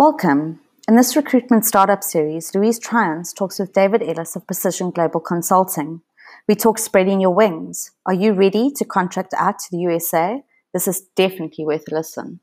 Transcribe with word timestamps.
Welcome. 0.00 0.60
In 0.88 0.96
this 0.96 1.14
recruitment 1.14 1.66
startup 1.66 2.02
series, 2.02 2.54
Louise 2.54 2.80
Triance 2.80 3.34
talks 3.34 3.58
with 3.58 3.74
David 3.74 4.02
Ellis 4.02 4.34
of 4.34 4.46
Precision 4.46 4.90
Global 4.90 5.20
Consulting. 5.20 6.00
We 6.48 6.54
talk 6.54 6.78
spreading 6.78 7.20
your 7.20 7.34
wings. 7.34 7.90
Are 8.06 8.14
you 8.14 8.32
ready 8.32 8.70
to 8.76 8.84
contract 8.86 9.34
out 9.36 9.58
to 9.58 9.66
the 9.70 9.76
USA? 9.80 10.42
This 10.72 10.88
is 10.88 11.02
definitely 11.14 11.66
worth 11.66 11.84
a 11.92 11.96
listen. 11.96 12.40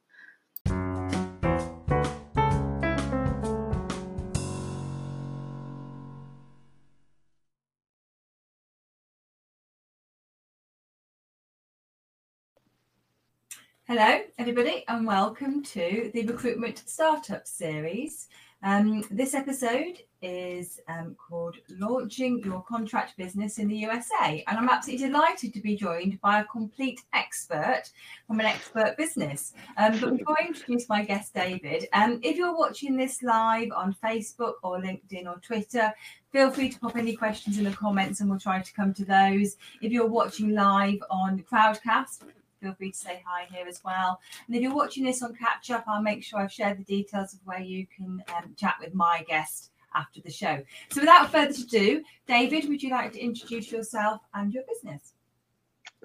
Hello, 13.89 14.19
everybody, 14.37 14.83
and 14.89 15.07
welcome 15.07 15.63
to 15.63 16.11
the 16.13 16.25
Recruitment 16.25 16.83
Startup 16.85 17.47
Series. 17.47 18.27
Um, 18.61 19.05
this 19.09 19.33
episode 19.33 19.99
is 20.21 20.81
um, 20.89 21.15
called 21.15 21.55
Launching 21.69 22.43
Your 22.43 22.61
Contract 22.63 23.15
Business 23.15 23.59
in 23.59 23.69
the 23.69 23.77
USA. 23.77 24.43
And 24.45 24.57
I'm 24.57 24.67
absolutely 24.67 25.07
delighted 25.07 25.53
to 25.53 25.61
be 25.61 25.77
joined 25.77 26.19
by 26.19 26.41
a 26.41 26.45
complete 26.45 26.99
expert 27.13 27.83
from 28.27 28.41
an 28.41 28.45
expert 28.45 28.97
business. 28.97 29.53
Um, 29.77 29.97
but 30.01 30.17
before 30.17 30.35
I 30.37 30.47
introduce 30.47 30.89
my 30.89 31.05
guest, 31.05 31.33
David, 31.33 31.87
um, 31.93 32.19
if 32.23 32.35
you're 32.35 32.57
watching 32.57 32.97
this 32.97 33.23
live 33.23 33.69
on 33.73 33.95
Facebook 34.03 34.55
or 34.63 34.81
LinkedIn 34.81 35.27
or 35.27 35.39
Twitter, 35.39 35.93
feel 36.33 36.51
free 36.51 36.67
to 36.67 36.79
pop 36.81 36.97
any 36.97 37.15
questions 37.15 37.57
in 37.57 37.63
the 37.63 37.71
comments 37.71 38.19
and 38.19 38.29
we'll 38.29 38.37
try 38.37 38.61
to 38.61 38.73
come 38.73 38.93
to 38.95 39.05
those. 39.05 39.55
If 39.81 39.93
you're 39.93 40.07
watching 40.07 40.53
live 40.53 40.99
on 41.09 41.37
the 41.37 41.43
Crowdcast, 41.43 42.23
feel 42.67 42.75
free 42.75 42.91
to 42.91 42.97
say 42.97 43.23
hi 43.25 43.47
here 43.49 43.65
as 43.67 43.81
well. 43.83 44.19
And 44.47 44.55
if 44.55 44.61
you're 44.61 44.75
watching 44.75 45.05
this 45.05 45.23
on 45.23 45.33
catch 45.35 45.71
up, 45.71 45.85
I'll 45.87 46.01
make 46.01 46.23
sure 46.23 46.39
I've 46.39 46.51
shared 46.51 46.77
the 46.77 46.83
details 46.83 47.33
of 47.33 47.39
where 47.45 47.61
you 47.61 47.87
can 47.95 48.21
um, 48.35 48.53
chat 48.57 48.75
with 48.81 48.93
my 48.93 49.23
guest 49.27 49.71
after 49.95 50.21
the 50.21 50.31
show. 50.31 50.61
So 50.91 51.01
without 51.01 51.31
further 51.31 51.53
ado, 51.53 52.03
David, 52.27 52.67
would 52.67 52.83
you 52.83 52.89
like 52.89 53.13
to 53.13 53.19
introduce 53.19 53.71
yourself 53.71 54.21
and 54.33 54.53
your 54.53 54.63
business? 54.67 55.13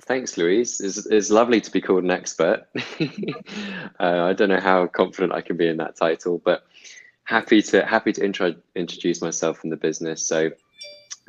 Thanks, 0.03 0.39
Louise. 0.39 0.81
It's, 0.81 1.05
it's 1.06 1.31
lovely 1.31 1.61
to 1.61 1.70
be 1.70 1.81
called 1.81 2.05
an 2.05 2.11
expert. 2.11 2.67
uh, 3.00 3.09
I 3.98 4.33
don't 4.33 4.48
know 4.48 4.61
how 4.61 4.87
confident 4.87 5.33
I 5.33 5.41
can 5.41 5.56
be 5.56 5.67
in 5.69 5.77
that 5.78 5.97
title, 5.97 6.41
but 6.44 6.65
happy 7.25 7.61
to 7.62 7.84
happy 7.84 8.12
to 8.12 8.25
intro, 8.25 8.55
introduce 8.77 9.20
myself 9.20 9.65
and 9.65 9.72
the 9.72 9.77
business. 9.77 10.27
So 10.27 10.50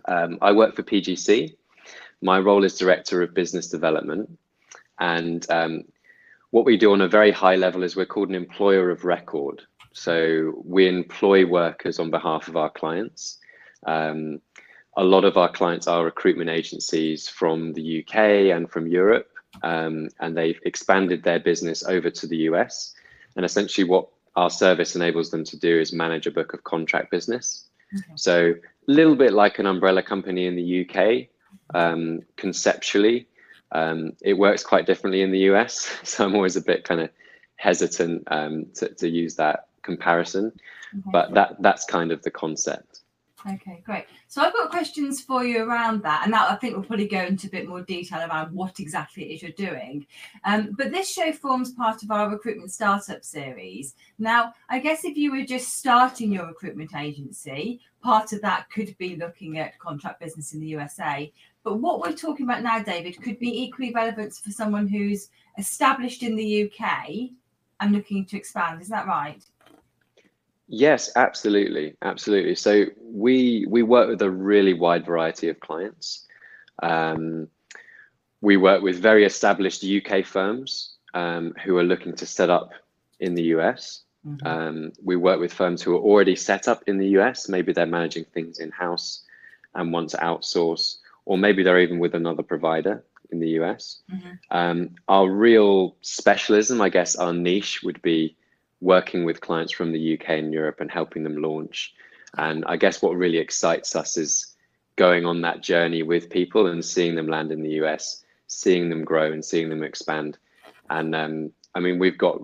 um, 0.08 0.38
I 0.41 0.52
work 0.52 0.75
for 0.75 0.83
PGC. 0.83 1.55
My 2.21 2.39
role 2.39 2.63
is 2.63 2.77
Director 2.77 3.21
of 3.21 3.33
Business 3.33 3.67
Development. 3.67 4.30
And 4.99 5.45
um, 5.49 5.83
what 6.52 6.66
we 6.66 6.77
do 6.77 6.94
on 6.94 7.02
a 7.02 7.08
very 7.08 7.31
high 7.31 7.55
level 7.55 7.83
is 7.83 7.95
we're 7.95 8.05
called 8.05 8.30
an 8.30 8.36
employer 8.36 8.89
of 8.89 9.05
record. 9.05 9.63
So 9.94 10.61
we 10.63 10.88
employ 10.88 11.45
workers 11.45 11.99
on 11.99 12.11
behalf 12.11 12.47
of 12.47 12.58
our 12.58 12.69
clients. 12.69 13.39
Um, 13.86 14.39
a 14.95 15.03
lot 15.03 15.25
of 15.25 15.38
our 15.38 15.49
clients 15.49 15.88
are 15.88 16.03
recruitment 16.03 16.49
agencies 16.49 17.27
from 17.27 17.73
the 17.73 18.03
UK 18.03 18.16
and 18.55 18.69
from 18.69 18.88
Europe, 18.88 19.30
um, 19.64 20.09
and 20.19 20.38
they've 20.38 20.59
expanded 20.66 21.23
their 21.23 21.39
business 21.39 21.83
over 21.83 22.09
to 22.09 22.27
the 22.27 22.38
US. 22.49 22.94
And 23.36 23.45
essentially, 23.45 23.88
what 23.88 24.09
our 24.36 24.49
service 24.49 24.95
enables 24.95 25.31
them 25.31 25.44
to 25.45 25.58
do 25.58 25.80
is 25.80 25.94
manage 25.94 26.27
a 26.27 26.31
book 26.31 26.53
of 26.53 26.64
contract 26.64 27.11
business. 27.11 27.67
Okay. 27.95 28.14
So, 28.16 28.53
a 28.88 28.91
little 28.91 29.16
bit 29.16 29.33
like 29.33 29.59
an 29.59 29.66
umbrella 29.66 30.03
company 30.03 30.45
in 30.45 30.55
the 30.55 30.88
UK, 30.88 31.30
um, 31.73 32.21
conceptually, 32.36 33.27
um, 33.73 34.13
it 34.21 34.33
works 34.33 34.63
quite 34.63 34.85
differently 34.85 35.21
in 35.21 35.31
the 35.31 35.52
US, 35.52 35.91
so 36.03 36.25
I'm 36.25 36.35
always 36.35 36.55
a 36.55 36.61
bit 36.61 36.83
kind 36.83 37.02
of 37.02 37.09
hesitant 37.55 38.23
um, 38.27 38.67
to, 38.75 38.89
to 38.95 39.09
use 39.09 39.35
that 39.35 39.67
comparison, 39.81 40.52
okay. 40.93 41.09
but 41.11 41.33
that 41.33 41.61
that's 41.61 41.85
kind 41.85 42.11
of 42.11 42.21
the 42.23 42.31
concept. 42.31 43.02
Okay, 43.45 43.83
great. 43.85 44.05
So 44.30 44.41
I've 44.41 44.53
got 44.53 44.69
questions 44.69 45.19
for 45.19 45.43
you 45.43 45.63
around 45.63 46.02
that, 46.03 46.21
and 46.23 46.33
that 46.33 46.49
I 46.49 46.55
think 46.55 46.75
we'll 46.75 46.85
probably 46.85 47.09
go 47.09 47.20
into 47.20 47.48
a 47.48 47.49
bit 47.49 47.67
more 47.67 47.81
detail 47.81 48.20
around 48.20 48.53
what 48.53 48.80
exactly 48.80 49.23
it 49.23 49.36
is 49.36 49.42
you're 49.42 49.52
doing. 49.52 50.05
Um, 50.45 50.73
but 50.77 50.92
this 50.92 51.11
show 51.11 51.33
forms 51.33 51.73
part 51.73 52.03
of 52.03 52.11
our 52.11 52.30
recruitment 52.30 52.71
startup 52.71 53.25
series. 53.25 53.95
Now, 54.17 54.53
I 54.69 54.80
guess 54.80 55.03
if 55.03 55.17
you 55.17 55.31
were 55.31 55.43
just 55.43 55.73
starting 55.73 56.31
your 56.31 56.48
recruitment 56.48 56.95
agency, 56.95 57.81
part 58.02 58.31
of 58.31 58.42
that 58.43 58.69
could 58.69 58.98
be 58.98 59.17
looking 59.17 59.59
at 59.59 59.77
contract 59.77 60.21
business 60.21 60.53
in 60.53 60.61
the 60.61 60.67
USA. 60.67 61.33
But 61.63 61.75
what 61.75 62.01
we're 62.01 62.13
talking 62.13 62.45
about 62.45 62.61
now, 62.61 62.79
David, 62.79 63.21
could 63.21 63.39
be 63.39 63.63
equally 63.63 63.93
relevant 63.93 64.33
for 64.33 64.51
someone 64.51 64.87
who's 64.87 65.29
established 65.57 66.21
in 66.21 66.35
the 66.35 66.69
UK 66.69 67.29
and 67.79 67.93
looking 67.93 68.25
to 68.25 68.37
expand. 68.37 68.81
Is 68.81 68.89
that 68.89 69.07
right? 69.07 69.41
Yes, 70.67 71.11
absolutely, 71.15 71.95
absolutely. 72.01 72.55
So 72.55 72.85
we 73.01 73.65
we 73.69 73.83
work 73.83 74.09
with 74.09 74.21
a 74.21 74.29
really 74.29 74.73
wide 74.73 75.05
variety 75.05 75.49
of 75.49 75.59
clients. 75.59 76.25
Um, 76.81 77.47
we 78.41 78.57
work 78.57 78.81
with 78.81 78.97
very 78.99 79.23
established 79.25 79.85
UK 79.85 80.25
firms 80.25 80.95
um, 81.13 81.53
who 81.63 81.77
are 81.77 81.83
looking 81.83 82.15
to 82.15 82.25
set 82.25 82.49
up 82.49 82.71
in 83.19 83.35
the 83.35 83.43
US. 83.55 84.01
Mm-hmm. 84.27 84.47
Um, 84.47 84.91
we 85.03 85.15
work 85.15 85.39
with 85.39 85.53
firms 85.53 85.81
who 85.81 85.95
are 85.95 85.99
already 85.99 86.35
set 86.35 86.67
up 86.67 86.83
in 86.87 86.97
the 86.97 87.09
US. 87.19 87.47
Maybe 87.47 87.71
they're 87.71 87.85
managing 87.85 88.25
things 88.33 88.59
in 88.59 88.71
house 88.71 89.23
and 89.75 89.93
want 89.93 90.09
to 90.09 90.17
outsource 90.17 90.97
or 91.26 91.38
maybe 91.38 91.64
they're 91.64 91.80
even 91.80 92.00
with 92.00 92.16
another 92.16 92.44
provider 92.44 93.04
in 93.32 93.39
the 93.39 93.50
US. 93.61 94.02
Mm-hmm. 94.11 94.32
Um, 94.52 94.89
our 95.08 95.30
real 95.30 95.95
specialism, 96.02 96.82
I 96.82 96.89
guess, 96.89 97.16
our 97.16 97.34
niche 97.34 97.82
would 97.84 98.02
be 98.02 98.36
working 98.82 99.23
with 99.23 99.42
clients 99.42 99.73
from 99.73 99.92
the 99.92 100.14
UK 100.14 100.30
and 100.30 100.54
Europe 100.54 100.80
and 100.80 100.92
helping 100.92 101.23
them 101.23 101.42
launch. 101.42 101.94
And 102.38 102.66
I 102.66 102.78
guess 102.78 103.02
what 103.02 103.16
really 103.16 103.38
excites 103.38 103.95
us 103.95 104.17
is 104.17 104.56
going 104.95 105.26
on 105.26 105.42
that 105.42 105.61
journey 105.61 106.04
with 106.04 106.30
people 106.30 106.67
and 106.67 106.84
seeing 106.84 107.16
them 107.16 107.28
land 107.28 107.52
in 107.52 107.64
the 107.64 107.82
US, 107.84 108.23
seeing 108.48 108.90
them 108.90 109.04
grow 109.04 109.32
and 109.32 109.44
seeing 109.44 109.70
them 109.70 109.84
expand. 109.84 110.38
And 110.90 111.16
um, 111.16 111.52
I 111.73 111.80
mean, 111.80 112.00
we've 112.00 112.17
got 112.17 112.42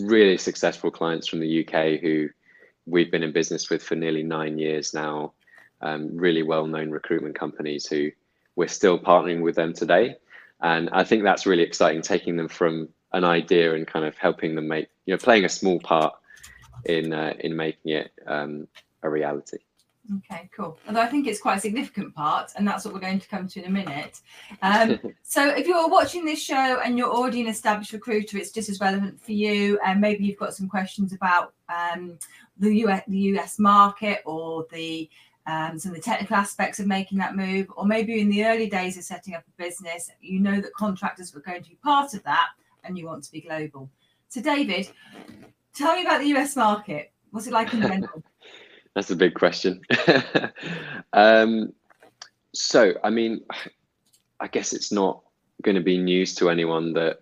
really 0.00 0.38
successful 0.38 0.90
clients 0.90 1.28
from 1.28 1.40
the 1.40 1.64
UK 1.64 2.00
who 2.00 2.28
we've 2.86 3.10
been 3.10 3.22
in 3.22 3.32
business 3.32 3.70
with 3.70 3.82
for 3.82 3.94
nearly 3.94 4.22
nine 4.22 4.58
years 4.58 4.92
now 4.92 5.32
um, 5.84 6.16
really 6.16 6.42
well-known 6.42 6.90
recruitment 6.90 7.38
companies 7.38 7.86
who 7.86 8.10
we're 8.56 8.68
still 8.68 8.98
partnering 8.98 9.42
with 9.42 9.54
them 9.54 9.72
today. 9.72 10.16
And 10.60 10.88
I 10.90 11.04
think 11.04 11.22
that's 11.22 11.46
really 11.46 11.62
exciting, 11.62 12.02
taking 12.02 12.36
them 12.36 12.48
from 12.48 12.88
an 13.12 13.24
idea 13.24 13.74
and 13.74 13.86
kind 13.86 14.04
of 14.04 14.16
helping 14.16 14.54
them 14.54 14.68
make, 14.68 14.88
you 15.06 15.14
know, 15.14 15.18
playing 15.18 15.44
a 15.44 15.48
small 15.48 15.78
part 15.80 16.14
in 16.86 17.12
uh, 17.12 17.34
in 17.40 17.56
making 17.56 17.92
it 17.92 18.12
um, 18.26 18.66
a 19.02 19.08
reality. 19.08 19.58
Okay, 20.18 20.50
cool. 20.54 20.78
Although 20.86 21.00
I 21.00 21.06
think 21.06 21.26
it's 21.26 21.40
quite 21.40 21.56
a 21.56 21.60
significant 21.60 22.14
part, 22.14 22.52
and 22.56 22.68
that's 22.68 22.84
what 22.84 22.92
we're 22.92 23.00
going 23.00 23.20
to 23.20 23.28
come 23.28 23.48
to 23.48 23.60
in 23.60 23.66
a 23.66 23.70
minute. 23.70 24.20
Um, 24.60 24.98
so, 25.22 25.48
if 25.48 25.66
you're 25.66 25.88
watching 25.88 26.26
this 26.26 26.42
show 26.42 26.80
and 26.84 26.98
you're 26.98 27.10
already 27.10 27.40
an 27.40 27.46
established 27.46 27.92
recruiter, 27.92 28.36
it's 28.36 28.50
just 28.50 28.68
as 28.68 28.80
relevant 28.80 29.20
for 29.20 29.32
you. 29.32 29.78
And 29.84 30.00
maybe 30.00 30.24
you've 30.24 30.38
got 30.38 30.54
some 30.54 30.68
questions 30.68 31.14
about 31.14 31.54
um, 31.70 32.18
the 32.58 32.74
US, 32.80 33.02
the 33.08 33.18
US 33.18 33.58
market 33.58 34.20
or 34.26 34.66
the 34.70 35.08
um, 35.46 35.78
some 35.78 35.90
of 35.92 35.96
the 35.96 36.02
technical 36.02 36.36
aspects 36.36 36.80
of 36.80 36.86
making 36.86 37.18
that 37.18 37.36
move, 37.36 37.70
or 37.76 37.84
maybe 37.84 38.20
in 38.20 38.30
the 38.30 38.44
early 38.46 38.68
days 38.68 38.96
of 38.96 39.04
setting 39.04 39.34
up 39.34 39.44
a 39.46 39.62
business, 39.62 40.10
you 40.20 40.40
know 40.40 40.60
that 40.60 40.72
contractors 40.74 41.34
were 41.34 41.40
going 41.40 41.62
to 41.62 41.70
be 41.70 41.76
part 41.76 42.14
of 42.14 42.22
that 42.24 42.48
and 42.84 42.96
you 42.98 43.06
want 43.06 43.24
to 43.24 43.32
be 43.32 43.40
global. 43.40 43.90
So, 44.28 44.40
David, 44.40 44.88
tell 45.74 45.94
me 45.94 46.02
about 46.02 46.20
the 46.20 46.28
US 46.36 46.56
market. 46.56 47.12
What's 47.30 47.46
it 47.46 47.52
like 47.52 47.72
in 47.74 47.82
general? 47.82 48.22
That's 48.94 49.10
a 49.10 49.16
big 49.16 49.34
question. 49.34 49.82
um, 51.12 51.72
so, 52.54 52.94
I 53.02 53.10
mean, 53.10 53.44
I 54.40 54.46
guess 54.46 54.72
it's 54.72 54.92
not 54.92 55.22
going 55.62 55.74
to 55.74 55.82
be 55.82 55.98
news 55.98 56.34
to 56.36 56.48
anyone 56.48 56.92
that 56.94 57.20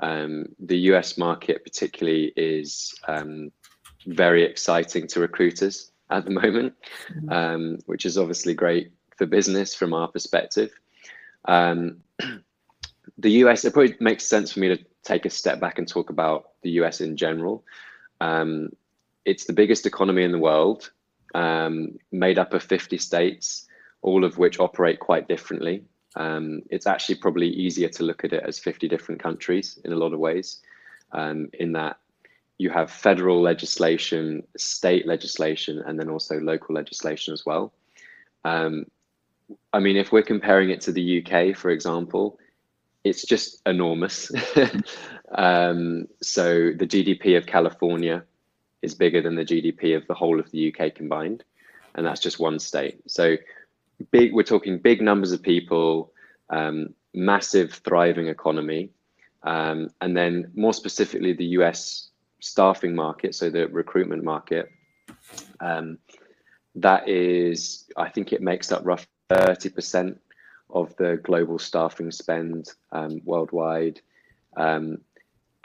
um, 0.00 0.46
the 0.60 0.78
US 0.92 1.18
market, 1.18 1.64
particularly, 1.64 2.32
is 2.36 2.94
um, 3.08 3.50
very 4.06 4.44
exciting 4.44 5.06
to 5.08 5.20
recruiters 5.20 5.90
at 6.10 6.24
the 6.24 6.30
moment, 6.30 6.74
mm-hmm. 7.12 7.30
um, 7.30 7.78
which 7.86 8.06
is 8.06 8.16
obviously 8.18 8.54
great 8.54 8.92
for 9.16 9.26
business 9.26 9.74
from 9.74 9.92
our 9.92 10.08
perspective. 10.08 10.72
Um, 11.46 11.98
the 13.18 13.30
US, 13.42 13.64
it 13.64 13.72
probably 13.72 13.96
makes 14.00 14.24
sense 14.24 14.52
for 14.52 14.60
me 14.60 14.68
to 14.68 14.78
take 15.02 15.26
a 15.26 15.30
step 15.30 15.60
back 15.60 15.78
and 15.78 15.88
talk 15.88 16.10
about 16.10 16.50
the 16.62 16.70
US 16.82 17.00
in 17.00 17.16
general. 17.16 17.64
Um, 18.20 18.70
it's 19.24 19.44
the 19.44 19.52
biggest 19.52 19.86
economy 19.86 20.22
in 20.22 20.32
the 20.32 20.38
world, 20.38 20.90
um, 21.34 21.98
made 22.12 22.38
up 22.38 22.54
of 22.54 22.62
50 22.62 22.98
states, 22.98 23.66
all 24.02 24.24
of 24.24 24.38
which 24.38 24.58
operate 24.60 25.00
quite 25.00 25.28
differently. 25.28 25.84
Um, 26.16 26.62
it's 26.70 26.86
actually 26.86 27.16
probably 27.16 27.48
easier 27.48 27.88
to 27.90 28.02
look 28.02 28.24
at 28.24 28.32
it 28.32 28.42
as 28.44 28.58
50 28.58 28.88
different 28.88 29.22
countries 29.22 29.78
in 29.84 29.92
a 29.92 29.96
lot 29.96 30.12
of 30.12 30.18
ways, 30.18 30.60
um, 31.12 31.50
in 31.52 31.72
that 31.72 31.98
you 32.58 32.70
have 32.70 32.90
federal 32.90 33.40
legislation, 33.40 34.42
state 34.56 35.06
legislation, 35.06 35.82
and 35.86 35.98
then 35.98 36.10
also 36.10 36.40
local 36.40 36.74
legislation 36.74 37.32
as 37.32 37.46
well. 37.46 37.72
Um, 38.44 38.86
I 39.72 39.78
mean, 39.78 39.96
if 39.96 40.10
we're 40.12 40.22
comparing 40.22 40.70
it 40.70 40.80
to 40.82 40.92
the 40.92 41.24
UK, 41.24 41.56
for 41.56 41.70
example, 41.70 42.38
it's 43.04 43.24
just 43.24 43.62
enormous. 43.64 44.30
um, 45.34 46.08
so 46.20 46.72
the 46.72 46.86
GDP 46.86 47.36
of 47.36 47.46
California 47.46 48.24
is 48.82 48.94
bigger 48.94 49.22
than 49.22 49.36
the 49.36 49.44
GDP 49.44 49.96
of 49.96 50.06
the 50.08 50.14
whole 50.14 50.40
of 50.40 50.50
the 50.50 50.74
UK 50.74 50.94
combined, 50.94 51.44
and 51.94 52.04
that's 52.04 52.20
just 52.20 52.40
one 52.40 52.58
state. 52.58 53.00
So 53.06 53.36
big, 54.10 54.34
we're 54.34 54.42
talking 54.42 54.78
big 54.78 55.00
numbers 55.00 55.30
of 55.30 55.42
people, 55.42 56.12
um, 56.50 56.94
massive 57.14 57.72
thriving 57.72 58.26
economy, 58.26 58.90
um, 59.44 59.90
and 60.00 60.16
then 60.16 60.50
more 60.54 60.74
specifically 60.74 61.32
the 61.32 61.56
US 61.58 62.07
staffing 62.40 62.94
market, 62.94 63.34
so 63.34 63.50
the 63.50 63.68
recruitment 63.68 64.24
market. 64.24 64.70
Um, 65.60 65.98
that 66.76 67.08
is, 67.08 67.84
I 67.96 68.08
think 68.08 68.32
it 68.32 68.40
makes 68.40 68.70
up 68.70 68.84
roughly 68.84 69.06
30% 69.30 70.16
of 70.70 70.94
the 70.96 71.20
global 71.22 71.58
staffing 71.58 72.10
spend 72.10 72.72
um, 72.92 73.20
worldwide. 73.24 74.00
Um, 74.56 74.98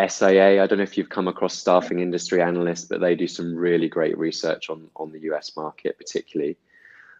SIA, 0.06 0.64
I 0.64 0.68
don't 0.68 0.80
know 0.80 0.84
if 0.84 0.98
you've 0.98 1.10
come 1.10 1.28
across 1.28 1.54
staffing 1.54 2.00
industry 2.00 2.42
analysts, 2.42 2.86
but 2.86 3.00
they 3.00 3.16
do 3.16 3.28
some 3.28 3.56
really 3.56 3.88
great 3.88 4.18
research 4.18 4.70
on, 4.70 4.90
on 4.96 5.12
the 5.12 5.20
US 5.32 5.56
market, 5.56 5.98
particularly. 5.98 6.58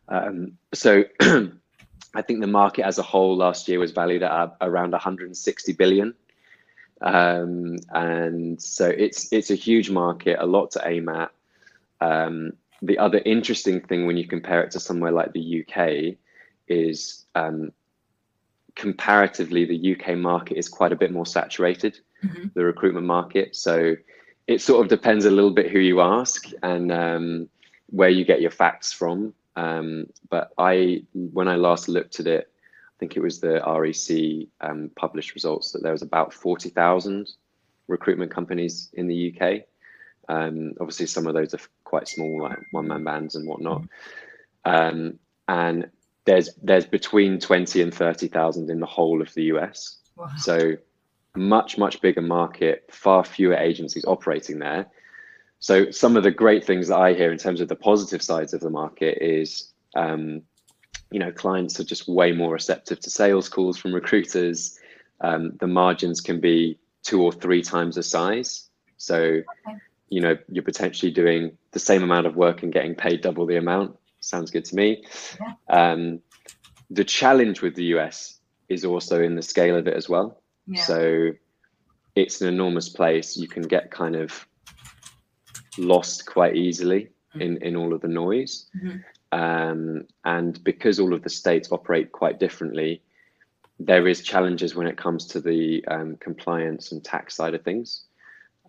Um, 0.08 0.58
so 0.74 1.04
I 1.22 2.22
think 2.22 2.42
the 2.42 2.48
market 2.48 2.86
as 2.86 3.00
a 3.00 3.04
whole 3.04 3.36
last 3.36 3.68
year 3.68 3.80
was 3.80 3.92
valued 3.92 4.24
at 4.24 4.58
around 4.62 4.92
160 4.92 5.74
billion. 5.74 6.14
Um, 7.04 7.78
and 7.90 8.62
so 8.62 8.88
it's 8.88 9.32
it's 9.32 9.52
a 9.52 9.56
huge 9.56 9.90
market, 9.90 10.38
a 10.40 10.46
lot 10.46 10.72
to 10.72 10.82
aim 10.86 11.10
at. 11.10 11.32
Um, 12.00 12.54
the 12.82 12.98
other 12.98 13.22
interesting 13.26 13.82
thing 13.82 14.08
when 14.08 14.18
you 14.18 14.28
compare 14.28 14.64
it 14.64 14.72
to 14.72 14.80
somewhere 14.80 15.12
like 15.12 15.34
the 15.34 15.66
UK 15.66 16.18
is 16.68 17.26
um, 17.36 17.72
comparatively 18.76 19.66
the 19.66 19.96
UK 19.96 20.18
market 20.18 20.58
is 20.58 20.70
quite 20.70 20.92
a 20.92 20.96
bit 20.96 21.12
more 21.12 21.26
saturated, 21.26 22.00
mm-hmm. 22.24 22.48
the 22.54 22.64
recruitment 22.64 23.06
market. 23.06 23.56
So 23.56 23.96
it 24.48 24.62
sort 24.62 24.82
of 24.82 24.90
depends 24.90 25.26
a 25.26 25.32
little 25.32 25.52
bit 25.52 25.72
who 25.72 25.80
you 25.80 26.02
ask 26.02 26.50
and 26.62 26.92
um, 26.92 27.50
where 27.88 28.10
you 28.10 28.26
get 28.26 28.42
your 28.42 28.52
facts 28.52 28.92
from. 28.92 29.34
Um, 29.56 30.08
but 30.30 30.52
I, 30.58 31.04
when 31.14 31.48
I 31.48 31.56
last 31.56 31.88
looked 31.88 32.20
at 32.20 32.28
it, 32.28 32.50
I 32.96 33.00
think 33.00 33.18
it 33.18 33.22
was 33.22 33.40
the 33.40 33.62
REC 33.66 34.48
um, 34.62 34.92
published 34.96 35.34
results 35.34 35.72
that 35.72 35.84
there 35.84 35.92
was 35.92 36.04
about 36.04 36.34
40,000 36.34 37.30
recruitment 37.88 38.32
companies 38.32 38.90
in 38.94 39.08
the 39.08 39.36
UK. 39.36 39.62
Um, 40.30 40.74
obviously, 40.80 41.08
some 41.08 41.28
of 41.28 41.34
those 41.34 41.54
are 41.54 41.60
quite 41.84 42.08
small, 42.08 42.42
like 42.42 42.60
one 42.72 42.88
man 42.88 43.04
bands 43.04 43.36
and 43.36 43.48
whatnot. 43.48 43.84
Um, 44.66 45.20
and 45.48 45.90
there's 46.26 46.52
there's 46.62 46.86
between 46.86 47.40
20 47.40 47.82
and 47.82 47.94
30,000 47.94 48.70
in 48.70 48.80
the 48.80 48.86
whole 48.86 49.22
of 49.22 49.34
the 49.34 49.44
US. 49.56 50.00
Wow. 50.16 50.30
So 50.38 50.78
much, 51.36 51.78
much 51.78 52.02
bigger 52.02 52.22
market, 52.22 52.86
far 52.92 53.24
fewer 53.24 53.56
agencies 53.56 54.06
operating 54.06 54.60
there. 54.60 54.88
So 55.60 55.92
some 55.92 56.18
of 56.18 56.24
the 56.24 56.32
great 56.32 56.66
things 56.66 56.90
that 56.90 57.00
I 57.00 57.14
hear 57.14 57.32
in 57.32 57.38
terms 57.38 57.62
of 57.62 57.68
the 57.68 57.76
positive 57.76 58.22
sides 58.22 58.54
of 58.54 58.62
the 58.62 58.70
market 58.70 59.18
is, 59.22 59.72
um, 59.96 60.44
you 61.14 61.20
know, 61.20 61.32
clients 61.32 61.80
are 61.80 61.84
just 61.84 62.08
way 62.08 62.32
more 62.32 62.52
receptive 62.52 63.00
to 63.02 63.10
sales 63.10 63.48
calls 63.48 63.78
from 63.78 63.94
recruiters. 63.94 64.80
Um, 65.22 65.52
the 65.60 65.68
margins 65.68 66.20
can 66.20 66.40
be 66.40 66.80
two 67.04 67.22
or 67.22 67.32
three 67.32 67.62
times 67.62 67.96
the 67.96 68.04
size. 68.04 68.68
So, 68.98 69.18
okay. 69.18 69.78
you 70.10 70.22
know, 70.22 70.36
you're 70.50 70.64
potentially 70.64 71.12
doing 71.12 71.56
the 71.72 71.80
same 71.80 72.02
amount 72.02 72.26
of 72.26 72.36
work 72.36 72.64
and 72.64 72.74
getting 72.74 72.96
paid 72.96 73.22
double 73.22 73.46
the 73.46 73.58
amount. 73.58 73.96
Sounds 74.22 74.50
good 74.50 74.66
to 74.66 74.76
me. 74.76 75.06
Yeah. 75.40 75.92
Um, 75.92 76.20
the 76.90 77.04
challenge 77.04 77.62
with 77.62 77.76
the 77.76 77.86
US 77.96 78.40
is 78.68 78.84
also 78.84 79.22
in 79.22 79.36
the 79.36 79.44
scale 79.44 79.78
of 79.78 79.88
it 79.88 79.94
as 79.94 80.10
well. 80.10 80.42
Yeah. 80.66 80.82
So 80.82 81.32
it's 82.16 82.42
an 82.42 82.48
enormous 82.48 82.90
place. 82.90 83.38
You 83.38 83.48
can 83.48 83.64
get 83.64 83.92
kind 83.92 84.16
of 84.16 84.48
lost 85.78 86.26
quite 86.26 86.56
easily 86.56 87.10
mm-hmm. 87.36 87.42
in, 87.42 87.58
in 87.58 87.76
all 87.76 87.94
of 87.94 88.02
the 88.02 88.08
noise. 88.08 88.66
Mm-hmm. 88.76 88.98
Um, 89.34 90.06
and 90.24 90.64
because 90.64 91.00
all 91.00 91.12
of 91.12 91.24
the 91.24 91.30
states 91.30 91.72
operate 91.72 92.12
quite 92.12 92.40
differently, 92.40 93.02
there 93.80 94.08
is 94.08 94.22
challenges 94.22 94.76
when 94.76 94.86
it 94.86 94.96
comes 94.96 95.26
to 95.28 95.42
the 95.42 95.84
um, 95.88 96.18
compliance 96.18 96.92
and 96.92 97.04
tax 97.04 97.36
side 97.36 97.56
of 97.56 97.64
things. 97.64 98.04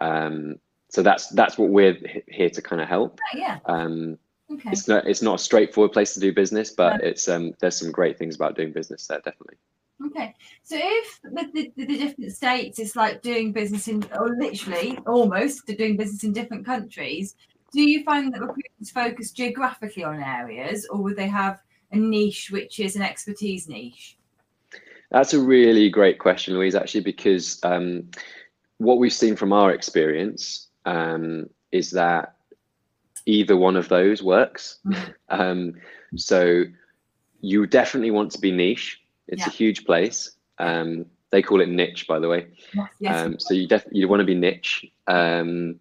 Um, 0.00 0.56
so 0.88 1.02
that's 1.02 1.28
that's 1.28 1.58
what 1.58 1.68
we're 1.68 1.98
here 2.28 2.48
to 2.48 2.62
kind 2.62 2.80
of 2.80 2.88
help. 2.88 3.20
Yeah. 3.34 3.58
Um, 3.66 4.16
okay. 4.50 4.70
It's 4.70 4.88
not 4.88 5.06
it's 5.06 5.20
not 5.20 5.34
a 5.34 5.42
straightforward 5.42 5.92
place 5.92 6.14
to 6.14 6.20
do 6.20 6.32
business, 6.32 6.70
but 6.70 7.02
no. 7.02 7.08
it's 7.08 7.28
um, 7.28 7.52
there's 7.60 7.76
some 7.76 7.92
great 7.92 8.18
things 8.18 8.34
about 8.34 8.56
doing 8.56 8.72
business 8.72 9.06
there, 9.06 9.18
definitely. 9.18 9.58
Okay, 10.06 10.34
so 10.64 10.76
if 10.78 11.20
with 11.24 11.52
the, 11.52 11.72
the, 11.76 11.84
the, 11.84 11.98
different 11.98 12.32
states, 12.32 12.78
it's 12.80 12.96
like 12.96 13.22
doing 13.22 13.52
business 13.52 13.86
in, 13.86 14.04
or 14.18 14.34
literally 14.36 14.98
almost 15.06 15.66
doing 15.66 15.96
business 15.96 16.24
in 16.24 16.32
different 16.32 16.66
countries, 16.66 17.36
do 17.74 17.82
you 17.82 18.04
find 18.04 18.32
that 18.32 18.40
recruiters 18.40 18.90
focus 18.90 19.32
geographically 19.32 20.04
on 20.04 20.22
areas, 20.22 20.86
or 20.86 21.02
would 21.02 21.16
they 21.16 21.28
have 21.28 21.60
a 21.92 21.96
niche 21.96 22.50
which 22.50 22.80
is 22.80 22.96
an 22.96 23.02
expertise 23.02 23.68
niche? 23.68 24.16
That's 25.10 25.34
a 25.34 25.40
really 25.40 25.90
great 25.90 26.18
question, 26.18 26.54
Louise, 26.54 26.74
actually, 26.74 27.02
because 27.02 27.60
um, 27.62 28.10
what 28.78 28.98
we've 28.98 29.12
seen 29.12 29.36
from 29.36 29.52
our 29.52 29.70
experience 29.70 30.68
um, 30.86 31.48
is 31.70 31.90
that 31.90 32.36
either 33.26 33.56
one 33.56 33.76
of 33.76 33.88
those 33.88 34.22
works. 34.22 34.78
Mm-hmm. 34.86 35.10
Um, 35.30 35.74
so 36.14 36.62
you 37.40 37.66
definitely 37.66 38.12
want 38.12 38.30
to 38.32 38.38
be 38.38 38.52
niche 38.52 39.04
it's 39.28 39.40
yeah. 39.40 39.46
a 39.46 39.50
huge 39.50 39.84
place. 39.84 40.32
Um, 40.58 41.06
they 41.30 41.42
call 41.42 41.60
it 41.60 41.68
niche, 41.68 42.06
by 42.06 42.18
the 42.18 42.28
way. 42.28 42.46
Yes, 42.74 42.88
yes. 43.00 43.16
Um, 43.16 43.38
so 43.38 43.54
you 43.54 43.66
definitely 43.66 44.00
you 44.00 44.08
want 44.08 44.20
to 44.20 44.26
be 44.26 44.34
niche, 44.34 44.86
um, 45.06 45.80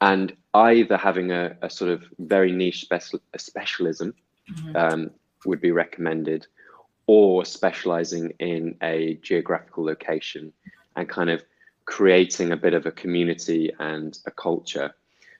and 0.00 0.34
either 0.54 0.96
having 0.96 1.30
a, 1.30 1.56
a, 1.62 1.70
sort 1.70 1.90
of 1.90 2.04
very 2.18 2.52
niche 2.52 2.82
special 2.82 3.20
a 3.34 3.38
specialism 3.38 4.14
mm-hmm. 4.50 4.76
Um, 4.76 5.10
would 5.46 5.60
be 5.60 5.70
recommended, 5.70 6.46
or 7.06 7.44
specializing 7.44 8.32
in 8.38 8.76
a 8.82 9.14
geographical 9.22 9.84
location 9.84 10.52
and 10.96 11.08
kind 11.08 11.30
of 11.30 11.42
creating 11.84 12.52
a 12.52 12.56
bit 12.56 12.74
of 12.74 12.86
a 12.86 12.92
community 12.92 13.72
and 13.78 14.18
a 14.26 14.30
culture. 14.30 14.94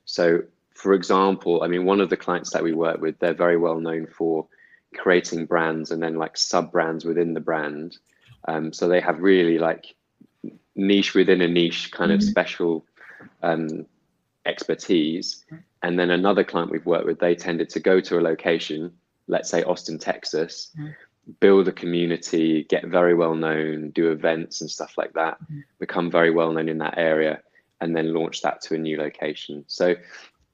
So, 0.05 0.43
for 0.75 0.95
example, 0.95 1.63
I 1.63 1.69
mean, 1.69 1.85
one 1.85 2.01
of 2.01 2.09
the 2.09 2.17
clients 2.17 2.51
that 2.51 2.63
we 2.63 2.73
work 2.73 3.01
with, 3.01 3.19
they're 3.19 3.35
very 3.35 3.57
well 3.57 3.79
known 3.79 4.07
for 4.07 4.47
creating 4.97 5.47
brands 5.47 5.91
and 5.91 6.03
then 6.03 6.17
like 6.17 6.37
sub 6.37 6.73
brands 6.73 7.05
within 7.05 7.35
the 7.35 7.41
brand. 7.41 7.99
Um, 8.49 8.73
so 8.73 8.89
they 8.89 9.01
have 9.01 9.21
really 9.21 9.59
like 9.59 9.95
niche 10.75 11.15
within 11.15 11.41
a 11.41 11.49
niche 11.49 11.93
kind 11.93 12.11
mm-hmm. 12.11 12.17
of 12.17 12.23
special 12.23 12.85
um, 13.43 13.87
expertise. 14.47 15.45
And 15.83 15.99
then 15.99 16.11
another 16.11 16.45
client 16.45 16.71
we've 16.71 16.87
worked 16.87 17.07
with, 17.07 17.19
they 17.19 17.35
tended 17.35 17.71
to 17.71 17.81
go 17.81 18.01
to 18.01 18.19
a 18.19 18.21
location, 18.21 18.93
let's 19.29 19.51
say 19.51 19.63
Austin, 19.63 19.99
Texas, 19.99 20.71
mm-hmm. 20.79 20.91
build 21.41 21.69
a 21.69 21.73
community, 21.73 22.65
get 22.65 22.87
very 22.87 23.15
well 23.15 23.35
known, 23.35 23.91
do 23.91 24.11
events 24.11 24.61
and 24.61 24.71
stuff 24.71 24.99
like 24.99 25.13
that, 25.15 25.41
mm-hmm. 25.43 25.61
become 25.79 26.11
very 26.11 26.31
well 26.31 26.53
known 26.53 26.69
in 26.69 26.79
that 26.79 26.99
area, 26.99 27.41
and 27.81 27.97
then 27.97 28.13
launch 28.13 28.43
that 28.43 28.61
to 28.63 28.75
a 28.75 28.79
new 28.79 28.99
location. 28.99 29.65
So 29.67 29.95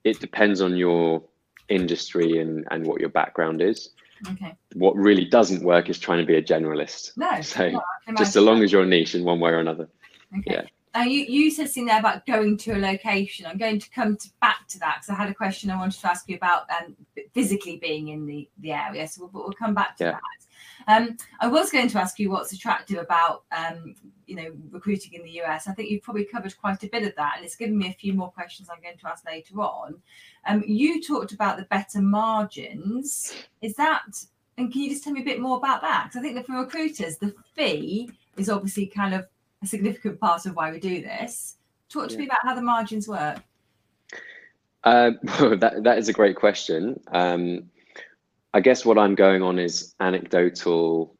it 0.04 0.20
depends 0.20 0.60
on 0.60 0.76
your 0.76 1.22
industry 1.68 2.38
and, 2.38 2.66
and 2.70 2.86
what 2.86 3.00
your 3.00 3.10
background 3.10 3.60
is. 3.60 3.90
Okay. 4.30 4.54
What 4.74 4.96
really 4.96 5.24
doesn't 5.24 5.62
work 5.62 5.90
is 5.90 5.98
trying 5.98 6.20
to 6.20 6.24
be 6.24 6.36
a 6.36 6.42
generalist. 6.42 7.16
No. 7.16 7.30
So 7.42 7.70
no, 7.70 7.82
just 8.16 8.32
so 8.32 8.40
long 8.42 8.62
as 8.62 8.70
you're 8.70 8.86
niche 8.86 9.14
in 9.14 9.24
one 9.24 9.40
way 9.40 9.50
or 9.50 9.58
another. 9.58 9.88
Okay. 10.38 10.54
Yeah. 10.54 10.62
Uh, 10.96 11.02
you, 11.02 11.24
you 11.28 11.50
said 11.50 11.66
something 11.66 11.86
there 11.86 11.98
about 11.98 12.24
going 12.24 12.56
to 12.56 12.72
a 12.72 12.78
location. 12.78 13.44
I'm 13.44 13.58
going 13.58 13.78
to 13.78 13.90
come 13.90 14.16
to, 14.16 14.30
back 14.40 14.66
to 14.68 14.78
that 14.78 14.98
because 15.00 15.10
I 15.10 15.14
had 15.14 15.30
a 15.30 15.34
question 15.34 15.70
I 15.70 15.76
wanted 15.76 16.00
to 16.00 16.10
ask 16.10 16.26
you 16.28 16.36
about 16.36 16.62
um, 16.70 16.96
physically 17.34 17.76
being 17.76 18.08
in 18.08 18.24
the, 18.24 18.48
the 18.58 18.72
area. 18.72 19.06
So 19.06 19.28
we'll, 19.32 19.44
we'll 19.44 19.52
come 19.52 19.74
back 19.74 19.96
to 19.98 20.04
yeah. 20.04 20.10
that. 20.12 20.20
Um, 20.88 21.16
I 21.40 21.48
was 21.48 21.70
going 21.70 21.88
to 21.88 21.98
ask 21.98 22.18
you 22.18 22.30
what's 22.30 22.52
attractive 22.52 22.98
about 22.98 23.44
um, 23.54 23.94
you 24.26 24.36
know 24.36 24.52
recruiting 24.70 25.12
in 25.14 25.22
the 25.22 25.42
US. 25.42 25.68
I 25.68 25.72
think 25.72 25.90
you've 25.90 26.02
probably 26.02 26.24
covered 26.24 26.56
quite 26.56 26.82
a 26.82 26.88
bit 26.88 27.02
of 27.02 27.14
that, 27.16 27.34
and 27.36 27.44
it's 27.44 27.56
given 27.56 27.76
me 27.76 27.88
a 27.88 27.92
few 27.92 28.14
more 28.14 28.30
questions 28.30 28.68
I'm 28.70 28.80
going 28.80 28.96
to 28.96 29.08
ask 29.08 29.26
later 29.26 29.60
on. 29.60 29.96
Um, 30.46 30.62
you 30.66 31.02
talked 31.02 31.32
about 31.32 31.58
the 31.58 31.64
better 31.64 32.00
margins. 32.00 33.34
Is 33.60 33.74
that 33.74 34.02
and 34.56 34.72
can 34.72 34.82
you 34.82 34.90
just 34.90 35.04
tell 35.04 35.12
me 35.12 35.20
a 35.20 35.24
bit 35.24 35.40
more 35.40 35.58
about 35.58 35.82
that? 35.82 36.04
Because 36.04 36.18
I 36.18 36.22
think 36.22 36.36
that 36.36 36.46
for 36.46 36.54
recruiters, 36.54 37.18
the 37.18 37.34
fee 37.54 38.10
is 38.38 38.48
obviously 38.48 38.86
kind 38.86 39.14
of 39.14 39.26
a 39.62 39.66
significant 39.66 40.20
part 40.20 40.46
of 40.46 40.54
why 40.54 40.70
we 40.70 40.78
do 40.78 41.02
this. 41.02 41.56
Talk 41.88 42.08
to 42.08 42.14
yeah. 42.14 42.20
me 42.20 42.24
about 42.26 42.38
how 42.42 42.54
the 42.54 42.62
margins 42.62 43.08
work. 43.08 43.38
Uh, 44.84 45.12
that 45.22 45.80
that 45.82 45.98
is 45.98 46.08
a 46.08 46.12
great 46.12 46.36
question. 46.36 47.00
Um, 47.12 47.70
I 48.54 48.60
guess 48.60 48.84
what 48.84 48.98
I'm 48.98 49.14
going 49.14 49.42
on 49.42 49.58
is 49.58 49.94
anecdotal 50.00 51.16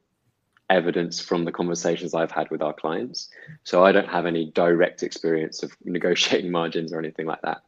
evidence 0.70 1.20
from 1.20 1.44
the 1.44 1.52
conversations 1.52 2.14
I've 2.14 2.30
had 2.30 2.50
with 2.50 2.62
our 2.62 2.72
clients. 2.72 3.28
So 3.64 3.84
I 3.84 3.92
don't 3.92 4.08
have 4.08 4.26
any 4.26 4.50
direct 4.52 5.02
experience 5.02 5.62
of 5.62 5.76
negotiating 5.84 6.50
margins 6.50 6.92
or 6.92 6.98
anything 6.98 7.26
like 7.26 7.42
that. 7.42 7.62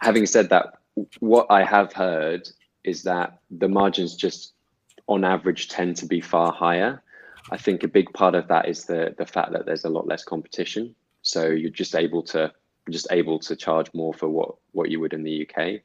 Having 0.00 0.26
said 0.26 0.48
that, 0.50 0.74
what 1.20 1.46
I 1.50 1.64
have 1.64 1.92
heard 1.92 2.48
is 2.84 3.02
that 3.02 3.38
the 3.50 3.68
margins 3.68 4.14
just 4.14 4.54
on 5.08 5.24
average 5.24 5.68
tend 5.68 5.96
to 5.96 6.06
be 6.06 6.20
far 6.20 6.52
higher. 6.52 7.02
I 7.50 7.56
think 7.56 7.82
a 7.82 7.88
big 7.88 8.12
part 8.12 8.34
of 8.34 8.48
that 8.48 8.68
is 8.68 8.84
the 8.84 9.14
the 9.16 9.26
fact 9.26 9.52
that 9.52 9.66
there's 9.66 9.84
a 9.84 9.90
lot 9.90 10.06
less 10.06 10.24
competition. 10.24 10.94
So 11.22 11.48
you're 11.48 11.70
just 11.70 11.94
able 11.94 12.22
to 12.24 12.52
just 12.90 13.08
able 13.10 13.38
to 13.40 13.56
charge 13.56 13.92
more 13.94 14.14
for 14.14 14.28
what 14.28 14.54
what 14.72 14.90
you 14.90 15.00
would 15.00 15.12
in 15.12 15.22
the 15.22 15.48
UK. 15.48 15.80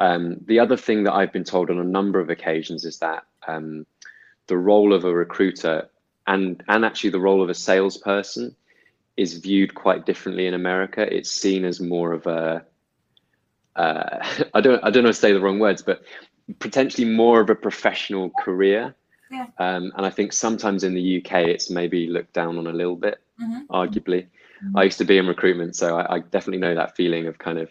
Um, 0.00 0.36
the 0.46 0.60
other 0.60 0.76
thing 0.76 1.04
that 1.04 1.14
I've 1.14 1.32
been 1.32 1.44
told 1.44 1.70
on 1.70 1.78
a 1.78 1.84
number 1.84 2.20
of 2.20 2.30
occasions 2.30 2.84
is 2.84 2.98
that 2.98 3.24
um, 3.46 3.86
the 4.46 4.56
role 4.56 4.92
of 4.92 5.04
a 5.04 5.12
recruiter 5.12 5.88
and 6.26 6.62
and 6.68 6.84
actually 6.84 7.10
the 7.10 7.20
role 7.20 7.42
of 7.42 7.48
a 7.48 7.54
salesperson 7.54 8.54
is 9.16 9.38
viewed 9.38 9.74
quite 9.74 10.06
differently 10.06 10.46
in 10.46 10.54
America. 10.54 11.02
It's 11.02 11.30
seen 11.30 11.64
as 11.64 11.80
more 11.80 12.12
of 12.12 12.26
a 12.26 12.64
uh, 13.76 14.18
I 14.54 14.60
don't 14.60 14.82
I 14.84 14.90
don't 14.90 15.04
know 15.04 15.10
to 15.10 15.14
say 15.14 15.32
the 15.32 15.40
wrong 15.40 15.58
words, 15.58 15.82
but 15.82 16.02
potentially 16.58 17.06
more 17.06 17.40
of 17.40 17.50
a 17.50 17.54
professional 17.54 18.30
career. 18.42 18.94
Yeah. 19.30 19.46
Um, 19.58 19.92
and 19.96 20.06
I 20.06 20.10
think 20.10 20.32
sometimes 20.32 20.84
in 20.84 20.94
the 20.94 21.18
UK 21.18 21.48
it's 21.48 21.70
maybe 21.70 22.06
looked 22.06 22.32
down 22.32 22.58
on 22.58 22.66
a 22.66 22.72
little 22.72 22.96
bit, 22.96 23.20
mm-hmm. 23.40 23.72
arguably. 23.74 24.26
Mm-hmm. 24.64 24.76
I 24.76 24.84
used 24.84 24.98
to 24.98 25.04
be 25.04 25.18
in 25.18 25.26
recruitment, 25.26 25.76
so 25.76 25.96
I, 25.96 26.16
I, 26.16 26.18
definitely 26.20 26.58
know 26.58 26.74
that 26.74 26.96
feeling 26.96 27.26
of 27.26 27.38
kind 27.38 27.58
of 27.58 27.70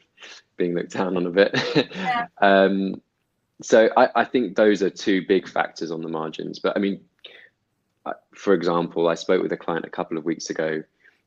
being 0.56 0.74
looked 0.74 0.94
down 0.94 1.18
on 1.18 1.26
a 1.26 1.30
bit. 1.30 1.60
Yeah. 1.96 2.28
um, 2.42 3.02
so 3.62 3.90
I, 3.98 4.10
I 4.16 4.24
think 4.24 4.56
those 4.56 4.82
are 4.84 4.90
two 4.90 5.26
big 5.28 5.48
factors 5.48 5.92
on 5.92 6.02
the 6.02 6.08
margins. 6.08 6.60
But 6.60 6.78
I 6.78 6.80
mean, 6.80 7.02
for 8.36 8.54
example, 8.54 9.08
I 9.08 9.16
spoke 9.16 9.42
with 9.42 9.52
a 9.52 9.58
client 9.58 9.86
a 9.86 9.90
couple 9.90 10.18
of 10.18 10.26
weeks 10.26 10.50
ago. 10.50 10.84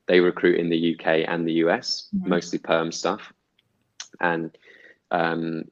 They 0.07 0.21
recruit 0.21 0.59
in 0.59 0.71
the 0.71 0.95
UK 0.95 1.25
and 1.29 1.47
the 1.47 1.65
US, 1.65 2.09
mm-hmm. 2.15 2.29
mostly 2.29 2.59
perm 2.59 2.93
stuff. 2.93 3.33
And 4.21 4.57
um, 5.11 5.65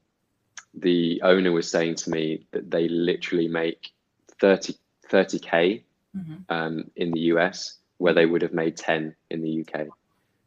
the 0.75 1.21
owner 1.23 1.53
was 1.53 1.71
saying 1.71 1.97
to 1.97 2.11
me 2.11 2.47
that 2.53 2.71
they 2.71 2.89
literally 2.89 3.49
make 3.49 3.93
30, 4.41 4.75
30K 5.11 5.83
mm-hmm. 6.17 6.35
um, 6.49 6.91
in 6.97 7.11
the 7.11 7.21
US 7.33 7.79
where 7.99 8.15
they 8.15 8.27
would 8.27 8.43
have 8.43 8.53
made 8.53 8.77
10 8.77 9.15
in 9.31 9.43
the 9.43 9.65
UK. 9.65 9.87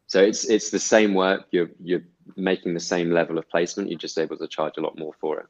So 0.06 0.20
it's 0.20 0.44
it's 0.44 0.68
the 0.68 0.78
same 0.78 1.14
work. 1.14 1.46
You're 1.52 1.70
you're 1.82 2.02
making 2.36 2.74
the 2.74 2.80
same 2.80 3.10
level 3.10 3.38
of 3.38 3.48
placement. 3.48 3.88
You're 3.88 3.98
just 3.98 4.18
able 4.18 4.36
to 4.36 4.46
charge 4.46 4.74
a 4.76 4.82
lot 4.82 4.98
more 4.98 5.14
for 5.18 5.40
it. 5.40 5.46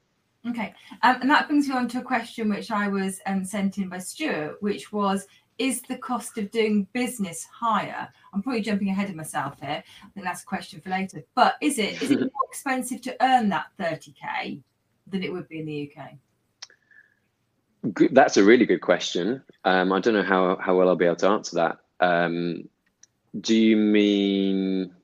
Okay, 0.48 0.72
um, 1.02 1.18
and 1.20 1.30
that 1.30 1.48
brings 1.48 1.68
me 1.68 1.74
on 1.74 1.88
to 1.88 1.98
a 1.98 2.02
question 2.02 2.48
which 2.48 2.70
I 2.70 2.86
was 2.86 3.20
um, 3.26 3.44
sent 3.44 3.78
in 3.78 3.88
by 3.88 3.98
Stuart, 3.98 4.56
which 4.60 4.92
was, 4.92 5.26
is 5.58 5.82
the 5.82 5.96
cost 5.96 6.38
of 6.38 6.50
doing 6.50 6.86
business 6.92 7.44
higher? 7.52 8.08
I'm 8.32 8.42
probably 8.42 8.60
jumping 8.60 8.88
ahead 8.88 9.08
of 9.08 9.16
myself 9.16 9.60
here. 9.60 9.82
I 10.04 10.08
think 10.14 10.26
that's 10.26 10.42
a 10.42 10.46
question 10.46 10.80
for 10.80 10.90
later. 10.90 11.24
But 11.34 11.56
is 11.60 11.78
it 11.78 12.00
is 12.00 12.10
it 12.12 12.20
more 12.20 12.48
expensive 12.48 13.00
to 13.02 13.16
earn 13.20 13.48
that 13.48 13.66
30k 13.80 14.60
than 15.08 15.22
it 15.24 15.32
would 15.32 15.48
be 15.48 15.58
in 15.58 15.66
the 15.66 15.92
UK? 15.92 16.12
That's 17.82 18.36
a 18.36 18.44
really 18.44 18.66
good 18.66 18.80
question. 18.80 19.42
Um, 19.64 19.92
I 19.92 20.00
don't 20.00 20.14
know 20.14 20.22
how 20.22 20.56
how 20.56 20.76
well 20.76 20.88
I'll 20.88 20.96
be 20.96 21.04
able 21.04 21.16
to 21.16 21.28
answer 21.28 21.56
that. 21.56 21.78
Um, 22.00 22.68
do 23.40 23.56
you 23.56 23.76
mean? 23.76 24.94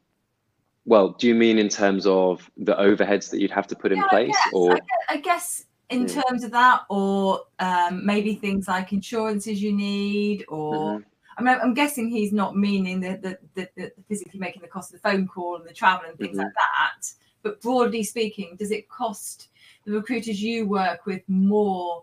Well, 0.84 1.10
do 1.10 1.26
you 1.26 1.34
mean 1.34 1.58
in 1.58 1.68
terms 1.68 2.06
of 2.06 2.50
the 2.56 2.74
overheads 2.74 3.30
that 3.30 3.40
you'd 3.40 3.50
have 3.50 3.66
to 3.68 3.76
put 3.76 3.92
in 3.92 4.02
place, 4.04 4.30
I 4.30 4.44
guess, 4.44 4.52
or 4.54 4.72
I 4.72 4.76
guess, 4.76 4.86
I 5.08 5.16
guess 5.16 5.64
in 5.90 6.06
mm. 6.06 6.22
terms 6.22 6.44
of 6.44 6.50
that, 6.52 6.82
or 6.88 7.42
um, 7.58 8.04
maybe 8.06 8.34
things 8.34 8.68
like 8.68 8.92
insurances 8.92 9.62
you 9.62 9.72
need, 9.72 10.44
or 10.48 10.74
mm-hmm. 10.74 11.02
I 11.38 11.42
mean, 11.42 11.60
I'm 11.62 11.74
guessing 11.74 12.08
he's 12.08 12.32
not 12.32 12.56
meaning 12.56 13.00
that 13.00 13.22
the, 13.22 13.38
the, 13.54 13.68
the, 13.76 13.92
physically 14.08 14.40
making 14.40 14.62
the 14.62 14.68
cost 14.68 14.92
of 14.92 15.00
the 15.00 15.08
phone 15.08 15.26
call 15.26 15.56
and 15.56 15.66
the 15.66 15.72
travel 15.72 16.08
and 16.08 16.18
things 16.18 16.36
mm-hmm. 16.36 16.40
like 16.40 16.54
that. 16.54 17.10
But 17.42 17.60
broadly 17.60 18.02
speaking, 18.02 18.56
does 18.58 18.70
it 18.70 18.88
cost 18.88 19.48
the 19.84 19.92
recruiters 19.92 20.42
you 20.42 20.66
work 20.66 21.06
with 21.06 21.22
more 21.28 22.02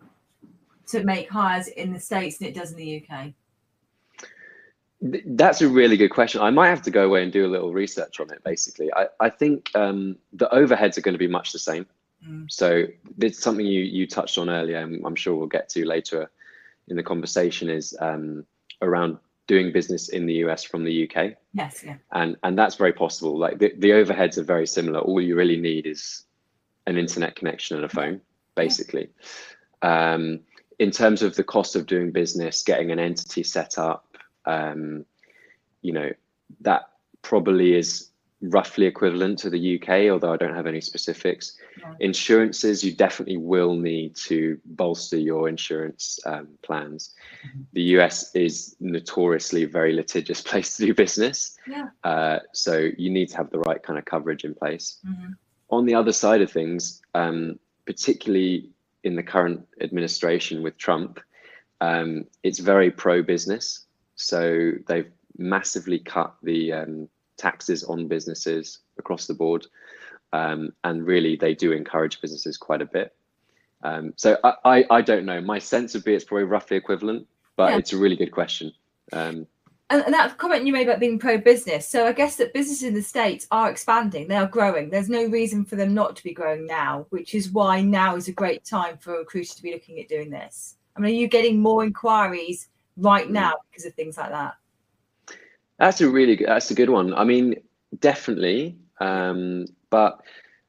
to 0.87 1.03
make 1.03 1.29
hires 1.29 1.67
in 1.67 1.93
the 1.93 1.99
states 1.99 2.37
than 2.37 2.47
it 2.47 2.55
does 2.55 2.71
in 2.71 2.77
the 2.77 3.03
UK? 3.03 3.33
That's 5.01 5.61
a 5.61 5.67
really 5.67 5.97
good 5.97 6.09
question. 6.09 6.41
I 6.41 6.49
might 6.49 6.69
have 6.69 6.81
to 6.83 6.91
go 6.91 7.05
away 7.05 7.23
and 7.23 7.31
do 7.31 7.45
a 7.45 7.49
little 7.49 7.73
research 7.73 8.19
on 8.19 8.31
it. 8.31 8.43
Basically, 8.43 8.91
I, 8.93 9.07
I 9.19 9.29
think 9.29 9.71
um, 9.75 10.17
the 10.33 10.47
overheads 10.47 10.97
are 10.97 11.01
going 11.01 11.13
to 11.13 11.19
be 11.19 11.27
much 11.27 11.51
the 11.51 11.59
same. 11.59 11.85
Mm. 12.27 12.51
So 12.51 12.85
it's 13.19 13.39
something 13.39 13.65
you 13.65 13.83
you 13.83 14.07
touched 14.07 14.37
on 14.37 14.49
earlier, 14.49 14.79
and 14.79 15.05
I'm 15.05 15.15
sure 15.15 15.35
we'll 15.35 15.47
get 15.47 15.69
to 15.69 15.85
later 15.85 16.31
in 16.87 16.95
the 16.95 17.03
conversation. 17.03 17.69
Is 17.69 17.95
um, 17.99 18.45
around 18.81 19.17
doing 19.47 19.71
business 19.71 20.09
in 20.09 20.25
the 20.25 20.33
US 20.45 20.63
from 20.63 20.83
the 20.83 21.09
UK. 21.09 21.33
Yes, 21.53 21.83
yeah. 21.85 21.97
And 22.11 22.35
and 22.43 22.57
that's 22.57 22.75
very 22.75 22.93
possible. 22.93 23.37
Like 23.37 23.59
the, 23.59 23.73
the 23.77 23.91
overheads 23.91 24.37
are 24.37 24.43
very 24.43 24.67
similar. 24.67 24.99
All 24.99 25.21
you 25.21 25.35
really 25.35 25.57
need 25.57 25.85
is 25.85 26.23
an 26.87 26.97
internet 26.97 27.35
connection 27.35 27.77
and 27.77 27.85
a 27.85 27.89
phone, 27.89 28.21
basically. 28.55 29.09
Yeah. 29.83 30.13
Um, 30.13 30.39
in 30.79 30.91
terms 30.91 31.21
of 31.21 31.35
the 31.35 31.43
cost 31.43 31.75
of 31.75 31.85
doing 31.85 32.11
business, 32.11 32.63
getting 32.63 32.91
an 32.91 32.99
entity 32.99 33.43
set 33.43 33.77
up, 33.77 34.17
um, 34.45 35.05
you 35.81 35.93
know, 35.93 36.11
that 36.61 36.89
probably 37.21 37.75
is 37.75 38.09
roughly 38.41 38.85
equivalent 38.85 39.39
to 39.39 39.49
the 39.49 39.79
UK, 39.79 40.11
although 40.11 40.33
I 40.33 40.37
don't 40.37 40.53
have 40.53 40.67
any 40.67 40.81
specifics. 40.81 41.57
Insurances, 41.99 42.83
you 42.83 42.91
definitely 42.91 43.37
will 43.37 43.75
need 43.75 44.15
to 44.17 44.59
bolster 44.65 45.17
your 45.17 45.47
insurance 45.49 46.19
um, 46.25 46.49
plans. 46.61 47.15
Mm-hmm. 47.47 47.61
The 47.73 47.81
US 47.99 48.35
is 48.35 48.75
notoriously 48.79 49.63
a 49.63 49.67
very 49.67 49.93
litigious 49.93 50.41
place 50.49 50.77
to 50.77 50.85
do 50.85 50.93
business. 50.93 51.57
Yeah. 51.67 51.89
Uh, 52.03 52.39
so 52.53 52.89
you 52.97 53.09
need 53.09 53.29
to 53.29 53.37
have 53.37 53.49
the 53.49 53.59
right 53.59 53.81
kind 53.81 53.97
of 53.97 54.05
coverage 54.05 54.43
in 54.43 54.53
place. 54.53 54.99
Mm-hmm. 55.07 55.31
On 55.69 55.85
the 55.85 55.95
other 55.95 56.11
side 56.11 56.41
of 56.41 56.51
things, 56.51 57.01
um, 57.15 57.59
particularly 57.85 58.69
in 59.05 59.15
the 59.15 59.23
current 59.23 59.65
administration 59.79 60.63
with 60.63 60.77
Trump, 60.77 61.19
um, 61.79 62.25
it's 62.43 62.59
very 62.59 62.91
pro 62.91 63.21
business. 63.21 63.85
So 64.15 64.71
they've 64.87 65.11
massively 65.37 65.99
cut 65.99 66.35
the 66.41 66.73
um, 66.73 67.09
taxes 67.37 67.83
on 67.83 68.07
businesses 68.07 68.79
across 68.97 69.27
the 69.27 69.33
board. 69.33 69.67
Um, 70.33 70.73
and 70.83 71.05
really, 71.05 71.37
they 71.37 71.53
do 71.53 71.71
encourage 71.71 72.19
businesses 72.19 72.57
quite 72.57 72.81
a 72.81 72.85
bit. 72.85 73.15
Um, 73.83 74.13
so 74.17 74.37
I, 74.43 74.53
I, 74.65 74.85
I, 74.89 75.01
don't 75.01 75.25
know. 75.25 75.39
My 75.39 75.59
sense 75.59 75.93
would 75.93 76.03
be 76.03 76.15
it's 76.15 76.25
probably 76.25 76.45
roughly 76.45 76.75
equivalent, 76.75 77.27
but 77.55 77.71
yeah. 77.71 77.77
it's 77.77 77.93
a 77.93 77.97
really 77.97 78.15
good 78.15 78.31
question. 78.31 78.73
Um, 79.13 79.45
and, 79.89 80.03
and 80.03 80.13
that 80.13 80.37
comment 80.37 80.65
you 80.65 80.73
made 80.73 80.87
about 80.87 80.99
being 80.99 81.19
pro 81.19 81.37
business. 81.37 81.87
So 81.87 82.07
I 82.07 82.11
guess 82.11 82.37
that 82.37 82.53
businesses 82.53 82.83
in 82.83 82.93
the 82.93 83.01
States 83.01 83.47
are 83.51 83.69
expanding, 83.69 84.27
they 84.27 84.35
are 84.35 84.47
growing. 84.47 84.89
There's 84.89 85.09
no 85.09 85.25
reason 85.25 85.65
for 85.65 85.75
them 85.75 85.93
not 85.93 86.15
to 86.15 86.23
be 86.23 86.33
growing 86.33 86.65
now, 86.65 87.05
which 87.09 87.35
is 87.35 87.51
why 87.51 87.81
now 87.81 88.15
is 88.15 88.27
a 88.27 88.33
great 88.33 88.65
time 88.65 88.97
for 88.97 89.15
a 89.15 89.19
recruiter 89.19 89.55
to 89.55 89.61
be 89.63 89.73
looking 89.73 89.99
at 89.99 90.09
doing 90.09 90.29
this. 90.29 90.77
I 90.95 90.99
mean, 90.99 91.13
are 91.13 91.17
you 91.17 91.27
getting 91.27 91.59
more 91.59 91.83
inquiries 91.83 92.69
right 92.97 93.29
now 93.29 93.53
because 93.69 93.85
of 93.85 93.93
things 93.93 94.17
like 94.17 94.31
that? 94.31 94.55
That's 95.77 96.01
a 96.01 96.09
really 96.09 96.35
good, 96.35 96.47
that's 96.47 96.71
a 96.71 96.75
good 96.75 96.89
one. 96.89 97.13
I 97.13 97.23
mean, 97.23 97.55
definitely. 97.99 98.77
Um, 98.99 99.65
but 99.89 100.21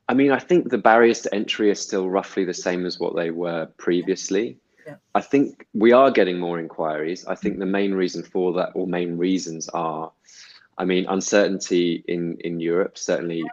I 0.09 0.15
mean, 0.15 0.31
I 0.31 0.39
think 0.39 0.69
the 0.69 0.79
barriers 0.79 1.23
to 1.23 1.35
entry 1.35 1.71
are 1.71 1.77
still 1.77 2.11
roughly 2.11 2.45
the 2.45 2.55
same 2.55 2.85
as 2.87 2.99
what 2.99 3.17
they 3.17 3.31
were 3.31 3.67
previously. 3.79 4.59
I 5.14 5.21
think 5.21 5.66
we 5.75 5.93
are 5.93 6.11
getting 6.11 6.38
more 6.38 6.59
inquiries. 6.59 7.26
I 7.26 7.35
think 7.35 7.59
the 7.59 7.66
main 7.66 7.95
reason 7.95 8.23
for 8.23 8.52
that, 8.55 8.71
or 8.75 8.87
main 8.87 9.16
reasons, 9.16 9.69
are, 9.71 10.12
I 10.78 10.85
mean, 10.85 11.07
uncertainty 11.09 12.05
in 12.07 12.37
in 12.40 12.61
Europe 12.61 12.99
certainly, 12.99 13.45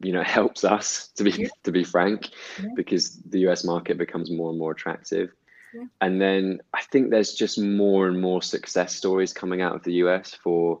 you 0.00 0.12
know, 0.12 0.22
helps 0.38 0.64
us 0.64 1.08
to 1.16 1.24
be 1.24 1.32
yeah. 1.32 1.48
to 1.64 1.72
be 1.72 1.84
frank, 1.84 2.30
yeah. 2.62 2.68
because 2.74 3.16
the 3.22 3.40
US 3.48 3.64
market 3.64 3.98
becomes 3.98 4.30
more 4.30 4.50
and 4.50 4.58
more 4.58 4.72
attractive. 4.72 5.32
Yeah. 5.74 5.84
And 6.00 6.20
then 6.20 6.60
I 6.74 6.82
think 6.82 7.10
there's 7.10 7.34
just 7.34 7.58
more 7.58 8.08
and 8.08 8.20
more 8.20 8.42
success 8.42 8.94
stories 8.94 9.32
coming 9.32 9.62
out 9.62 9.74
of 9.74 9.84
the 9.84 9.94
US 10.04 10.34
for 10.34 10.80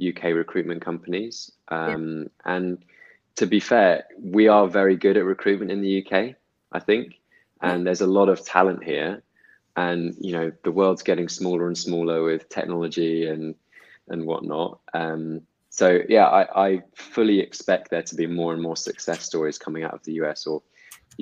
UK 0.00 0.24
recruitment 0.24 0.80
companies. 0.80 1.50
Um, 1.68 2.30
and 2.44 2.78
to 3.34 3.46
be 3.46 3.58
fair, 3.58 4.04
we 4.20 4.46
are 4.46 4.68
very 4.68 4.96
good 4.96 5.16
at 5.16 5.24
recruitment 5.24 5.72
in 5.72 5.80
the 5.80 6.04
UK, 6.04 6.36
I 6.70 6.78
think. 6.78 7.14
And 7.60 7.84
there's 7.84 8.00
a 8.00 8.06
lot 8.06 8.28
of 8.28 8.44
talent 8.44 8.84
here 8.84 9.22
and 9.78 10.16
you 10.18 10.32
know 10.32 10.50
the 10.64 10.72
world's 10.72 11.04
getting 11.04 11.28
smaller 11.28 11.68
and 11.68 11.78
smaller 11.78 12.24
with 12.24 12.48
technology 12.48 13.26
and 13.26 13.54
and 14.08 14.26
whatnot. 14.26 14.80
Um, 14.92 15.42
so 15.70 16.00
yeah, 16.08 16.26
I, 16.26 16.66
I 16.66 16.82
fully 16.96 17.38
expect 17.38 17.90
there 17.90 18.02
to 18.02 18.14
be 18.16 18.26
more 18.26 18.52
and 18.52 18.60
more 18.60 18.76
success 18.76 19.22
stories 19.24 19.56
coming 19.56 19.84
out 19.84 19.94
of 19.94 20.02
the 20.02 20.14
US 20.14 20.46
or 20.46 20.62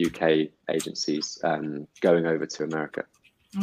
UK 0.03 0.49
agencies 0.71 1.39
um, 1.45 1.87
going 2.01 2.27
over 2.27 2.47
to 2.47 2.65
America. 2.65 3.05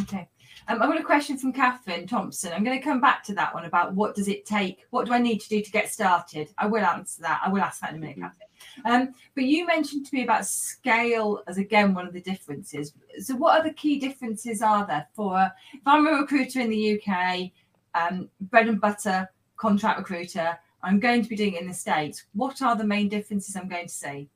Okay. 0.02 0.28
Um, 0.67 0.82
I've 0.82 0.89
got 0.89 1.00
a 1.00 1.03
question 1.03 1.38
from 1.38 1.51
Catherine 1.51 2.08
Thompson. 2.08 2.53
I'm 2.53 2.63
going 2.63 2.77
to 2.77 2.84
come 2.84 3.01
back 3.01 3.24
to 3.25 3.36
that 3.36 3.53
one 3.53 3.65
about 3.65 3.93
what 3.93 4.15
does 4.15 4.27
it 4.27 4.46
take? 4.46 4.86
What 4.91 5.05
do 5.05 5.13
I 5.13 5.20
need 5.20 5.39
to 5.41 5.50
do 5.50 5.62
to 5.62 5.72
get 5.72 5.91
started? 5.91 6.50
I 6.58 6.67
will 6.67 6.84
answer 6.86 7.22
that. 7.24 7.41
I 7.46 7.50
will 7.50 7.62
ask 7.62 7.82
that 7.82 7.91
in 7.91 7.98
a 7.98 8.00
minute, 8.00 8.17
mm-hmm. 8.17 8.25
Catherine. 8.25 8.50
Um, 8.86 9.13
but 9.36 9.43
you 9.43 9.67
mentioned 9.67 10.05
to 10.05 10.15
me 10.15 10.24
about 10.24 10.46
scale 10.46 11.43
as 11.48 11.58
again 11.58 11.93
one 11.93 12.08
of 12.08 12.13
the 12.13 12.22
differences. 12.22 12.93
So, 13.20 13.36
what 13.36 13.60
other 13.60 13.74
key 13.74 14.00
differences 14.00 14.62
are 14.62 14.88
there 14.88 15.08
for 15.13 15.51
if 15.74 15.82
I'm 15.86 16.08
a 16.08 16.12
recruiter 16.12 16.62
in 16.62 16.70
the 16.70 17.01
UK, 17.01 17.51
um, 17.93 18.29
bread 18.39 18.70
and 18.70 18.79
butter 18.79 19.29
contract 19.58 20.00
recruiter, 20.00 20.58
I'm 20.82 21.00
going 21.00 21.24
to 21.24 21.29
be 21.29 21.36
doing 21.36 21.55
it 21.55 21.62
in 21.62 21.67
the 21.67 21.74
States? 21.74 22.25
What 22.34 22.62
are 22.62 22.75
the 22.75 22.86
main 22.86 23.10
differences 23.10 23.55
I'm 23.55 23.67
going 23.67 23.88
to 23.88 23.93
see? 23.93 24.29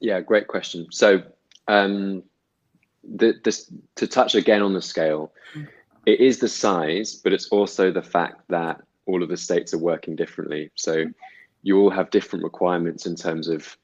Yeah, 0.00 0.20
great 0.20 0.48
question. 0.48 0.88
So, 0.90 1.22
um, 1.68 2.24
the, 3.04 3.34
this, 3.44 3.72
to 3.96 4.06
touch 4.06 4.34
again 4.34 4.62
on 4.62 4.72
the 4.72 4.82
scale, 4.82 5.32
it 6.06 6.20
is 6.20 6.38
the 6.38 6.48
size, 6.48 7.14
but 7.14 7.32
it's 7.32 7.48
also 7.48 7.90
the 7.90 8.02
fact 8.02 8.42
that 8.48 8.80
all 9.06 9.22
of 9.22 9.28
the 9.28 9.36
states 9.36 9.74
are 9.74 9.78
working 9.78 10.16
differently. 10.16 10.70
So, 10.74 11.04
you 11.62 11.78
all 11.80 11.90
have 11.90 12.10
different 12.10 12.44
requirements 12.44 13.06
in 13.06 13.14
terms 13.14 13.48
of 13.48 13.76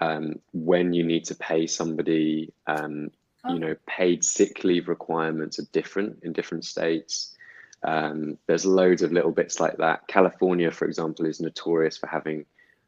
um, 0.00 0.38
when 0.52 0.92
you 0.92 1.02
need 1.02 1.24
to 1.26 1.34
pay 1.34 1.66
somebody. 1.66 2.52
Um. 2.66 3.10
You 3.48 3.60
know, 3.60 3.76
paid 3.86 4.24
sick 4.24 4.62
leave 4.62 4.88
requirements 4.88 5.58
are 5.58 5.66
different 5.72 6.18
in 6.22 6.34
different 6.34 6.66
states. 6.66 7.34
Um, 7.82 8.36
there's 8.46 8.66
loads 8.66 9.00
of 9.00 9.12
little 9.12 9.30
bits 9.30 9.58
like 9.58 9.78
that. 9.78 10.06
California, 10.06 10.70
for 10.70 10.84
example, 10.84 11.24
is 11.24 11.40
notorious 11.40 11.96
for 11.96 12.08
having 12.08 12.44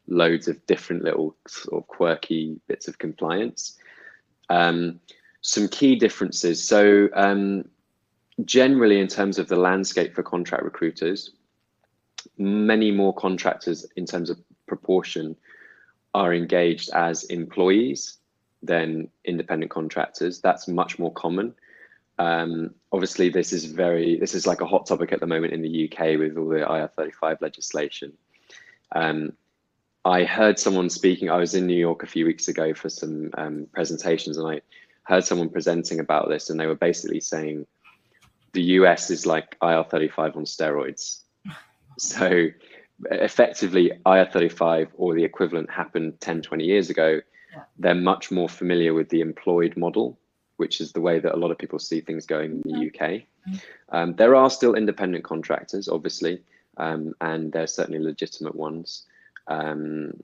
loads 0.06 0.48
of 0.48 0.66
different 0.66 1.04
little 1.04 1.34
sort 1.46 1.82
of 1.82 1.88
quirky 1.88 2.60
bits 2.66 2.88
of 2.88 2.98
compliance. 2.98 3.78
Um, 4.50 5.00
some 5.42 5.68
key 5.68 5.96
differences. 5.96 6.62
So, 6.62 7.08
um, 7.14 7.64
generally, 8.44 9.00
in 9.00 9.08
terms 9.08 9.38
of 9.38 9.48
the 9.48 9.56
landscape 9.56 10.14
for 10.14 10.22
contract 10.22 10.64
recruiters, 10.64 11.30
many 12.38 12.90
more 12.90 13.14
contractors, 13.14 13.86
in 13.96 14.06
terms 14.06 14.30
of 14.30 14.38
proportion, 14.66 15.36
are 16.14 16.34
engaged 16.34 16.90
as 16.92 17.24
employees 17.24 18.18
than 18.62 19.08
independent 19.24 19.70
contractors. 19.70 20.40
That's 20.40 20.68
much 20.68 20.98
more 20.98 21.12
common. 21.12 21.54
Um, 22.18 22.74
obviously, 22.92 23.30
this 23.30 23.52
is 23.52 23.64
very 23.64 24.18
this 24.18 24.34
is 24.34 24.46
like 24.46 24.60
a 24.60 24.66
hot 24.66 24.86
topic 24.86 25.12
at 25.12 25.20
the 25.20 25.26
moment 25.26 25.54
in 25.54 25.62
the 25.62 25.90
UK 25.90 26.18
with 26.18 26.36
all 26.36 26.48
the 26.48 26.58
IR35 26.58 27.40
legislation. 27.40 28.12
Um, 28.92 29.32
I 30.04 30.24
heard 30.24 30.58
someone 30.58 30.90
speaking. 30.90 31.30
I 31.30 31.36
was 31.36 31.54
in 31.54 31.66
New 31.66 31.78
York 31.78 32.02
a 32.02 32.06
few 32.06 32.26
weeks 32.26 32.48
ago 32.48 32.74
for 32.74 32.88
some 32.88 33.30
um, 33.38 33.66
presentations, 33.72 34.36
and 34.36 34.46
I 34.46 34.60
heard 35.10 35.24
someone 35.24 35.50
presenting 35.50 36.00
about 36.00 36.28
this, 36.28 36.48
and 36.48 36.58
they 36.58 36.66
were 36.66 36.82
basically 36.88 37.20
saying 37.20 37.66
the 38.52 38.62
US 38.78 39.10
is 39.10 39.26
like 39.26 39.58
IR35 39.60 40.36
on 40.36 40.44
steroids. 40.44 41.20
So 41.98 42.46
effectively, 43.10 43.92
IR35 44.06 44.88
or 44.94 45.14
the 45.14 45.24
equivalent 45.24 45.68
happened 45.70 46.18
10, 46.20 46.40
20 46.40 46.64
years 46.64 46.88
ago. 46.88 47.20
Yeah. 47.52 47.62
They're 47.78 47.94
much 47.94 48.30
more 48.30 48.48
familiar 48.48 48.94
with 48.94 49.10
the 49.10 49.20
employed 49.20 49.76
model, 49.76 50.18
which 50.56 50.80
is 50.80 50.92
the 50.92 51.00
way 51.02 51.18
that 51.18 51.34
a 51.34 51.36
lot 51.36 51.50
of 51.50 51.58
people 51.58 51.78
see 51.78 52.00
things 52.00 52.24
going 52.24 52.52
in 52.52 52.62
the 52.64 52.86
UK. 52.86 53.26
Mhm. 53.46 53.60
Um, 53.90 54.14
there 54.14 54.34
are 54.34 54.48
still 54.48 54.74
independent 54.74 55.24
contractors, 55.24 55.88
obviously, 55.88 56.42
um, 56.78 57.12
and 57.20 57.52
they're 57.52 57.66
certainly 57.66 58.00
legitimate 58.00 58.54
ones. 58.54 59.04
Um, 59.48 60.22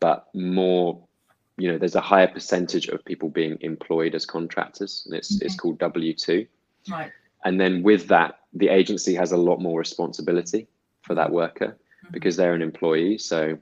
but 0.00 0.28
more, 0.34 1.06
you 1.56 1.70
know, 1.70 1.78
there's 1.78 1.94
a 1.94 2.00
higher 2.00 2.26
percentage 2.28 2.88
of 2.88 3.04
people 3.04 3.28
being 3.28 3.56
employed 3.60 4.14
as 4.14 4.26
contractors, 4.26 5.02
and 5.06 5.14
it's 5.14 5.40
it's 5.40 5.56
called 5.56 5.78
W 5.78 6.12
two. 6.12 6.46
Right. 6.90 7.12
And 7.44 7.60
then 7.60 7.82
with 7.82 8.08
that, 8.08 8.40
the 8.54 8.68
agency 8.68 9.14
has 9.14 9.32
a 9.32 9.36
lot 9.36 9.60
more 9.60 9.78
responsibility 9.78 10.66
for 11.02 11.14
that 11.14 11.30
worker 11.30 11.76
Mhm. 12.06 12.12
because 12.12 12.36
they're 12.36 12.54
an 12.54 12.62
employee. 12.62 13.18
So 13.18 13.58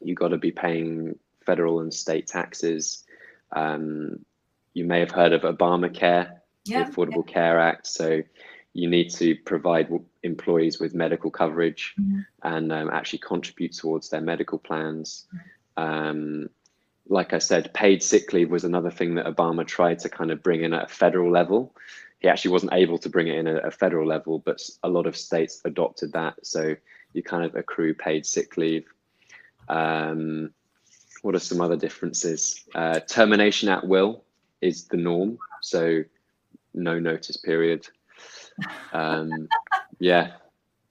you 0.00 0.14
got 0.14 0.28
to 0.28 0.38
be 0.38 0.50
paying 0.50 1.18
federal 1.44 1.80
and 1.80 1.94
state 1.94 2.26
taxes. 2.26 3.04
Um, 3.52 4.24
you 4.74 4.84
may 4.84 5.00
have 5.00 5.12
heard 5.12 5.32
of 5.32 5.42
Obamacare, 5.42 6.28
the 6.64 6.72
Yeah. 6.72 6.84
Affordable 6.90 7.26
Care 7.26 7.60
Act. 7.60 7.86
So 7.86 8.22
you 8.72 8.88
need 8.90 9.10
to 9.10 9.36
provide 9.36 9.88
employees 10.22 10.80
with 10.80 10.92
medical 10.94 11.30
coverage 11.30 11.94
Mhm. 11.98 12.26
and 12.42 12.72
um, 12.72 12.90
actually 12.90 13.20
contribute 13.20 13.72
towards 13.72 14.10
their 14.10 14.20
medical 14.20 14.58
plans. 14.58 15.26
Um, 15.76 16.50
like 17.08 17.32
I 17.32 17.38
said, 17.38 17.72
paid 17.72 18.02
sick 18.02 18.32
leave 18.32 18.50
was 18.50 18.64
another 18.64 18.90
thing 18.90 19.14
that 19.14 19.26
Obama 19.26 19.66
tried 19.66 20.00
to 20.00 20.08
kind 20.08 20.30
of 20.30 20.42
bring 20.42 20.62
in 20.62 20.72
at 20.72 20.84
a 20.84 20.94
federal 20.94 21.30
level. 21.30 21.74
He 22.18 22.28
actually 22.28 22.52
wasn't 22.52 22.72
able 22.72 22.98
to 22.98 23.08
bring 23.08 23.28
it 23.28 23.38
in 23.38 23.46
at 23.46 23.64
a 23.64 23.70
federal 23.70 24.06
level, 24.06 24.38
but 24.38 24.60
a 24.82 24.88
lot 24.88 25.06
of 25.06 25.16
states 25.16 25.60
adopted 25.64 26.12
that. 26.12 26.34
So 26.44 26.74
you 27.12 27.22
kind 27.22 27.44
of 27.44 27.54
accrue 27.54 27.94
paid 27.94 28.26
sick 28.26 28.56
leave. 28.56 28.86
Um, 29.68 30.50
what 31.22 31.34
are 31.34 31.40
some 31.40 31.60
other 31.60 31.76
differences? 31.76 32.64
Uh, 32.74 33.00
termination 33.00 33.68
at 33.68 33.86
will 33.86 34.24
is 34.60 34.84
the 34.84 34.96
norm. 34.96 35.38
So 35.62 36.04
no 36.74 36.98
notice 36.98 37.36
period. 37.36 37.86
Um, 38.92 39.48
yeah, 39.98 40.32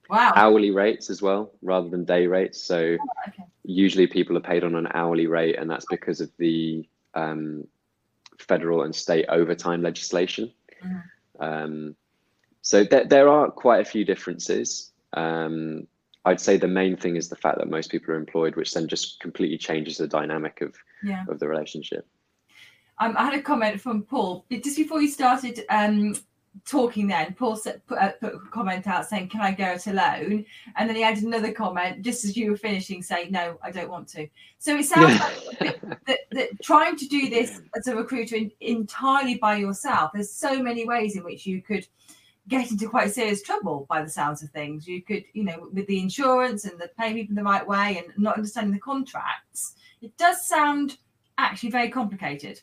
Wow. 0.10 0.34
hourly 0.36 0.72
rates 0.72 1.10
as 1.10 1.22
well 1.22 1.52
rather 1.62 1.90
than 1.90 2.06
day 2.06 2.28
rates. 2.28 2.62
So 2.62 2.98
okay. 3.28 3.44
usually 3.64 4.08
people 4.08 4.38
are 4.38 4.42
paid 4.42 4.64
on 4.64 4.76
an 4.76 4.88
hourly 4.94 5.28
rate, 5.28 5.58
and 5.58 5.70
that's 5.70 5.86
because 5.90 6.22
of 6.22 6.32
the 6.38 6.88
um, 7.14 7.68
federal 8.40 8.84
and 8.84 8.96
state 8.96 9.26
overtime 9.30 9.82
legislation. 9.82 10.52
Mhm. 10.84 11.04
Um, 11.40 11.96
so 12.62 12.84
there, 12.84 13.06
there 13.06 13.30
are 13.30 13.52
quite 13.52 13.82
a 13.82 13.86
few 13.86 14.06
differences. 14.06 14.92
Um, 15.14 15.88
I'd 16.26 16.42
say 16.42 16.58
the 16.58 16.68
main 16.68 16.98
thing 16.98 17.16
is 17.16 17.30
the 17.30 17.36
fact 17.36 17.60
that 17.60 17.70
most 17.70 17.92
people 17.92 18.14
are 18.14 18.18
employed, 18.18 18.56
which 18.56 18.74
then 18.74 18.88
just 18.88 19.20
completely 19.20 19.58
changes 19.58 19.98
the 19.98 20.08
dynamic 20.08 20.62
of, 20.62 20.76
Yeah. 21.04 21.24
of 21.30 21.40
the 21.40 21.48
relationship. 21.48 22.08
Um, 23.00 23.16
I 23.18 23.26
had 23.26 23.34
a 23.34 23.42
comment 23.42 23.82
from 23.82 24.04
Paul 24.04 24.46
just 24.50 24.78
before 24.78 25.02
you 25.02 25.10
started 25.10 25.66
um, 25.70 26.16
talking. 26.64 27.08
Then 27.08 27.34
Paul 27.34 27.56
said, 27.56 27.86
put, 27.86 27.98
uh, 27.98 28.12
put 28.14 28.36
a 28.36 28.40
comment 28.52 28.88
out 28.88 29.08
saying, 29.08 29.30
"Can 29.30 29.42
I 29.42 29.52
go 29.52 29.72
it 29.72 29.88
alone?" 29.88 30.46
And 30.76 30.88
then 30.88 30.96
he 30.96 31.04
added 31.04 31.24
another 31.24 31.52
comment 31.52 32.02
just 32.02 32.24
as 32.24 32.38
you 32.38 32.52
were 32.52 32.58
finishing, 32.58 33.02
saying, 33.04 33.32
"No, 33.32 33.58
I 33.64 33.72
don't 33.72 33.90
want 33.90 34.08
to." 34.10 34.28
So 34.60 34.78
it 34.78 34.86
sounds 34.86 35.20
like 35.60 35.82
that, 36.06 36.20
that 36.32 36.62
trying 36.62 36.96
to 36.98 37.08
do 37.08 37.30
this 37.30 37.62
as 37.76 37.88
a 37.88 37.96
recruiter 37.96 38.36
in, 38.36 38.52
entirely 38.62 39.36
by 39.36 39.58
yourself. 39.58 40.12
There's 40.14 40.32
so 40.32 40.62
many 40.62 40.88
ways 40.88 41.16
in 41.16 41.24
which 41.24 41.46
you 41.46 41.62
could 41.62 41.88
get 42.48 42.70
into 42.70 42.88
quite 42.88 43.12
serious 43.12 43.42
trouble 43.42 43.86
by 43.90 44.04
the 44.04 44.10
sounds 44.10 44.44
of 44.44 44.50
things. 44.52 44.88
You 44.88 45.02
could, 45.02 45.26
you 45.34 45.44
know, 45.44 45.70
with 45.74 45.88
the 45.88 46.00
insurance 46.00 46.66
and 46.66 46.80
the 46.80 46.90
paying 46.98 47.16
people 47.16 47.36
the 47.36 47.44
right 47.44 47.66
way 47.68 47.98
and 47.98 48.08
not 48.18 48.36
understanding 48.36 48.74
the 48.74 48.80
contracts. 48.80 49.76
It 50.02 50.16
does 50.18 50.48
sound 50.48 50.98
actually 51.38 51.72
very 51.72 51.90
complicated. 51.90 52.62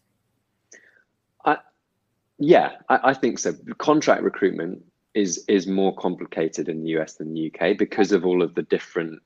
Yeah, 2.42 2.72
I, 2.88 3.11
I 3.11 3.14
think 3.14 3.38
so. 3.38 3.55
Contract 3.78 4.22
recruitment 4.22 4.85
is 5.14 5.44
is 5.46 5.66
more 5.66 5.94
complicated 5.94 6.68
in 6.68 6.83
the 6.83 6.90
US 6.98 7.14
than 7.14 7.33
the 7.33 7.52
UK 7.52 7.78
because 7.78 8.12
of 8.12 8.26
all 8.26 8.42
of 8.42 8.55
the 8.55 8.62
different 8.62 9.22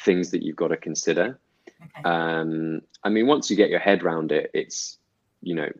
things 0.00 0.30
that 0.30 0.42
you've 0.42 0.56
got 0.56 0.68
to 0.68 0.76
consider. 0.76 1.38
Okay. 1.82 2.02
Um, 2.04 2.82
I 3.04 3.08
mean, 3.08 3.26
once 3.26 3.50
you 3.50 3.56
get 3.56 3.70
your 3.70 3.78
head 3.78 4.02
around 4.02 4.32
it, 4.32 4.50
it's 4.52 4.98
you 5.42 5.54
know, 5.54 5.70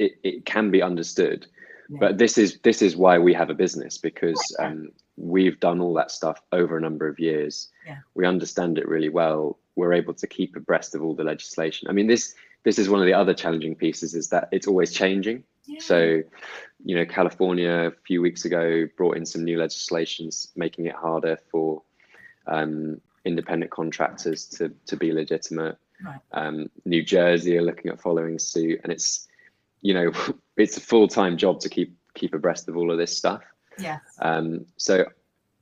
it, 0.00 0.12
it 0.24 0.44
can 0.44 0.70
be 0.72 0.82
understood. 0.82 1.46
Yeah. 1.88 1.98
But 2.00 2.18
this 2.18 2.36
is 2.36 2.58
this 2.62 2.82
is 2.82 2.96
why 2.96 3.18
we 3.18 3.32
have 3.34 3.50
a 3.50 3.54
business 3.54 3.96
because 3.96 4.40
um, 4.58 4.90
we've 5.16 5.60
done 5.60 5.80
all 5.80 5.94
that 5.94 6.10
stuff 6.10 6.42
over 6.50 6.76
a 6.76 6.80
number 6.80 7.06
of 7.06 7.20
years. 7.20 7.68
Yeah. 7.86 7.98
We 8.14 8.26
understand 8.26 8.76
it 8.76 8.88
really 8.88 9.08
well. 9.08 9.58
We're 9.76 9.92
able 9.92 10.14
to 10.14 10.26
keep 10.26 10.56
abreast 10.56 10.96
of 10.96 11.02
all 11.02 11.14
the 11.14 11.24
legislation. 11.24 11.88
I 11.88 11.92
mean, 11.92 12.08
this 12.08 12.34
this 12.64 12.78
is 12.78 12.88
one 12.88 13.00
of 13.00 13.06
the 13.06 13.14
other 13.14 13.34
challenging 13.34 13.76
pieces 13.76 14.14
is 14.14 14.30
that 14.30 14.48
it's 14.50 14.66
always 14.66 14.92
changing. 14.92 15.44
Yeah. 15.64 15.80
So, 15.80 16.22
you 16.84 16.96
know, 16.96 17.06
California 17.06 17.86
a 17.86 17.90
few 18.04 18.20
weeks 18.20 18.44
ago 18.44 18.86
brought 18.96 19.16
in 19.16 19.24
some 19.24 19.44
new 19.44 19.58
legislations 19.58 20.52
making 20.56 20.86
it 20.86 20.94
harder 20.94 21.38
for 21.50 21.82
um, 22.46 23.00
independent 23.24 23.70
contractors 23.70 24.46
to 24.46 24.72
to 24.86 24.96
be 24.96 25.12
legitimate. 25.12 25.78
Right. 26.04 26.20
Um, 26.32 26.70
New 26.84 27.02
Jersey 27.02 27.56
are 27.58 27.62
looking 27.62 27.90
at 27.90 28.00
following 28.00 28.38
suit, 28.38 28.80
and 28.82 28.92
it's 28.92 29.28
you 29.80 29.94
know 29.94 30.12
it's 30.56 30.76
a 30.76 30.80
full 30.80 31.08
time 31.08 31.36
job 31.36 31.60
to 31.60 31.68
keep 31.68 31.96
keep 32.14 32.34
abreast 32.34 32.68
of 32.68 32.76
all 32.76 32.90
of 32.90 32.98
this 32.98 33.16
stuff. 33.16 33.42
yes. 33.78 34.00
Um, 34.20 34.66
so, 34.76 35.06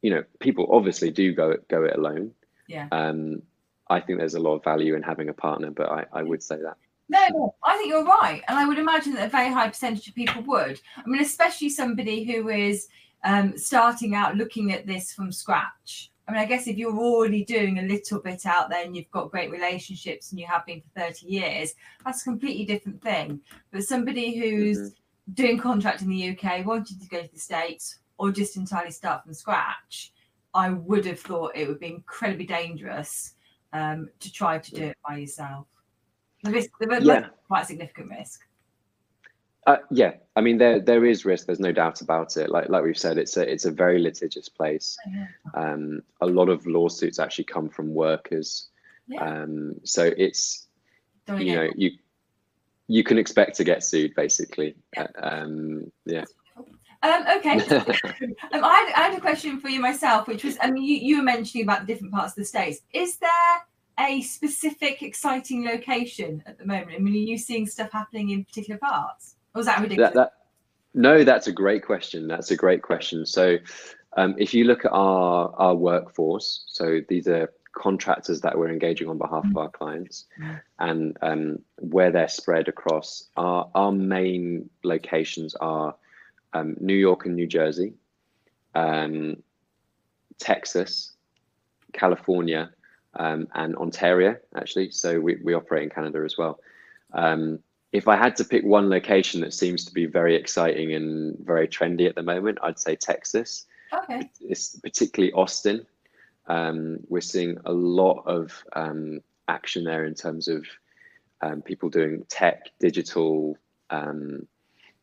you 0.02 0.10
know, 0.10 0.24
people 0.40 0.68
obviously 0.70 1.10
do 1.10 1.32
go 1.32 1.56
go 1.68 1.84
it 1.84 1.96
alone. 1.96 2.32
Yeah. 2.66 2.88
Um, 2.92 3.42
I 3.88 4.00
think 4.00 4.18
there's 4.18 4.34
a 4.34 4.40
lot 4.40 4.54
of 4.54 4.64
value 4.64 4.94
in 4.94 5.02
having 5.02 5.28
a 5.28 5.34
partner, 5.34 5.70
but 5.70 5.90
I, 5.90 6.06
I 6.12 6.22
would 6.22 6.42
say 6.42 6.56
that. 6.62 6.76
No, 7.10 7.56
I 7.64 7.76
think 7.76 7.88
you're 7.88 8.04
right, 8.04 8.40
and 8.46 8.56
I 8.56 8.68
would 8.68 8.78
imagine 8.78 9.14
that 9.14 9.26
a 9.26 9.30
very 9.30 9.50
high 9.52 9.66
percentage 9.66 10.06
of 10.06 10.14
people 10.14 10.42
would. 10.42 10.80
I 10.96 11.02
mean, 11.08 11.20
especially 11.20 11.68
somebody 11.68 12.22
who 12.22 12.48
is 12.50 12.86
um, 13.24 13.58
starting 13.58 14.14
out 14.14 14.36
looking 14.36 14.72
at 14.72 14.86
this 14.86 15.12
from 15.12 15.32
scratch. 15.32 16.12
I 16.28 16.32
mean, 16.32 16.40
I 16.40 16.44
guess 16.44 16.68
if 16.68 16.76
you're 16.76 16.96
already 16.96 17.44
doing 17.44 17.80
a 17.80 17.82
little 17.82 18.20
bit 18.20 18.46
out 18.46 18.70
there 18.70 18.84
and 18.84 18.94
you've 18.94 19.10
got 19.10 19.32
great 19.32 19.50
relationships 19.50 20.30
and 20.30 20.38
you 20.38 20.46
have 20.46 20.64
been 20.64 20.80
for 20.82 21.00
30 21.00 21.26
years, 21.26 21.74
that's 22.04 22.22
a 22.22 22.24
completely 22.24 22.64
different 22.64 23.02
thing. 23.02 23.40
But 23.72 23.82
somebody 23.82 24.38
who's 24.38 24.94
doing 25.34 25.58
contract 25.58 26.02
in 26.02 26.08
the 26.08 26.30
UK, 26.30 26.64
wanting 26.64 27.00
to 27.00 27.08
go 27.08 27.22
to 27.22 27.32
the 27.32 27.40
States, 27.40 27.98
or 28.18 28.30
just 28.30 28.56
entirely 28.56 28.92
start 28.92 29.24
from 29.24 29.34
scratch, 29.34 30.12
I 30.54 30.70
would 30.70 31.06
have 31.06 31.18
thought 31.18 31.56
it 31.56 31.66
would 31.66 31.80
be 31.80 31.88
incredibly 31.88 32.46
dangerous 32.46 33.34
um, 33.72 34.08
to 34.20 34.32
try 34.32 34.58
to 34.58 34.70
do 34.70 34.84
it 34.84 34.96
by 35.04 35.16
yourself. 35.16 35.66
The 36.42 36.50
risk, 36.50 36.70
the 36.80 36.86
risk 36.86 37.06
Yeah. 37.06 37.28
quite 37.46 37.66
significant 37.66 38.10
risk. 38.10 38.40
Uh, 39.66 39.76
yeah, 39.90 40.12
I 40.36 40.40
mean 40.40 40.56
there 40.56 40.80
there 40.80 41.04
is 41.04 41.24
risk. 41.24 41.46
There's 41.46 41.60
no 41.60 41.72
doubt 41.72 42.00
about 42.00 42.36
it. 42.36 42.48
Like 42.48 42.68
like 42.70 42.82
we've 42.82 42.98
said, 42.98 43.18
it's 43.18 43.36
a 43.36 43.50
it's 43.50 43.66
a 43.66 43.70
very 43.70 43.98
litigious 43.98 44.48
place. 44.48 44.96
Um, 45.54 46.02
a 46.20 46.26
lot 46.26 46.48
of 46.48 46.66
lawsuits 46.66 47.18
actually 47.18 47.44
come 47.44 47.68
from 47.68 47.94
workers. 47.94 48.68
Yeah. 49.06 49.22
Um, 49.22 49.74
so 49.84 50.10
it's 50.16 50.66
Don't 51.26 51.42
you 51.42 51.56
know 51.56 51.68
you 51.76 51.90
you 52.88 53.04
can 53.04 53.18
expect 53.18 53.56
to 53.56 53.64
get 53.64 53.84
sued 53.84 54.14
basically. 54.14 54.76
Yeah. 54.96 55.06
Uh, 55.22 55.28
Um, 55.28 55.92
yeah. 56.06 56.24
Um, 57.02 57.24
okay. 57.36 57.52
um, 57.70 58.64
I, 58.64 58.76
had, 58.76 58.92
I, 58.94 59.02
had, 59.08 59.14
a 59.16 59.20
question 59.20 59.58
for 59.58 59.68
you 59.70 59.80
myself, 59.80 60.28
which 60.28 60.44
was, 60.44 60.58
I 60.60 60.70
mean, 60.70 60.82
you, 60.82 60.96
you 60.96 61.16
were 61.16 61.22
mentioning 61.22 61.64
about 61.64 61.80
the 61.80 61.86
different 61.86 62.12
parts 62.12 62.32
of 62.32 62.36
the 62.36 62.44
states. 62.44 62.80
Is 62.92 63.16
there 63.16 63.30
a 64.00 64.22
specific 64.22 65.02
exciting 65.02 65.64
location 65.64 66.42
at 66.46 66.58
the 66.58 66.66
moment? 66.66 66.92
I 66.96 66.98
mean, 66.98 67.14
are 67.14 67.16
you 67.16 67.38
seeing 67.38 67.66
stuff 67.66 67.90
happening 67.92 68.30
in 68.30 68.44
particular 68.44 68.78
parts? 68.78 69.36
Or 69.54 69.60
was 69.60 69.66
that 69.66 69.80
ridiculous? 69.80 70.14
That, 70.14 70.16
that, 70.16 70.32
no, 70.94 71.24
that's 71.24 71.46
a 71.46 71.52
great 71.52 71.84
question. 71.84 72.26
That's 72.26 72.50
a 72.50 72.56
great 72.56 72.82
question. 72.82 73.26
So, 73.26 73.58
um, 74.16 74.34
if 74.38 74.54
you 74.54 74.64
look 74.64 74.84
at 74.84 74.90
our 74.92 75.54
our 75.56 75.74
workforce, 75.74 76.64
so 76.66 77.00
these 77.08 77.28
are 77.28 77.52
contractors 77.72 78.40
that 78.40 78.58
we're 78.58 78.70
engaging 78.70 79.08
on 79.08 79.16
behalf 79.16 79.44
of 79.44 79.52
mm. 79.52 79.60
our 79.60 79.70
clients, 79.70 80.26
mm. 80.40 80.60
and 80.80 81.16
um, 81.22 81.58
where 81.78 82.10
they're 82.10 82.28
spread 82.28 82.68
across, 82.68 83.28
our 83.36 83.70
our 83.74 83.92
main 83.92 84.68
locations 84.82 85.54
are 85.56 85.94
um, 86.52 86.76
New 86.80 86.94
York 86.94 87.26
and 87.26 87.36
New 87.36 87.46
Jersey, 87.46 87.94
um, 88.74 89.40
Texas, 90.38 91.12
California, 91.92 92.70
um, 93.14 93.48
and 93.54 93.76
Ontario, 93.76 94.36
actually. 94.54 94.90
So 94.90 95.20
we, 95.20 95.36
we 95.42 95.54
operate 95.54 95.84
in 95.84 95.90
Canada 95.90 96.22
as 96.24 96.38
well. 96.38 96.60
Um, 97.12 97.60
if 97.92 98.06
I 98.06 98.16
had 98.16 98.36
to 98.36 98.44
pick 98.44 98.64
one 98.64 98.88
location 98.88 99.40
that 99.40 99.52
seems 99.52 99.84
to 99.86 99.92
be 99.92 100.06
very 100.06 100.36
exciting 100.36 100.94
and 100.94 101.36
very 101.38 101.66
trendy 101.66 102.08
at 102.08 102.14
the 102.14 102.22
moment, 102.22 102.58
I'd 102.62 102.78
say 102.78 102.94
Texas. 102.94 103.66
Okay. 103.92 104.30
It's 104.40 104.76
particularly 104.76 105.32
Austin. 105.32 105.86
Um, 106.46 106.98
we're 107.08 107.20
seeing 107.20 107.58
a 107.64 107.72
lot 107.72 108.22
of 108.26 108.64
um, 108.74 109.20
action 109.48 109.84
there 109.84 110.04
in 110.04 110.14
terms 110.14 110.46
of 110.46 110.64
um, 111.42 111.62
people 111.62 111.88
doing 111.88 112.24
tech, 112.28 112.70
digital, 112.78 113.56
um, 113.90 114.46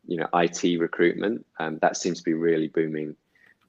you 0.06 0.18
know, 0.18 0.28
IT 0.34 0.80
recruitment. 0.80 1.46
Um, 1.60 1.80
that 1.80 1.98
seems 1.98 2.20
to 2.20 2.24
be 2.24 2.34
really 2.34 2.70
booming. 2.70 3.16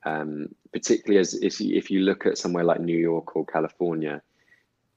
Um, 0.04 0.54
particularly 0.72 1.18
as 1.18 1.34
if 1.34 1.60
you, 1.60 1.76
if 1.76 1.90
you 1.90 2.00
look 2.00 2.24
at 2.24 2.38
somewhere 2.38 2.62
like 2.62 2.80
New 2.80 2.96
York 2.96 3.34
or 3.34 3.44
California, 3.44 4.22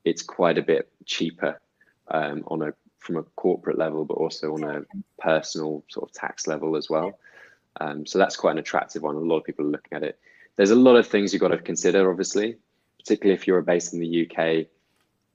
it's 0.03 0.23
quite 0.23 0.57
a 0.57 0.61
bit 0.63 0.91
cheaper 1.05 1.59
on 2.47 2.61
a 2.61 2.73
from 3.01 3.17
a 3.17 3.23
corporate 3.35 3.77
level, 3.77 4.05
but 4.05 4.13
also 4.13 4.53
on 4.53 4.63
a 4.63 4.83
personal 5.19 5.83
sort 5.89 6.07
of 6.07 6.13
tax 6.13 6.47
level 6.47 6.77
as 6.77 6.89
well. 6.89 7.19
Um, 7.79 8.05
so 8.05 8.19
that's 8.19 8.35
quite 8.35 8.51
an 8.51 8.59
attractive 8.59 9.01
one. 9.01 9.15
A 9.15 9.19
lot 9.19 9.37
of 9.37 9.43
people 9.43 9.65
are 9.65 9.69
looking 9.69 9.95
at 9.95 10.03
it. 10.03 10.19
There's 10.55 10.71
a 10.71 10.75
lot 10.75 10.95
of 10.95 11.07
things 11.07 11.33
you've 11.33 11.41
got 11.41 11.49
to 11.49 11.57
consider, 11.57 12.09
obviously, 12.09 12.57
particularly 12.99 13.33
if 13.33 13.47
you're 13.47 13.61
based 13.61 13.93
in 13.93 13.99
the 13.99 14.29
UK. 14.29 14.67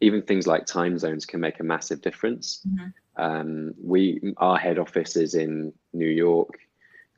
Even 0.01 0.23
things 0.23 0.47
like 0.47 0.67
time 0.67 0.99
zones 0.99 1.27
can 1.27 1.41
make 1.41 1.59
a 1.59 1.65
massive 1.65 2.03
difference. 2.03 2.61
Mm-hmm. 2.69 3.23
Um, 3.23 3.75
we 3.83 4.35
our 4.37 4.59
head 4.59 4.79
office 4.79 5.17
is 5.17 5.35
in 5.35 5.73
New 5.93 6.09
York. 6.09 6.59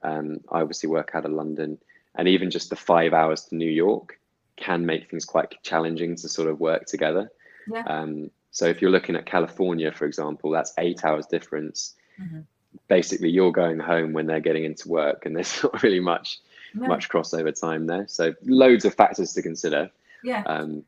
Um, 0.02 0.38
I 0.50 0.60
obviously 0.60 0.88
work 0.88 1.10
out 1.14 1.24
of 1.24 1.32
London, 1.32 1.78
and 2.14 2.28
even 2.28 2.50
just 2.50 2.70
the 2.70 2.76
five 2.76 3.12
hours 3.12 3.42
to 3.46 3.56
New 3.56 3.70
York 3.70 4.18
can 4.56 4.86
make 4.86 5.10
things 5.10 5.24
quite 5.24 5.60
challenging 5.62 6.14
to 6.16 6.28
sort 6.28 6.48
of 6.48 6.60
work 6.60 6.86
together. 6.86 7.30
Yeah. 7.70 7.82
Um, 7.82 8.30
so 8.50 8.66
if 8.66 8.80
you're 8.82 8.90
looking 8.90 9.16
at 9.16 9.26
California, 9.26 9.92
for 9.92 10.06
example, 10.06 10.50
that's 10.50 10.72
eight 10.78 11.04
hours 11.04 11.26
difference. 11.26 11.94
Mm-hmm. 12.20 12.40
Basically, 12.88 13.30
you're 13.30 13.52
going 13.52 13.78
home 13.78 14.12
when 14.12 14.26
they're 14.26 14.40
getting 14.40 14.64
into 14.64 14.88
work, 14.88 15.26
and 15.26 15.36
there's 15.36 15.62
not 15.62 15.82
really 15.82 16.00
much 16.00 16.40
no. 16.74 16.88
much 16.88 17.08
crossover 17.08 17.58
time 17.58 17.86
there. 17.86 18.06
So 18.08 18.34
loads 18.44 18.84
of 18.84 18.94
factors 18.94 19.32
to 19.34 19.42
consider. 19.42 19.90
Yeah. 20.22 20.42
Um, 20.46 20.84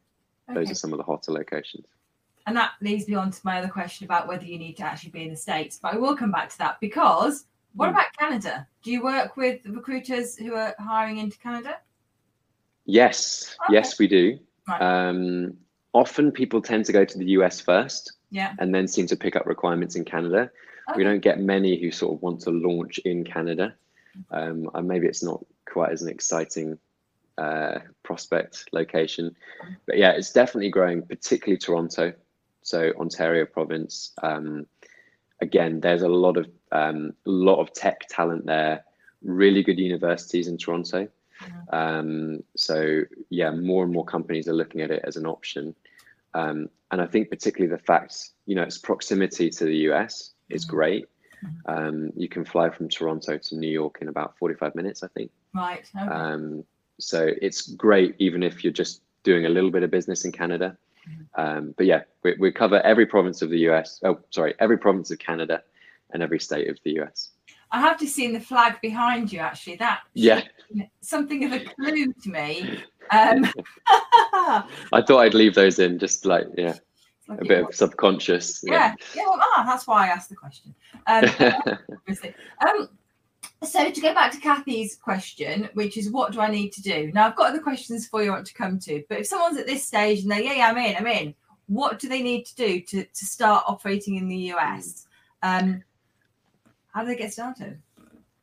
those 0.48 0.64
okay. 0.64 0.72
are 0.72 0.74
some 0.74 0.92
of 0.92 0.98
the 0.98 1.04
hotter 1.04 1.32
locations. 1.32 1.86
And 2.46 2.56
that 2.56 2.72
leads 2.80 3.06
me 3.06 3.14
on 3.14 3.30
to 3.30 3.40
my 3.44 3.58
other 3.58 3.68
question 3.68 4.04
about 4.04 4.26
whether 4.26 4.44
you 4.44 4.58
need 4.58 4.76
to 4.78 4.82
actually 4.82 5.10
be 5.10 5.22
in 5.22 5.30
the 5.30 5.36
States. 5.36 5.78
But 5.80 5.94
I 5.94 5.98
will 5.98 6.16
come 6.16 6.32
back 6.32 6.48
to 6.50 6.58
that 6.58 6.80
because 6.80 7.44
what 7.74 7.86
mm. 7.86 7.90
about 7.90 8.06
Canada? 8.18 8.66
Do 8.82 8.90
you 8.90 9.02
work 9.02 9.36
with 9.36 9.60
recruiters 9.66 10.36
who 10.36 10.54
are 10.54 10.74
hiring 10.78 11.18
into 11.18 11.38
Canada? 11.38 11.76
Yes, 12.86 13.56
okay. 13.66 13.74
yes, 13.74 13.98
we 13.98 14.08
do. 14.08 14.38
Right. 14.66 14.80
Um, 14.80 15.56
often 15.92 16.30
people 16.30 16.62
tend 16.62 16.84
to 16.86 16.92
go 16.92 17.04
to 17.04 17.18
the 17.18 17.26
US 17.26 17.60
first 17.60 18.12
yeah. 18.30 18.54
and 18.58 18.74
then 18.74 18.86
seem 18.86 19.06
to 19.08 19.16
pick 19.16 19.36
up 19.36 19.46
requirements 19.46 19.96
in 19.96 20.04
Canada. 20.04 20.50
Okay. 20.90 20.96
We 20.96 21.04
don't 21.04 21.20
get 21.20 21.40
many 21.40 21.80
who 21.80 21.90
sort 21.90 22.14
of 22.14 22.22
want 22.22 22.40
to 22.42 22.50
launch 22.50 22.98
in 22.98 23.24
Canada. 23.24 23.74
Um, 24.30 24.70
and 24.74 24.88
maybe 24.88 25.06
it's 25.06 25.22
not 25.22 25.44
quite 25.66 25.92
as 25.92 26.02
an 26.02 26.08
exciting 26.08 26.78
uh, 27.38 27.78
prospect 28.02 28.66
location. 28.72 29.34
But 29.86 29.98
yeah, 29.98 30.12
it's 30.12 30.32
definitely 30.32 30.70
growing, 30.70 31.02
particularly 31.02 31.58
Toronto. 31.58 32.12
So 32.62 32.92
Ontario 32.98 33.46
province. 33.46 34.12
Um, 34.22 34.66
again, 35.40 35.80
there's 35.80 36.02
a 36.02 36.08
lot 36.08 36.36
of 36.36 36.48
um, 36.72 37.14
lot 37.24 37.60
of 37.60 37.72
tech 37.72 38.06
talent 38.08 38.46
there. 38.46 38.84
Really 39.22 39.62
good 39.62 39.78
universities 39.78 40.48
in 40.48 40.58
Toronto. 40.58 41.08
Um, 41.72 42.42
so 42.56 43.02
yeah, 43.30 43.50
more 43.50 43.84
and 43.84 43.92
more 43.92 44.04
companies 44.04 44.48
are 44.48 44.54
looking 44.54 44.80
at 44.80 44.90
it 44.90 45.02
as 45.04 45.16
an 45.16 45.26
option. 45.26 45.74
Um, 46.34 46.68
and 46.90 47.00
I 47.00 47.06
think 47.06 47.30
particularly 47.30 47.74
the 47.74 47.82
fact, 47.82 48.30
you 48.46 48.54
know, 48.54 48.62
its 48.62 48.78
proximity 48.78 49.50
to 49.50 49.64
the 49.64 49.76
US 49.90 50.32
is 50.48 50.64
mm-hmm. 50.64 50.76
great. 50.76 51.06
Mm-hmm. 51.44 51.72
Um, 51.72 52.12
you 52.16 52.28
can 52.28 52.44
fly 52.44 52.70
from 52.70 52.88
Toronto 52.88 53.38
to 53.38 53.56
New 53.56 53.70
York 53.70 53.98
in 54.00 54.08
about 54.08 54.36
45 54.38 54.74
minutes, 54.74 55.02
I 55.02 55.08
think. 55.08 55.30
Right. 55.54 55.88
Okay. 55.96 56.06
Um, 56.06 56.64
so 56.98 57.30
it's 57.40 57.68
great, 57.74 58.14
even 58.18 58.42
if 58.42 58.62
you're 58.62 58.72
just 58.72 59.02
doing 59.22 59.46
a 59.46 59.48
little 59.48 59.70
bit 59.70 59.82
of 59.82 59.90
business 59.90 60.24
in 60.24 60.32
Canada. 60.32 60.76
Mm-hmm. 61.08 61.40
Um, 61.40 61.74
but 61.76 61.86
yeah, 61.86 62.02
we, 62.22 62.36
we 62.38 62.52
cover 62.52 62.80
every 62.80 63.06
province 63.06 63.42
of 63.42 63.50
the 63.50 63.58
US. 63.70 64.00
Oh, 64.04 64.20
sorry, 64.30 64.54
every 64.58 64.78
province 64.78 65.10
of 65.10 65.18
Canada 65.18 65.62
and 66.12 66.22
every 66.22 66.40
state 66.40 66.68
of 66.68 66.78
the 66.84 67.00
US. 67.00 67.30
I 67.72 67.80
have 67.80 68.00
just 68.00 68.14
seen 68.14 68.32
the 68.32 68.40
flag 68.40 68.80
behind 68.82 69.32
you. 69.32 69.38
Actually, 69.38 69.76
that 69.76 70.00
yeah, 70.12 70.42
something 71.02 71.44
of 71.44 71.52
a 71.52 71.60
clue 71.60 72.12
to 72.12 72.28
me. 72.28 72.80
Um, 73.12 73.44
I 74.92 75.02
thought 75.06 75.20
I'd 75.20 75.34
leave 75.34 75.54
those 75.54 75.78
in, 75.78 75.98
just 75.98 76.24
like 76.26 76.46
yeah, 76.56 76.74
like 77.28 77.40
a 77.40 77.44
bit 77.44 77.64
of 77.64 77.74
subconscious. 77.74 78.60
Yeah, 78.62 78.72
yeah. 78.72 78.94
yeah 79.14 79.22
well, 79.26 79.38
ah, 79.40 79.64
that's 79.66 79.86
why 79.86 80.06
I 80.06 80.08
asked 80.08 80.30
the 80.30 80.36
question. 80.36 80.74
Um. 81.06 81.24
Um, 82.66 82.88
so 83.62 83.90
to 83.90 84.00
go 84.00 84.14
back 84.14 84.32
to 84.32 84.40
Kathy's 84.40 84.96
question, 84.96 85.68
which 85.74 85.98
is 85.98 86.10
what 86.10 86.32
do 86.32 86.40
I 86.40 86.50
need 86.50 86.72
to 86.72 86.82
do? 86.82 87.10
Now 87.12 87.26
I've 87.26 87.36
got 87.36 87.50
other 87.50 87.60
questions 87.60 88.06
for 88.06 88.22
you 88.22 88.30
I 88.30 88.34
want 88.34 88.46
to 88.46 88.54
come 88.54 88.78
to, 88.80 89.02
but 89.08 89.20
if 89.20 89.26
someone's 89.26 89.58
at 89.58 89.66
this 89.66 89.86
stage 89.86 90.22
and 90.22 90.30
they 90.30 90.44
yeah, 90.44 90.54
yeah 90.54 90.68
I'm 90.68 90.78
in, 90.78 90.96
I'm 90.96 91.06
in. 91.06 91.34
What 91.66 91.98
do 91.98 92.08
they 92.08 92.22
need 92.22 92.44
to 92.46 92.54
do 92.56 92.80
to 92.80 93.04
to 93.04 93.26
start 93.26 93.64
operating 93.66 94.16
in 94.16 94.28
the 94.28 94.52
US? 94.54 95.06
Um, 95.42 95.84
how 96.92 97.02
do 97.02 97.08
they 97.08 97.16
get 97.16 97.32
started? 97.32 97.80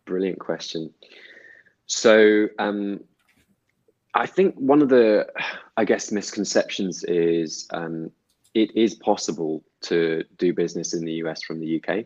Brilliant 0.05 0.39
question. 0.39 0.93
So, 1.87 2.47
um, 2.59 3.03
I 4.17 4.25
think 4.25 4.55
one 4.55 4.81
of 4.81 4.89
the, 4.89 5.27
I 5.77 5.85
guess, 5.85 6.11
misconceptions 6.11 7.03
is 7.03 7.67
um, 7.71 8.11
it 8.55 8.75
is 8.75 8.95
possible 8.95 9.63
to 9.81 10.23
do 10.37 10.53
business 10.53 10.95
in 10.95 11.05
the 11.05 11.13
US 11.23 11.43
from 11.43 11.59
the 11.59 11.79
UK. 11.79 12.05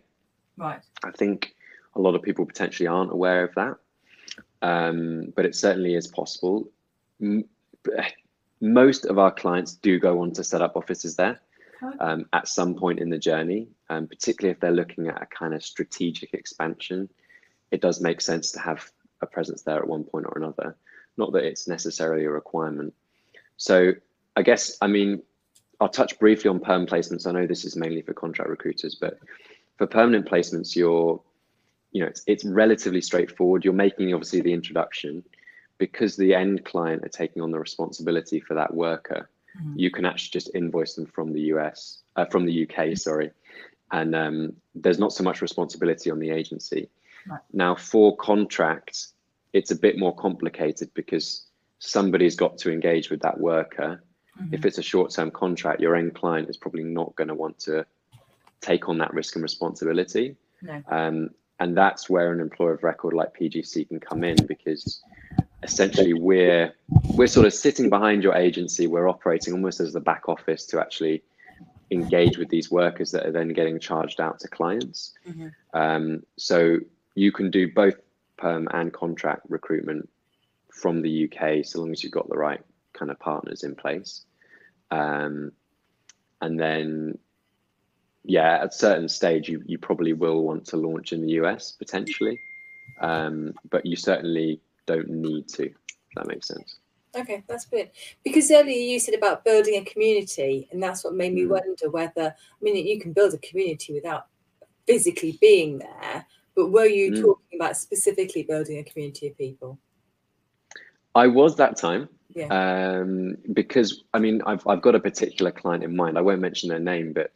Right. 0.58 0.82
I 1.04 1.12
think 1.12 1.56
a 1.96 2.02
lot 2.02 2.16
of 2.16 2.22
people 2.22 2.46
potentially 2.46 2.88
aren't 2.88 3.14
aware 3.14 3.46
of 3.46 3.56
that, 3.56 3.78
um, 4.62 5.32
but 5.36 5.46
it 5.46 5.56
certainly 5.56 5.96
is 5.96 6.08
possible. 6.08 6.70
Most 8.60 9.06
of 9.06 9.18
our 9.18 9.32
clients 9.32 9.76
do 9.76 9.98
go 9.98 10.22
on 10.22 10.34
to 10.34 10.44
set 10.44 10.62
up 10.62 10.76
offices 10.76 11.16
there 11.16 11.40
um, 12.00 12.26
at 12.34 12.48
some 12.48 12.76
point 12.76 13.00
in 13.00 13.10
the 13.10 13.18
journey, 13.18 13.70
um, 13.90 14.06
particularly 14.06 14.52
if 14.52 14.60
they're 14.60 14.72
looking 14.72 15.08
at 15.08 15.22
a 15.22 15.26
kind 15.28 15.54
of 15.54 15.64
strategic 15.64 16.34
expansion. 16.34 17.10
It 17.72 17.80
does 17.80 18.02
make 18.02 18.20
sense 18.20 18.52
to 18.52 18.60
have 18.60 18.92
a 19.22 19.26
presence 19.26 19.62
there 19.62 19.78
at 19.78 19.88
one 19.88 20.04
point 20.04 20.26
or 20.28 20.38
another. 20.38 20.76
Not 21.18 21.34
that 21.34 21.44
it's 21.44 21.68
necessarily 21.68 22.26
a 22.26 22.32
requirement. 22.32 22.94
So 23.58 23.94
I 24.36 24.42
guess, 24.42 24.78
I 24.82 24.88
mean, 24.88 25.22
I'll 25.80 25.90
touch 25.90 26.18
briefly 26.20 26.50
on 26.50 26.60
perm 26.60 26.86
placements. 26.86 27.28
I 27.28 27.32
know 27.32 27.48
this 27.48 27.66
is 27.66 27.76
mainly 27.76 28.02
for 28.02 28.14
contract 28.14 28.50
recruiters, 28.50 28.96
but 28.96 29.20
for 29.78 29.88
permanent 29.88 30.28
placements, 30.30 30.76
you're, 30.76 31.22
you 31.92 32.02
know, 32.02 32.08
it's, 32.08 32.24
it's 32.28 32.46
relatively 32.46 33.02
straightforward. 33.02 33.66
You're 33.66 33.74
making 33.74 34.14
obviously 34.14 34.42
the 34.42 34.54
introduction 34.54 35.24
because 35.78 36.16
the 36.16 36.34
end 36.34 36.64
client 36.66 37.04
are 37.04 37.10
taking 37.10 37.42
on 37.42 37.52
the 37.52 37.60
responsibility 37.60 38.40
for 38.40 38.54
that 38.54 38.74
worker 38.74 39.28
mm-hmm. 39.58 39.74
you 39.78 39.92
can 39.92 40.06
actually 40.06 40.32
just 40.32 40.54
invoice 40.56 40.96
them 40.96 41.06
from 41.06 41.34
the 41.34 41.42
US, 41.54 42.02
uh, 42.16 42.26
from 42.26 42.46
the 42.46 42.68
UK, 42.68 42.98
sorry. 42.98 43.32
And 43.92 44.16
um, 44.16 44.54
there's 44.76 45.00
not 45.00 45.14
so 45.14 45.24
much 45.24 45.42
responsibility 45.42 46.10
on 46.12 46.20
the 46.20 46.30
agency. 46.30 46.90
Right. 47.28 47.42
Now, 47.52 47.76
for 47.76 48.16
contracts, 48.16 49.14
it's 49.54 49.72
a 49.72 49.76
bit 49.76 49.98
more 49.98 50.16
complicated 50.16 50.90
because 50.94 51.46
somebody's 51.80 52.36
got 52.36 52.58
to 52.60 52.72
engage 52.72 53.10
with 53.10 53.22
that 53.22 53.40
worker. 53.40 54.02
Mm-hmm. 54.40 54.54
If 54.54 54.66
it's 54.66 54.78
a 54.78 54.84
short 54.84 55.12
term 55.12 55.32
contract, 55.32 55.82
your 55.82 55.96
end 55.96 56.16
client 56.16 56.50
is 56.50 56.58
probably 56.58 56.84
not 56.84 57.16
going 57.16 57.28
to 57.28 57.36
want 57.36 57.60
to 57.60 57.86
take 58.62 58.88
on 58.88 58.98
that 59.00 59.14
risk 59.14 59.36
and 59.36 59.44
responsibility. 59.44 60.36
No. 60.62 60.82
Um, 60.88 61.32
and 61.60 61.78
that's 61.78 62.10
where 62.10 62.34
an 62.34 62.40
employer 62.40 62.74
of 62.74 62.84
record 62.84 63.14
like 63.14 63.38
PGC 63.38 63.88
can 63.88 64.00
come 64.00 64.24
in 64.24 64.36
because 64.48 65.02
essentially 65.64 66.14
we're 66.14 66.74
we're 67.14 67.28
sort 67.28 67.46
of 67.46 67.54
sitting 67.54 67.88
behind 67.88 68.24
your 68.24 68.34
agency 68.34 68.88
we're 68.88 69.08
operating 69.08 69.54
almost 69.54 69.80
as 69.80 69.94
the 69.94 70.00
back 70.00 70.28
office 70.28 70.66
to 70.66 70.80
actually 70.80 71.22
engage 71.92 72.38
with 72.38 72.50
these 72.50 72.72
workers 72.72 73.12
that 73.12 73.28
are 73.28 73.32
then 73.32 73.50
getting 73.50 73.80
charged 73.80 74.20
out 74.20 74.40
to 74.40 74.48
clients 74.48 75.14
mm-hmm. 75.28 75.50
um, 75.74 76.24
so 76.36 76.80
you 77.14 77.32
can 77.32 77.52
do 77.52 77.72
both 77.72 77.96
perm 78.42 78.68
and 78.74 78.92
contract 78.92 79.44
recruitment 79.50 80.10
from 80.74 81.02
the 81.02 81.26
UK, 81.26 81.64
so 81.64 81.80
long 81.80 81.92
as 81.92 82.04
you've 82.04 82.12
got 82.12 82.28
the 82.30 82.38
right 82.38 82.62
kind 82.94 83.12
of 83.12 83.20
partners 83.20 83.64
in 83.64 83.76
place. 83.76 84.26
Um, 84.90 85.52
and 86.42 86.60
then, 86.60 87.18
yeah, 88.24 88.56
at 88.56 88.70
a 88.70 88.72
certain 88.72 89.08
stage, 89.08 89.48
you, 89.48 89.62
you 89.66 89.78
probably 89.78 90.14
will 90.14 90.44
want 90.44 90.66
to 90.68 90.78
launch 90.78 91.14
in 91.14 91.22
the 91.22 91.34
US 91.34 91.72
potentially, 91.72 92.38
um, 93.00 93.54
but 93.70 93.86
you 93.86 93.96
certainly 93.96 94.62
don't 94.88 95.10
need 95.10 95.48
to. 95.50 95.66
If 95.66 96.16
that 96.16 96.28
makes 96.28 96.48
sense. 96.48 96.78
Okay, 97.16 97.44
that's 97.48 97.66
good. 97.66 97.92
Because 98.24 98.50
earlier 98.52 98.78
you 98.78 99.00
said 99.00 99.16
about 99.16 99.44
building 99.44 99.76
a 99.76 99.86
community, 99.86 100.68
and 100.72 100.82
that's 100.82 101.04
what 101.04 101.14
made 101.14 101.34
me 101.34 101.44
Mm. 101.44 101.50
wonder 101.50 101.90
whether, 101.90 102.34
I 102.34 102.60
mean, 102.62 102.88
you 102.88 103.00
can 103.00 103.14
build 103.14 103.34
a 103.34 103.38
community 103.38 103.94
without 103.94 104.28
physically 104.88 105.38
being 105.42 105.80
there, 105.80 106.26
but 106.56 106.72
were 106.72 106.86
you 106.86 107.12
Mm. 107.12 107.22
talking 107.22 107.51
about 107.62 107.78
specifically 107.78 108.44
building 108.44 108.80
a 108.80 108.84
community 108.84 109.28
of 109.28 109.38
people? 109.38 109.78
I 111.16 111.28
was 111.28 111.56
that 111.58 111.78
time. 111.78 112.10
Yeah. 112.30 112.48
Um, 112.48 113.38
because 113.54 114.04
I 114.14 114.20
mean, 114.20 114.42
I've 114.46 114.66
I've 114.66 114.82
got 114.82 114.96
a 114.96 115.00
particular 115.00 115.52
client 115.52 115.84
in 115.84 115.96
mind. 115.96 116.18
I 116.18 116.22
won't 116.22 116.42
mention 116.42 116.70
their 116.70 116.80
name, 116.80 117.14
but 117.14 117.32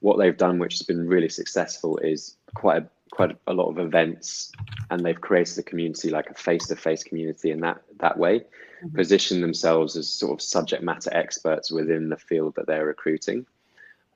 what 0.00 0.18
they've 0.18 0.36
done, 0.36 0.58
which 0.58 0.74
has 0.74 0.82
been 0.82 1.06
really 1.08 1.28
successful, 1.28 1.98
is 1.98 2.36
quite 2.54 2.82
a, 2.82 2.86
quite 3.10 3.36
a 3.46 3.52
lot 3.52 3.68
of 3.68 3.78
events, 3.78 4.52
and 4.90 5.04
they've 5.04 5.20
created 5.20 5.58
a 5.58 5.62
community, 5.62 6.10
like 6.10 6.30
a 6.30 6.34
face-to-face 6.34 7.02
community, 7.02 7.50
in 7.50 7.60
that 7.60 7.82
that 7.98 8.16
way, 8.18 8.44
Mhm. 8.84 8.94
position 8.94 9.40
themselves 9.40 9.96
as 9.96 10.08
sort 10.08 10.32
of 10.32 10.40
subject 10.40 10.82
matter 10.82 11.10
experts 11.12 11.72
within 11.72 12.08
the 12.08 12.16
field 12.16 12.54
that 12.56 12.66
they're 12.66 12.86
recruiting. 12.86 13.46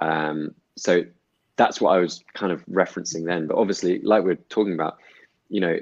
Um, 0.01 0.55
so 0.77 1.05
that's 1.57 1.81
what 1.81 1.91
I 1.91 1.99
was 1.99 2.23
kind 2.35 2.53
of 2.53 2.65
referencing 2.67 3.25
then. 3.25 3.47
But 3.49 3.57
obviously, 3.57 4.01
like 4.01 4.23
we're 4.23 4.37
talking 4.57 4.75
about, 4.75 4.99
you 5.51 5.61
know, 5.61 5.77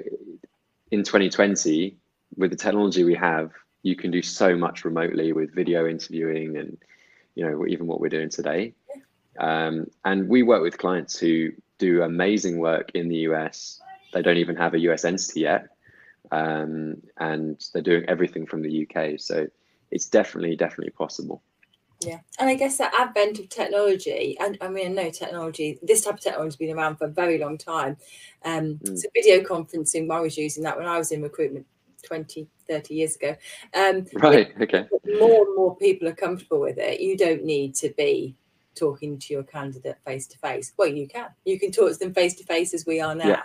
in 0.91 1.03
2020, 1.03 1.95
with 2.35 2.49
the 2.49 2.57
technology 2.57 3.03
we 3.03 3.15
have, 3.15 3.51
you 3.83 3.95
can 3.95 4.11
do 4.11 4.21
so 4.21 4.57
much 4.57 4.83
remotely 4.83 5.31
with 5.31 5.55
video 5.55 5.87
interviewing 5.87 6.57
and, 6.57 6.77
you 7.35 7.45
know, 7.45 7.65
even 7.65 7.87
what 7.87 8.01
we're 8.01 8.09
doing 8.09 8.29
today. 8.29 8.73
Um, 9.39 9.87
and 10.03 10.27
we 10.27 10.43
work 10.43 10.61
with 10.61 10.77
clients 10.77 11.17
who 11.17 11.51
do 11.77 12.01
amazing 12.01 12.59
work 12.59 12.91
in 12.93 13.07
the 13.07 13.17
US. 13.29 13.79
They 14.11 14.21
don't 14.21 14.37
even 14.37 14.57
have 14.57 14.73
a 14.73 14.79
US 14.79 15.05
entity 15.05 15.41
yet. 15.41 15.69
Um, 16.31 17.01
and 17.17 17.63
they're 17.71 17.81
doing 17.81 18.05
everything 18.07 18.45
from 18.45 18.63
the 18.63 18.85
UK. 18.85 19.19
So 19.19 19.47
it's 19.91 20.07
definitely, 20.07 20.55
definitely 20.55 20.91
possible. 20.91 21.41
Yeah, 22.01 22.19
and 22.39 22.49
I 22.49 22.55
guess 22.55 22.77
that 22.77 22.93
advent 22.97 23.39
of 23.39 23.49
technology, 23.49 24.37
and 24.39 24.57
I 24.61 24.69
mean, 24.69 24.97
I 24.97 25.03
know 25.03 25.09
technology, 25.11 25.79
this 25.81 26.05
type 26.05 26.13
of 26.13 26.21
technology 26.21 26.47
has 26.47 26.55
been 26.55 26.77
around 26.77 26.95
for 26.95 27.05
a 27.05 27.09
very 27.09 27.37
long 27.37 27.57
time. 27.57 27.97
Um, 28.45 28.79
Mm. 28.83 28.97
So, 28.97 29.09
video 29.13 29.41
conferencing, 29.41 30.09
I 30.09 30.19
was 30.21 30.37
using 30.37 30.63
that 30.63 30.77
when 30.77 30.87
I 30.87 30.97
was 30.97 31.11
in 31.11 31.21
recruitment 31.21 31.65
20, 32.03 32.47
30 32.69 32.93
years 32.93 33.15
ago. 33.17 33.35
Um, 33.73 34.05
Right. 34.13 34.53
Okay. 34.61 34.87
more 35.19 35.45
and 35.45 35.55
more 35.55 35.75
people 35.75 36.07
are 36.07 36.13
comfortable 36.13 36.61
with 36.61 36.77
it. 36.77 37.01
You 37.01 37.17
don't 37.17 37.43
need 37.43 37.75
to 37.75 37.89
be 37.97 38.35
talking 38.75 39.19
to 39.19 39.33
your 39.33 39.43
candidate 39.43 39.97
face 40.05 40.25
to 40.27 40.37
face. 40.37 40.71
Well, 40.77 40.87
you 40.87 41.07
can. 41.07 41.27
You 41.43 41.59
can 41.59 41.71
talk 41.71 41.91
to 41.91 41.97
them 41.97 42.13
face 42.13 42.35
to 42.35 42.45
face 42.45 42.73
as 42.73 42.85
we 42.85 43.01
are 43.01 43.13
now. 43.13 43.27
Yeah. 43.27 43.43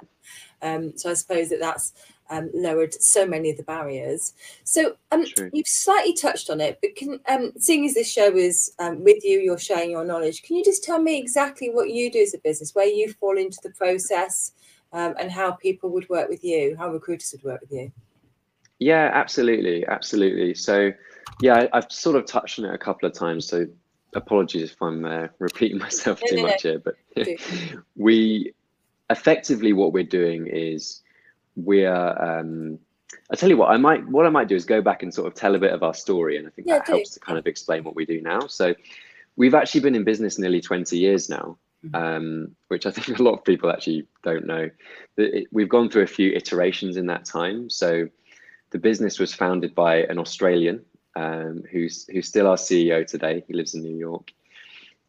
Um, 0.63 0.97
so 0.97 1.11
I 1.11 1.15
suppose 1.15 1.49
that 1.51 1.61
that's 1.61 1.93
um, 2.31 2.51
lowered 2.55 2.95
so 2.95 3.27
many 3.27 3.51
of 3.51 3.57
the 3.57 3.63
barriers. 3.63 4.35
So 4.65 4.97
um, 5.13 5.25
you've 5.53 5.67
slightly 5.67 6.15
touched 6.15 6.51
on 6.51 6.61
it, 6.61 6.79
but 6.81 6.97
can 6.97 7.21
um, 7.29 7.53
seeing 7.59 7.85
as 7.85 7.95
this 7.95 8.11
show 8.11 8.35
is 8.35 8.75
um, 8.79 9.05
with 9.05 9.25
you, 9.25 9.41
you're 9.41 9.59
sharing 9.59 9.91
your 9.91 10.05
knowledge. 10.05 10.43
Can 10.43 10.57
you 10.57 10.65
just 10.65 10.85
tell 10.85 11.01
me 11.01 11.19
exactly 11.19 11.71
what 11.71 11.91
you 11.91 12.11
do 12.11 12.21
as 12.21 12.35
a 12.35 12.39
business, 12.39 12.75
where 12.75 12.87
you 12.87 13.13
fall 13.13 13.37
into 13.37 13.59
the 13.63 13.71
process, 13.71 14.53
um, 14.93 15.15
and 15.19 15.31
how 15.31 15.53
people 15.53 15.91
would 15.91 16.09
work 16.09 16.29
with 16.29 16.45
you, 16.45 16.77
how 16.79 16.91
recruiters 16.91 17.33
would 17.33 17.45
work 17.45 17.61
with 17.61 17.73
you? 17.73 17.93
Yeah, 18.79 19.11
absolutely, 19.13 19.87
absolutely. 19.87 20.55
So, 20.55 20.93
yeah, 21.41 21.67
I, 21.73 21.79
I've 21.79 21.93
sort 21.93 22.17
of 22.17 22.27
touched 22.27 22.59
on 22.59 22.65
it 22.65 22.75
a 22.75 22.79
couple 22.79 23.09
of 23.09 23.15
times. 23.15 23.47
So, 23.47 23.67
apologies 24.15 24.71
if 24.71 24.81
I'm 24.81 25.05
uh, 25.05 25.29
repeating 25.39 25.79
myself 25.87 26.21
No, 26.23 26.29
too 26.29 26.37
no, 26.37 26.43
no. 26.43 26.49
much 26.49 26.63
here. 26.63 26.79
But 26.79 26.97
we 27.97 28.55
effectively 29.11 29.73
what 29.73 29.93
we're 29.93 30.05
doing 30.05 30.47
is 30.47 31.03
we're. 31.57 31.95
Um, 31.95 32.79
I 33.31 33.37
tell 33.37 33.49
you 33.49 33.57
what, 33.57 33.71
I 33.71 33.77
might 33.77 34.07
what 34.09 34.27
I 34.27 34.31
might 34.31 34.49
do 34.49 34.55
is 34.55 34.65
go 34.65 34.83
back 34.83 35.03
and 35.03 35.13
sort 35.13 35.27
of 35.27 35.35
tell 35.35 35.55
a 35.55 35.59
bit 35.59 35.73
of 35.73 35.83
our 35.83 35.95
story, 35.95 36.37
and 36.37 36.47
I 36.47 36.51
think 36.51 36.69
Yeah, 36.69 36.79
that 36.79 36.89
helps 36.89 37.11
to 37.11 37.21
kind 37.21 37.39
of 37.39 37.47
explain 37.47 37.85
what 37.85 37.95
we 37.97 38.05
do 38.05 38.21
now. 38.21 38.47
So, 38.47 38.75
we've 39.37 39.55
actually 39.55 39.81
been 39.81 39.95
in 39.95 40.05
business 40.05 40.39
nearly 40.39 40.61
20 40.61 40.97
years 40.99 41.29
now. 41.29 41.59
Mhm. 41.85 41.95
Um, 41.95 42.57
which 42.69 42.87
I 42.87 42.91
think 42.91 43.19
a 43.19 43.23
lot 43.23 43.35
of 43.35 43.45
people 43.45 43.71
actually 43.71 44.07
don't 44.23 44.47
know. 44.47 44.71
That 45.17 45.37
it- 45.39 45.49
We've 45.53 45.69
gone 45.69 45.91
through 45.91 46.03
a 46.05 46.07
few 46.07 46.33
iterations 46.33 46.97
in 46.97 47.07
that 47.07 47.25
time. 47.27 47.69
So, 47.69 48.09
the 48.71 48.79
business 48.79 49.19
was 49.19 49.35
founded 49.35 49.75
by 49.75 50.03
an 50.05 50.19
Australian 50.19 50.85
um, 51.17 51.63
who's 51.71 52.07
who's 52.09 52.27
still 52.27 52.47
our 52.49 52.57
CEO 52.57 53.05
today. 53.07 53.45
He 53.47 53.55
lives 53.55 53.75
in 53.75 53.83
New 53.83 53.97
York, 53.97 54.33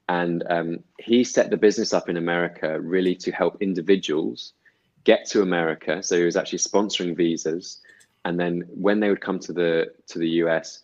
and 0.07 0.43
um, 0.49 0.83
he 0.99 1.23
set 1.23 1.49
the 1.49 1.57
business 1.57 1.93
up 1.93 2.09
in 2.09 2.17
America 2.17 2.79
really 2.79 3.15
to 3.15 3.31
help 3.31 3.61
individuals 3.61 4.53
get 5.05 5.25
to 5.27 5.41
America. 5.41 6.03
So 6.03 6.17
he 6.17 6.25
was 6.25 6.35
actually 6.35 6.59
sponsoring 6.59 7.15
visas, 7.15 7.79
and 8.25 8.39
then 8.39 8.65
when 8.69 8.99
they 8.99 9.09
would 9.09 9.21
come 9.21 9.39
to 9.39 9.53
the 9.53 9.93
to 10.07 10.19
the 10.19 10.29
US, 10.43 10.83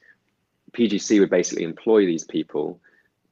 PGC 0.72 1.20
would 1.20 1.30
basically 1.30 1.66
employ 1.66 2.06
these 2.06 2.24
people 2.24 2.80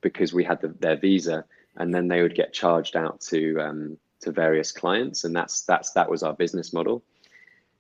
because 0.02 0.34
we 0.34 0.44
had 0.44 0.62
the, 0.62 0.70
their 0.80 0.98
visa, 0.98 1.46
and 1.78 1.94
then 1.94 2.08
they 2.08 2.22
would 2.22 2.36
get 2.36 2.54
charged 2.54 2.96
out 2.96 3.22
to 3.22 3.60
um, 3.62 3.98
to 4.22 4.32
various 4.32 4.72
clients, 4.72 5.24
and 5.24 5.36
that's 5.36 5.62
that's 5.62 5.92
that 5.92 6.10
was 6.10 6.24
our 6.24 6.34
business 6.34 6.74
model. 6.74 7.04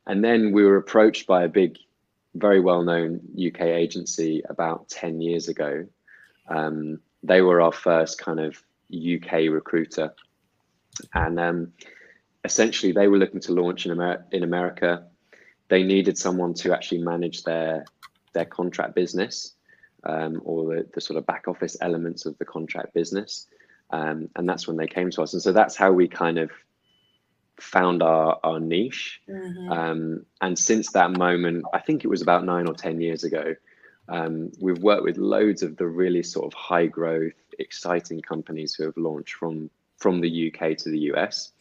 And 0.09 0.23
then 0.23 0.51
we 0.53 0.63
were 0.63 0.77
approached 0.77 1.27
by 1.27 1.43
a 1.43 1.47
big, 1.47 1.77
very 2.33 2.59
well 2.59 2.83
known 2.83 3.21
UK 3.35 3.61
agency 3.61 4.41
about 4.49 4.89
10 4.89 5.21
years 5.21 5.47
ago. 5.47 5.85
Um, 6.47 6.99
they 7.21 7.41
were 7.41 7.61
our 7.61 7.71
first 7.71 8.17
kind 8.19 8.39
of 8.39 8.63
UK 8.91 9.51
recruiter. 9.51 10.15
And 11.13 11.39
um, 11.39 11.73
essentially, 12.43 12.91
they 12.91 13.07
were 13.07 13.17
looking 13.17 13.39
to 13.41 13.53
launch 13.53 13.85
in, 13.85 13.91
Amer- 13.91 14.25
in 14.31 14.43
America. 14.43 15.05
They 15.67 15.83
needed 15.83 16.17
someone 16.17 16.53
to 16.55 16.73
actually 16.73 17.01
manage 17.01 17.43
their, 17.43 17.85
their 18.33 18.45
contract 18.45 18.95
business 18.95 19.53
um, 20.03 20.41
or 20.43 20.75
the, 20.75 20.87
the 20.93 21.01
sort 21.01 21.17
of 21.17 21.25
back 21.25 21.47
office 21.47 21.77
elements 21.81 22.25
of 22.25 22.37
the 22.37 22.45
contract 22.45 22.93
business. 22.93 23.47
Um, 23.91 24.29
and 24.35 24.47
that's 24.47 24.67
when 24.67 24.77
they 24.77 24.87
came 24.87 25.09
to 25.11 25.23
us. 25.23 25.33
And 25.33 25.41
so 25.41 25.51
that's 25.51 25.75
how 25.75 25.91
we 25.91 26.07
kind 26.07 26.37
of 26.37 26.51
found 27.59 28.01
our, 28.01 28.39
our 28.43 28.59
niche. 28.59 29.21
Mhm. 29.27 29.71
Um, 29.71 30.25
and 30.41 30.57
since 30.57 30.91
that 30.91 31.17
moment, 31.17 31.65
I 31.73 31.79
think 31.79 32.03
it 32.03 32.07
was 32.07 32.21
about 32.21 32.45
nine 32.45 32.67
or 32.67 32.73
10 32.73 33.01
years 33.01 33.23
ago, 33.23 33.55
um, 34.07 34.51
we've 34.59 34.81
worked 34.81 35.03
with 35.03 35.17
loads 35.17 35.61
of 35.61 35.77
the 35.77 35.85
really 35.85 36.23
sort 36.23 36.45
of 36.45 36.53
high 36.53 36.87
growth, 36.87 37.33
exciting 37.59 38.21
companies 38.21 38.73
who 38.73 38.85
have 38.85 38.97
launched 38.97 39.35
from, 39.35 39.69
from 39.97 40.21
the 40.21 40.51
UK 40.51 40.77
to 40.77 40.89
the 40.89 40.99
US. 41.13 41.51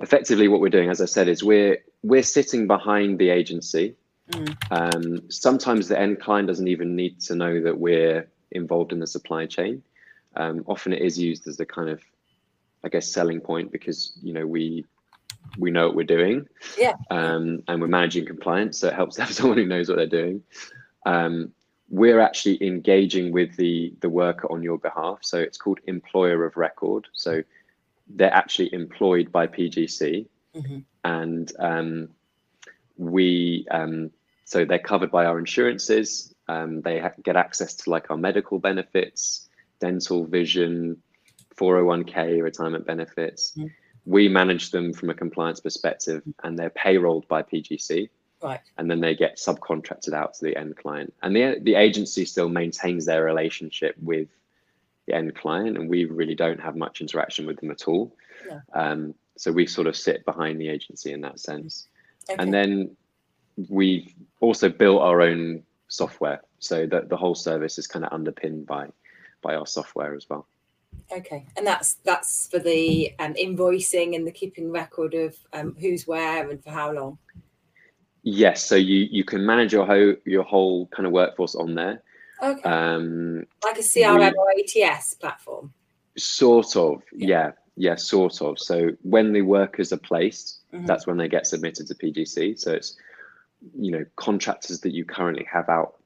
Effectively, 0.00 0.48
what 0.48 0.60
we're 0.60 0.68
doing, 0.68 0.90
as 0.90 1.00
I 1.00 1.04
said, 1.04 1.28
is 1.28 1.44
we're, 1.44 1.78
we're 2.02 2.22
sitting 2.22 2.66
behind 2.66 3.18
the 3.18 3.30
agency. 3.30 3.94
Mm. 4.30 4.56
Um, 4.70 5.30
sometimes 5.30 5.88
the 5.88 5.98
end 5.98 6.20
client 6.20 6.48
doesn't 6.48 6.68
even 6.68 6.96
need 6.96 7.20
to 7.22 7.34
know 7.34 7.60
that 7.62 7.78
we're 7.78 8.28
involved 8.50 8.92
in 8.92 8.98
the 8.98 9.06
supply 9.06 9.46
chain. 9.46 9.82
Um, 10.36 10.64
often 10.66 10.92
it 10.92 11.02
is 11.02 11.18
used 11.18 11.46
as 11.48 11.58
a 11.60 11.66
kind 11.66 11.90
of, 11.90 12.00
I 12.84 12.88
guess, 12.88 13.10
selling 13.10 13.40
point 13.40 13.72
because, 13.72 14.18
you 14.22 14.32
know, 14.32 14.46
we, 14.46 14.84
we 15.58 15.70
know 15.70 15.86
what 15.86 15.96
we're 15.96 16.04
doing 16.04 16.46
Yeah. 16.78 16.94
um, 17.10 17.62
and 17.68 17.80
we're 17.80 17.88
managing 17.88 18.26
compliance. 18.26 18.78
So 18.78 18.88
it 18.88 18.94
helps 18.94 19.16
to 19.16 19.24
have 19.24 19.34
someone 19.34 19.58
who 19.58 19.66
knows 19.66 19.88
what 19.88 19.96
they're 19.96 20.06
doing. 20.06 20.42
Um, 21.06 21.52
we're 21.90 22.20
actually 22.20 22.64
engaging 22.64 23.32
with 23.32 23.56
the 23.56 23.92
the 24.00 24.08
worker 24.08 24.50
on 24.50 24.62
your 24.62 24.78
behalf. 24.78 25.18
So 25.22 25.38
it's 25.38 25.58
called 25.58 25.80
employer 25.86 26.44
of 26.44 26.56
record. 26.56 27.08
So 27.12 27.42
they're 28.16 28.32
actually 28.34 28.72
employed 28.72 29.30
by 29.32 29.46
PGC, 29.46 30.26
Mhm. 30.54 30.84
and 31.04 31.52
um, 31.58 32.08
we 32.96 33.66
um, 33.70 34.10
so 34.44 34.64
they're 34.64 34.78
covered 34.78 35.10
by 35.10 35.24
our 35.26 35.38
insurances. 35.38 36.34
Um, 36.48 36.80
they 36.82 36.98
ha- 36.98 37.12
get 37.22 37.36
access 37.36 37.74
to 37.76 37.90
like 37.90 38.10
our 38.10 38.16
medical 38.16 38.58
benefits, 38.58 39.48
dental, 39.80 40.24
vision, 40.26 41.00
401k, 41.56 42.42
retirement 42.42 42.86
benefits. 42.86 43.54
Mhm. 43.56 43.70
We 44.06 44.28
manage 44.28 44.70
them 44.70 44.92
from 44.92 45.10
a 45.10 45.14
compliance 45.14 45.60
perspective, 45.60 46.22
and 46.42 46.58
they're 46.58 46.70
payrolled 46.70 47.28
by 47.28 47.42
PGC 47.42 48.08
Right. 48.42 48.60
and 48.78 48.90
then 48.90 49.00
they 49.00 49.14
get 49.14 49.36
subcontracted 49.36 50.14
out 50.14 50.34
to 50.34 50.44
the 50.46 50.56
end 50.56 50.76
client. 50.76 51.12
And 51.22 51.36
the 51.36 51.58
the 51.60 51.74
agency 51.76 52.24
still 52.24 52.48
maintains 52.48 53.06
their 53.06 53.22
relationship 53.24 53.94
with 54.02 54.28
the 55.10 55.16
end 55.16 55.34
client, 55.34 55.76
and 55.76 55.88
we 55.88 56.04
really 56.04 56.34
don't 56.34 56.60
have 56.60 56.76
much 56.76 57.00
interaction 57.00 57.46
with 57.46 57.58
them 57.60 57.70
at 57.70 57.88
all. 57.88 58.14
Yeah. 58.46 58.60
Um, 58.72 59.14
so 59.36 59.52
we 59.52 59.66
sort 59.66 59.86
of 59.86 59.96
sit 59.96 60.24
behind 60.24 60.60
the 60.60 60.68
agency 60.68 61.12
in 61.12 61.20
that 61.22 61.40
sense. 61.40 61.88
Okay. 62.28 62.40
And 62.40 62.52
then 62.52 62.96
we've 63.68 64.12
also 64.40 64.68
built 64.68 65.02
our 65.02 65.20
own 65.20 65.62
software, 65.88 66.40
so 66.58 66.86
that 66.86 67.08
the 67.08 67.16
whole 67.16 67.34
service 67.34 67.78
is 67.78 67.86
kind 67.86 68.04
of 68.04 68.12
underpinned 68.12 68.66
by 68.66 68.88
by 69.42 69.54
our 69.54 69.66
software 69.66 70.14
as 70.14 70.28
well. 70.28 70.46
Okay, 71.12 71.46
and 71.56 71.66
that's 71.66 71.94
that's 72.04 72.48
for 72.48 72.58
the 72.58 73.12
um, 73.18 73.34
invoicing 73.34 74.14
and 74.14 74.26
the 74.26 74.30
keeping 74.30 74.70
record 74.70 75.14
of 75.14 75.36
um, 75.52 75.74
who's 75.80 76.06
where 76.06 76.48
and 76.48 76.62
for 76.62 76.70
how 76.70 76.92
long. 76.92 77.18
Yes, 78.22 78.64
so 78.64 78.76
you 78.76 79.08
you 79.10 79.24
can 79.24 79.44
manage 79.44 79.72
your 79.72 79.86
whole 79.86 80.14
your 80.24 80.44
whole 80.44 80.86
kind 80.86 81.06
of 81.06 81.12
workforce 81.12 81.54
on 81.54 81.74
there. 81.74 82.02
Okay. 82.42 82.62
Um, 82.62 83.46
like 83.64 83.76
a 83.78 83.82
CRM 83.82 84.32
or 84.36 84.46
ATS 84.58 85.14
platform. 85.14 85.72
sort 86.16 86.76
of, 86.76 87.02
Yeah. 87.12 87.28
yeah, 87.28 87.52
yeah, 87.76 87.94
sort 87.94 88.42
of. 88.42 88.58
So 88.58 88.90
when 89.02 89.32
the 89.32 89.42
workers 89.42 89.92
are 89.92 89.98
placed, 89.98 90.60
Mhm. 90.72 90.86
that's 90.86 91.06
when 91.06 91.16
they 91.16 91.28
get 91.28 91.46
submitted 91.46 91.86
to 91.86 91.94
PGC. 91.94 92.54
So 92.58 92.72
it's 92.72 92.96
you 93.78 93.90
know 93.92 94.04
contractors 94.16 94.80
that 94.80 94.92
you 94.92 95.04
currently 95.04 95.44
have 95.44 95.68
out 95.68 95.96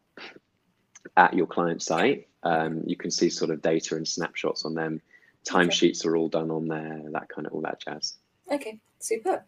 at 1.17 1.35
your 1.35 1.47
client 1.47 1.83
site. 1.83 2.29
Um, 2.43 2.83
you 2.87 2.97
can 2.97 3.11
see 3.11 3.31
sort 3.31 3.51
of 3.51 3.63
data 3.63 3.97
and 3.97 4.07
snapshots 4.07 4.65
on 4.65 4.75
them. 4.75 5.01
Timesheets 5.49 6.05
are 6.05 6.17
all 6.17 6.29
done 6.29 6.51
on 6.51 6.69
there. 6.69 7.03
That 7.13 7.29
kind 7.29 7.47
of 7.47 7.53
all 7.55 7.61
that 7.63 7.81
jazz. 7.81 8.15
Okay, 8.51 8.79
superb. 9.05 9.43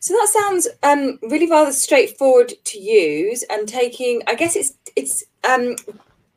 So 0.00 0.14
that 0.14 0.28
sounds 0.28 0.68
um, 0.82 1.18
really 1.22 1.48
rather 1.50 1.72
straightforward 1.72 2.54
to 2.64 2.78
use 2.78 3.44
and 3.50 3.68
taking. 3.68 4.22
I 4.26 4.34
guess 4.34 4.56
it's 4.56 4.74
it's 4.96 5.22
um, 5.48 5.76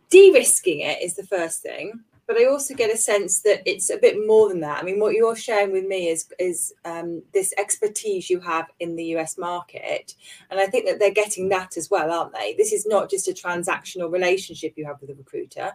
de-risking 0.09 0.81
it 0.81 1.01
is 1.01 1.15
the 1.15 1.25
first 1.25 1.61
thing, 1.61 2.01
but 2.27 2.37
I 2.37 2.45
also 2.45 2.75
get 2.75 2.93
a 2.93 2.97
sense 2.97 3.41
that 3.41 3.61
it's 3.65 3.89
a 3.89 3.97
bit 3.97 4.17
more 4.27 4.49
than 4.49 4.59
that. 4.61 4.79
I 4.79 4.83
mean, 4.83 4.99
what 4.99 5.13
you're 5.13 5.35
sharing 5.35 5.71
with 5.71 5.85
me 5.85 6.09
is 6.09 6.27
is 6.39 6.73
um, 6.83 7.23
this 7.33 7.53
expertise 7.57 8.29
you 8.29 8.41
have 8.41 8.67
in 8.81 8.97
the 8.97 9.05
US 9.15 9.37
market, 9.37 10.13
and 10.51 10.59
I 10.59 10.67
think 10.67 10.85
that 10.85 10.99
they're 10.99 11.11
getting 11.11 11.47
that 11.49 11.77
as 11.77 11.89
well, 11.89 12.11
aren't 12.11 12.33
they? 12.33 12.55
This 12.57 12.73
is 12.73 12.85
not 12.85 13.09
just 13.09 13.29
a 13.29 13.31
transactional 13.31 14.11
relationship 14.11 14.73
you 14.75 14.85
have 14.85 14.99
with 14.99 15.09
a 15.09 15.15
recruiter, 15.15 15.71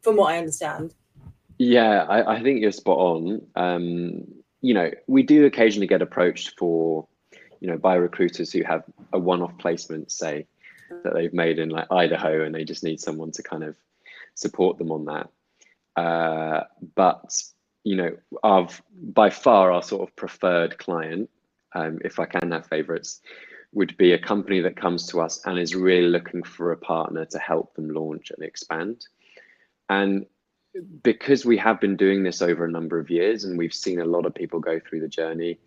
from 0.00 0.16
what 0.16 0.32
I 0.32 0.38
understand. 0.38 0.94
Yeah, 1.58 2.02
I, 2.08 2.34
I 2.36 2.42
think 2.42 2.60
you're 2.60 2.72
spot 2.72 2.98
on. 2.98 3.46
Um, 3.54 4.41
you 4.62 4.74
know, 4.74 4.90
we 5.06 5.22
do 5.22 5.44
occasionally 5.44 5.86
get 5.86 6.02
approached 6.02 6.54
for, 6.58 7.06
you 7.60 7.68
know, 7.68 7.76
by 7.76 7.96
recruiters 7.96 8.52
who 8.52 8.62
have 8.62 8.84
a 9.12 9.18
one-off 9.18 9.58
placement, 9.58 10.10
say, 10.10 10.46
that 11.02 11.14
they've 11.14 11.34
made 11.34 11.58
in 11.58 11.68
like 11.68 11.90
Idaho, 11.90 12.44
and 12.44 12.54
they 12.54 12.64
just 12.64 12.84
need 12.84 13.00
someone 13.00 13.32
to 13.32 13.42
kind 13.42 13.64
of 13.64 13.76
support 14.34 14.78
them 14.78 14.92
on 14.92 15.04
that. 15.06 16.00
Uh, 16.00 16.64
but 16.94 17.34
you 17.84 17.96
know, 17.96 18.16
our 18.42 18.68
by 18.94 19.30
far 19.30 19.72
our 19.72 19.82
sort 19.82 20.08
of 20.08 20.14
preferred 20.16 20.78
client, 20.78 21.28
um, 21.74 21.98
if 22.04 22.18
I 22.18 22.26
can 22.26 22.52
have 22.52 22.66
favorites, 22.66 23.20
would 23.72 23.96
be 23.96 24.12
a 24.12 24.18
company 24.18 24.60
that 24.60 24.76
comes 24.76 25.06
to 25.08 25.20
us 25.20 25.44
and 25.44 25.58
is 25.58 25.74
really 25.74 26.08
looking 26.08 26.42
for 26.42 26.72
a 26.72 26.76
partner 26.76 27.24
to 27.24 27.38
help 27.38 27.74
them 27.74 27.90
launch 27.90 28.30
and 28.30 28.44
expand. 28.44 29.06
And 29.88 30.26
because 31.02 31.44
we 31.44 31.56
have 31.58 31.80
been 31.80 31.96
doing 31.96 32.22
this 32.22 32.40
over 32.42 32.64
a 32.64 32.70
number 32.70 32.98
of 32.98 33.10
years 33.10 33.44
and 33.44 33.58
we've 33.58 33.74
seen 33.74 34.00
a 34.00 34.04
lot 34.04 34.26
of 34.26 34.34
people 34.34 34.60
go 34.60 34.80
through 34.80 35.00
the 35.00 35.08
journey, 35.08 35.58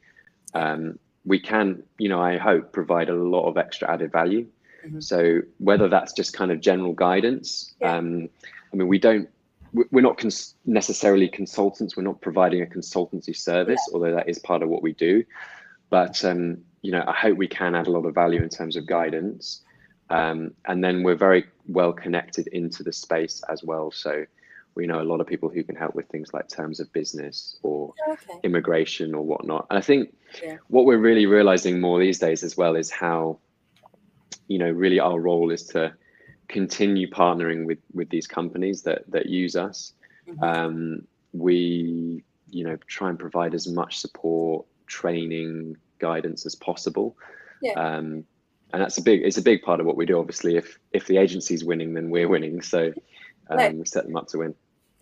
um, 0.54 0.98
we 1.26 1.40
can, 1.40 1.84
you 1.98 2.10
know, 2.10 2.22
I 2.22 2.38
hope 2.38 2.72
provide 2.72 3.10
a 3.10 3.16
lot 3.16 3.48
of 3.48 3.58
extra 3.58 3.92
added 3.92 4.12
value. 4.12 4.48
Mhm. 4.86 5.04
So 5.04 5.42
whether 5.58 5.88
that's 5.88 6.14
just 6.14 6.34
kind 6.34 6.52
of 6.52 6.60
general 6.60 6.94
guidance, 6.94 7.76
Yeah. 7.82 7.98
um, 7.98 8.30
I 8.72 8.76
mean, 8.76 8.88
we 8.88 9.00
don't, 9.00 9.30
we- 9.74 9.86
we're 9.92 10.02
not 10.02 10.18
cons- 10.18 10.56
necessarily 10.66 11.28
consultants. 11.28 11.98
We're 11.98 12.04
not 12.04 12.22
providing 12.22 12.62
a 12.62 12.66
consultancy 12.66 13.36
service, 13.36 13.82
although 13.94 14.14
that 14.14 14.30
is 14.30 14.40
part 14.40 14.62
of 14.64 14.70
what 14.70 14.82
we 14.84 14.94
do. 14.94 15.24
But 15.90 16.24
um, 16.26 16.64
you 16.82 16.92
know, 16.92 17.04
I 17.08 17.14
hope 17.14 17.38
we 17.38 17.48
can 17.48 17.74
add 17.76 17.88
a 17.88 17.92
lot 17.92 18.06
of 18.06 18.14
value 18.14 18.42
in 18.44 18.50
terms 18.50 18.76
of 18.76 18.86
guidance. 18.86 19.62
Um, 20.12 20.54
and 20.66 20.84
then 20.84 21.02
we're 21.02 21.16
very 21.16 21.46
well 21.68 21.92
connected 21.94 22.46
into 22.48 22.84
the 22.84 22.94
space 22.94 23.42
as 23.50 23.64
well. 23.64 23.90
So 23.92 24.26
we 24.76 24.86
know 24.86 25.02
a 25.02 25.04
lot 25.04 25.22
of 25.22 25.28
people 25.28 25.50
who 25.50 25.64
can 25.64 25.76
help 25.76 25.96
with 25.96 26.08
things 26.10 26.34
like 26.34 26.48
terms 26.50 26.80
of 26.80 26.92
business 26.92 27.58
or 27.64 27.94
Okay. 28.12 28.40
immigration 28.44 29.16
or 29.16 29.24
whatnot. 29.24 29.66
And 29.70 29.78
I 29.78 29.82
think 29.82 30.14
Yeah. 30.44 30.58
what 30.68 30.86
we're 30.86 30.98
really 30.98 31.26
realizing 31.26 31.80
more 31.80 32.00
these 32.00 32.20
days 32.20 32.44
as 32.44 32.58
well 32.58 32.76
is 32.76 32.92
how, 32.92 33.40
you 34.48 34.60
know, 34.60 34.70
really 34.70 35.00
our 35.00 35.20
role 35.20 35.50
is 35.52 35.64
to 35.68 35.94
continue 36.48 37.10
partnering 37.10 37.66
with 37.66 37.80
with 37.94 38.10
these 38.10 38.28
companies 38.28 38.84
that 38.84 39.10
that 39.10 39.28
use 39.28 39.56
us. 39.56 39.94
Mhm. 40.28 40.44
Um, 40.44 41.08
we, 41.34 42.24
you 42.50 42.64
know, 42.66 42.78
try 42.88 43.10
and 43.10 43.18
provide 43.18 43.54
as 43.56 43.68
much 43.68 43.98
support, 43.98 44.66
training, 44.88 45.78
guidance 46.00 46.46
as 46.46 46.54
possible. 46.56 47.18
Yeah. 47.62 47.74
Um, 47.74 48.26
and 48.74 48.82
that's 48.82 48.98
a 48.98 49.02
big 49.02 49.22
it's 49.24 49.38
a 49.38 49.42
big 49.42 49.62
part 49.64 49.80
of 49.80 49.86
what 49.86 49.96
we 49.96 50.06
do. 50.06 50.20
Obviously, 50.20 50.58
if 50.58 50.78
if 50.92 51.08
the 51.08 51.18
agency's 51.18 51.64
winning, 51.64 51.94
then 51.94 52.10
we're 52.10 52.28
winning. 52.28 52.62
So 52.62 52.94
um, 53.50 53.80
we 53.80 53.86
set 53.86 54.06
them 54.06 54.18
up 54.18 54.28
to 54.30 54.40
win. 54.40 54.56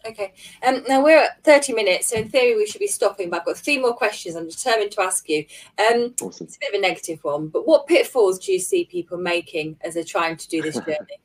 Okay. 0.05 0.33
Um, 0.65 0.83
now 0.87 1.03
we're 1.03 1.17
at 1.17 1.43
30 1.43 1.73
minutes, 1.73 2.09
so 2.09 2.17
in 2.17 2.29
theory 2.29 2.55
we 2.55 2.65
should 2.65 2.79
be 2.79 2.87
stopping, 2.87 3.29
but 3.29 3.41
I've 3.41 3.45
got 3.45 3.57
three 3.57 3.77
more 3.77 3.93
questions 3.93 4.35
I'm 4.35 4.49
determined 4.49 4.91
to 4.91 5.01
ask 5.01 5.29
you. 5.29 5.45
Um, 5.79 6.13
Awesome. 6.21 6.45
it's 6.45 6.57
a 6.57 6.59
bit 6.59 6.73
of 6.73 6.79
a 6.79 6.81
negative 6.81 7.23
one, 7.23 7.47
but 7.47 7.67
what 7.67 7.87
pitfalls 7.87 8.39
do 8.39 8.51
you 8.51 8.59
see 8.59 8.85
people 8.85 9.17
making 9.17 9.77
as 9.81 9.93
they're 9.93 10.03
trying 10.03 10.37
to 10.37 10.47
do 10.49 10.61
this 10.61 10.75
journey? 10.85 11.19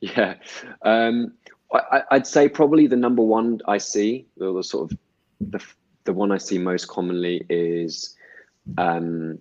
Yeah, 0.00 0.36
um, 0.82 1.34
I, 1.72 2.02
I'd 2.10 2.26
say 2.26 2.48
probably 2.48 2.86
the 2.86 2.96
number 2.96 3.22
one 3.22 3.60
I 3.66 3.78
see, 3.78 4.26
the, 4.36 4.52
the 4.52 4.62
sort 4.62 4.90
of 4.90 4.98
the 5.40 5.60
the 6.04 6.12
one 6.12 6.32
I 6.32 6.38
see 6.38 6.56
most 6.56 6.88
commonly 6.88 7.44
is 7.50 8.16
um, 8.78 9.38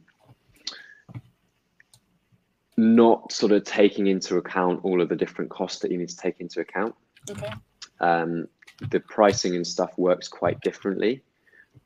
not 2.75 3.31
sort 3.31 3.51
of 3.53 3.63
taking 3.63 4.07
into 4.07 4.35
account 4.37 4.81
all 4.83 5.01
of 5.01 5.07
the 5.07 5.15
different 5.15 5.49
costs 5.49 5.79
that 5.79 5.91
you 5.91 5.97
need 5.97 6.09
to 6.09 6.17
take 6.17 6.39
into 6.41 6.59
account. 6.59 6.93
Okay. 7.29 7.53
Um, 7.99 8.47
the 8.89 8.99
pricing 8.99 9.55
and 9.55 9.65
stuff 9.65 9.97
works 9.97 10.27
quite 10.27 10.62
differently. 10.62 11.23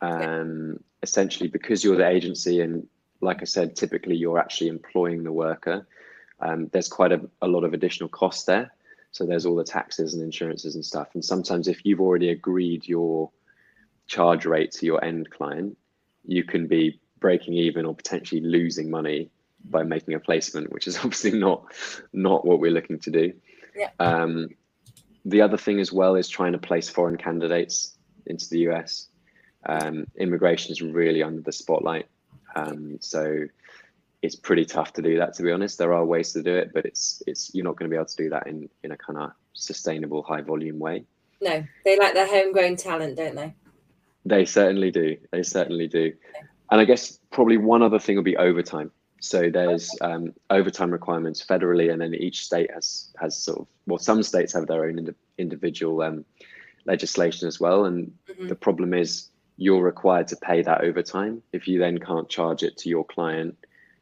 Um, 0.02 0.80
essentially, 1.04 1.50
because 1.50 1.84
you're 1.84 1.98
the 1.98 2.08
agency, 2.08 2.62
and 2.62 2.88
like 3.22 3.42
I 3.42 3.46
said, 3.46 3.76
typically 3.76 4.16
you're 4.16 4.40
actually 4.40 4.70
employing 4.70 5.24
the 5.24 5.32
worker. 5.32 5.88
Um, 6.40 6.70
there's 6.72 6.88
quite 6.88 7.12
a, 7.12 7.22
a 7.42 7.48
lot 7.48 7.64
of 7.64 7.74
additional 7.74 8.10
costs 8.10 8.46
there. 8.46 8.72
So 9.12 9.26
there's 9.26 9.46
all 9.46 9.56
the 9.56 9.64
taxes 9.64 10.14
and 10.14 10.24
insurances 10.24 10.76
and 10.76 10.86
stuff. 10.86 11.10
And 11.14 11.26
sometimes 11.26 11.68
if 11.68 11.84
you've 11.84 12.02
already 12.02 12.30
agreed 12.30 12.88
your 12.88 13.32
charge 14.08 14.46
rate 14.46 14.72
to 14.74 14.86
your 14.86 15.04
end 15.04 15.30
client, 15.30 15.78
you 16.26 16.44
can 16.44 16.68
be 16.68 17.00
breaking 17.20 17.56
even 17.56 17.86
or 17.86 17.96
potentially 17.96 18.42
losing 18.42 18.90
money 18.90 19.30
by 19.66 19.84
making 19.84 20.14
a 20.14 20.20
placement, 20.20 20.72
which 20.72 20.88
is 20.88 20.98
obviously 21.04 21.32
not 21.32 21.64
not 22.14 22.46
what 22.46 22.60
we're 22.60 22.72
looking 22.72 23.00
to 23.00 23.12
do. 23.12 23.34
Yeah. 23.76 23.90
Um, 24.00 24.50
the 25.26 25.42
other 25.42 25.58
thing 25.58 25.80
as 25.80 25.92
well 25.92 26.16
is 26.16 26.28
trying 26.30 26.54
to 26.54 26.58
place 26.58 26.90
foreign 26.90 27.18
candidates 27.18 27.98
into 28.26 28.50
the 28.50 28.60
US. 28.70 29.08
Um, 29.66 30.08
immigration 30.18 30.72
is 30.72 30.82
really 30.82 31.22
under 31.22 31.42
the 31.42 31.52
spotlight. 31.52 32.08
Um, 32.56 32.98
so 33.02 33.46
it's 34.22 34.36
pretty 34.36 34.66
tough 34.66 34.94
to 34.94 35.02
do 35.02 35.18
that 35.18 35.34
to 35.34 35.44
be 35.44 35.52
honest 35.52 35.78
there 35.78 35.94
are 35.94 36.04
ways 36.06 36.34
to 36.34 36.44
do 36.44 36.54
it 36.54 36.72
but 36.74 36.86
it's 36.86 37.24
it's 37.26 37.54
you're 37.54 37.64
not 37.64 37.78
going 37.78 37.90
to 37.90 37.94
be 37.94 37.96
able 37.96 38.06
to 38.06 38.16
do 38.18 38.30
that 38.30 38.48
in 38.48 38.70
in 38.84 38.92
a 38.92 38.98
kind 38.98 39.18
of 39.18 39.32
sustainable 39.54 40.24
high 40.24 40.42
volume 40.42 40.80
way 40.80 41.06
No, 41.42 41.64
they 41.86 41.98
like 41.98 42.14
their 42.14 42.28
homegrown 42.28 42.76
talent, 42.76 43.18
don't 43.18 43.36
they? 43.36 43.54
they 44.26 44.46
certainly 44.46 44.92
do 44.92 45.16
they 45.32 45.44
certainly 45.44 45.88
do 45.88 46.12
and 46.72 46.82
i 46.82 46.86
guess 46.86 47.20
probably 47.32 47.58
one 47.58 47.82
other 47.82 48.00
thing 48.00 48.16
will 48.18 48.24
be 48.24 48.36
overtime 48.36 48.92
so 49.20 49.50
there's 49.50 49.90
um, 50.02 50.34
overtime 50.50 50.92
requirements 50.92 51.46
federally 51.46 51.92
and 51.92 52.02
then 52.02 52.14
each 52.14 52.46
state 52.46 52.72
has 52.74 53.10
has 53.20 53.38
sort 53.38 53.60
of 53.60 53.68
well 53.86 53.98
some 54.00 54.24
states 54.24 54.54
have 54.54 54.68
their 54.68 54.86
own 54.86 54.98
indi- 54.98 55.14
individual 55.38 56.02
um, 56.02 56.24
legislation 56.86 57.48
as 57.48 57.60
well 57.60 57.86
and 57.86 58.12
Mhm. 58.30 58.48
the 58.50 58.56
problem 58.56 58.94
is 58.94 59.30
you're 59.58 59.84
required 59.84 60.28
to 60.30 60.38
pay 60.38 60.62
that 60.62 60.82
overtime 60.82 61.42
if 61.52 61.68
you 61.68 61.80
then 61.80 61.98
can't 61.98 62.30
charge 62.30 62.64
it 62.64 62.78
to 62.78 62.90
your 62.90 63.04
client 63.06 63.58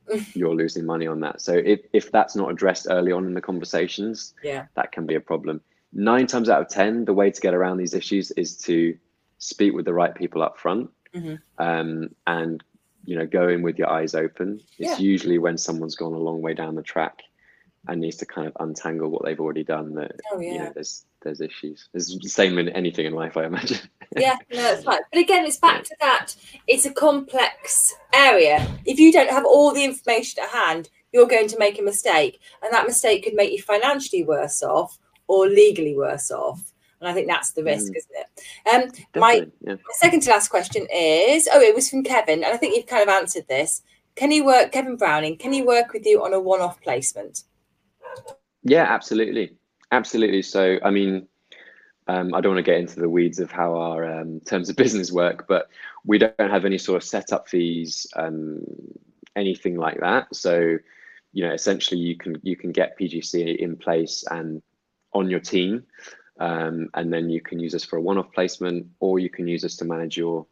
you're 0.36 0.56
losing 0.56 0.86
money 0.86 1.08
on 1.08 1.20
that 1.22 1.42
so 1.42 1.54
if, 1.54 1.82
if 1.94 2.12
that's 2.12 2.36
not 2.36 2.50
addressed 2.52 2.88
early 2.90 3.12
on 3.12 3.26
in 3.26 3.34
the 3.34 3.42
conversations 3.42 4.34
Yeah. 4.44 4.66
that 4.76 4.92
can 4.92 5.06
be 5.06 5.16
a 5.16 5.20
problem 5.20 5.62
nine 5.94 6.28
times 6.28 6.50
out 6.50 6.62
of 6.62 6.68
ten 6.70 7.06
the 7.06 7.14
way 7.14 7.32
to 7.32 7.42
get 7.42 7.54
around 7.54 7.78
these 7.78 7.94
issues 7.94 8.32
is 8.32 8.56
to 8.58 8.96
speak 9.40 9.74
with 9.74 9.86
the 9.86 9.94
right 9.94 10.14
people 10.16 10.42
up 10.44 10.58
front 10.60 10.90
Mhm. 11.16 11.40
um, 11.58 12.10
and 12.28 12.64
you 13.08 13.18
know 13.18 13.26
go 13.26 13.48
in 13.48 13.62
with 13.64 13.80
your 13.80 13.90
eyes 13.90 14.14
open 14.14 14.62
it's 14.78 14.92
Yeah. 14.92 14.98
usually 15.00 15.40
when 15.40 15.58
someone's 15.58 15.96
gone 15.96 16.14
a 16.14 16.18
long 16.20 16.42
way 16.42 16.54
down 16.54 16.76
the 16.76 16.84
track 16.84 17.24
and 17.88 18.02
needs 18.02 18.18
to 18.18 18.26
kind 18.26 18.48
of 18.48 18.54
untangle 18.60 19.10
what 19.10 19.24
they've 19.24 19.40
already 19.40 19.64
done 19.64 19.96
that 19.96 20.12
Oh, 20.32 20.40
you 20.40 20.60
know 20.60 20.72
there's 20.76 21.06
there's 21.24 21.42
issues 21.42 21.88
it's 21.94 22.16
the 22.20 22.30
same 22.30 22.60
in 22.60 22.70
anything 22.70 23.06
in 23.06 23.14
life 23.14 23.38
i 23.38 23.46
imagine 23.46 23.80
yeah, 24.16 24.36
no, 24.52 24.62
that's 24.62 24.86
right. 24.86 25.02
But 25.12 25.20
again, 25.20 25.46
it's 25.46 25.58
back 25.58 25.84
to 25.84 25.96
that. 26.00 26.34
It's 26.66 26.86
a 26.86 26.94
complex 26.94 27.94
area. 28.14 28.66
If 28.86 29.00
you 29.00 29.12
don't 29.12 29.30
have 29.30 29.44
all 29.46 29.74
the 29.74 29.84
information 29.84 30.42
at 30.42 30.50
hand, 30.50 30.90
you're 31.12 31.28
going 31.28 31.50
to 31.50 31.60
make 31.60 31.78
a 31.78 31.84
mistake, 31.84 32.40
and 32.64 32.72
that 32.72 32.88
mistake 32.88 33.26
could 33.26 33.34
make 33.34 33.52
you 33.52 33.62
financially 33.62 34.24
worse 34.24 34.64
off 34.64 34.98
or 35.28 35.48
legally 35.48 35.94
worse 35.96 36.32
off. 36.32 36.72
And 37.00 37.10
I 37.10 37.14
think 37.14 37.28
that's 37.28 37.52
the 37.52 37.64
risk, 37.64 37.92
Mm. 37.92 37.98
isn't 37.98 38.16
it? 38.16 38.28
Um, 38.74 39.22
my 39.22 39.48
yeah. 39.62 39.74
my 39.74 39.94
second 40.00 40.22
to 40.22 40.30
last 40.32 40.50
question 40.50 40.88
is 40.94 41.48
oh, 41.52 41.62
it 41.62 41.76
was 41.76 41.90
from 41.90 42.04
Kevin, 42.04 42.44
and 42.44 42.54
I 42.54 42.58
think 42.58 42.76
you've 42.76 42.88
kind 42.88 43.04
of 43.04 43.10
answered 43.10 43.48
this. 43.48 43.82
Can 44.16 44.32
he 44.32 44.42
work, 44.42 44.72
Kevin 44.72 44.98
Browning? 44.98 45.38
Can 45.38 45.54
he 45.54 45.62
work 45.62 45.94
with 45.94 46.04
you 46.06 46.24
on 46.24 46.34
a 46.34 46.40
one-off 46.40 46.82
placement? 46.82 47.44
Yeah, 48.64 48.84
absolutely, 48.84 49.56
absolutely. 49.92 50.42
So, 50.42 50.80
I 50.84 50.90
mean, 50.90 51.28
um, 52.08 52.34
I 52.34 52.42
don't 52.42 52.56
want 52.56 52.66
to 52.66 52.72
get 52.72 52.80
into 52.80 53.00
the 53.00 53.10
weeds 53.10 53.40
of 53.40 53.52
how 53.52 53.76
our 53.76 54.22
um, 54.22 54.40
terms 54.40 54.70
of 54.70 54.76
business 54.76 55.12
work, 55.12 55.48
but 55.48 55.70
we 56.04 56.18
don't 56.18 56.34
have 56.40 56.66
any 56.66 56.80
sort 56.80 56.98
of 56.98 57.04
setup 57.04 57.48
fees, 57.48 58.08
um, 58.16 58.64
anything 59.36 59.78
like 59.78 60.00
that. 60.00 60.34
So, 60.36 60.78
you 61.34 61.48
know, 61.48 61.54
essentially 61.54 62.00
you 62.00 62.18
can 62.18 62.40
you 62.42 62.56
can 62.56 62.72
get 62.72 62.98
PGC 62.98 63.58
in 63.58 63.76
place 63.76 64.24
and 64.32 64.64
on 65.14 65.30
your 65.30 65.40
team, 65.40 65.84
um, 66.40 66.90
and 66.94 67.12
then 67.12 67.30
you 67.30 67.42
can 67.42 67.60
use 67.60 67.74
us 67.74 67.84
for 67.84 67.98
a 67.98 68.02
one-off 68.02 68.32
placement, 68.34 68.88
or 69.00 69.20
you 69.20 69.30
can 69.30 69.48
use 69.48 69.64
us 69.66 69.76
to 69.78 69.86
manage 69.86 70.18
your 70.18 70.46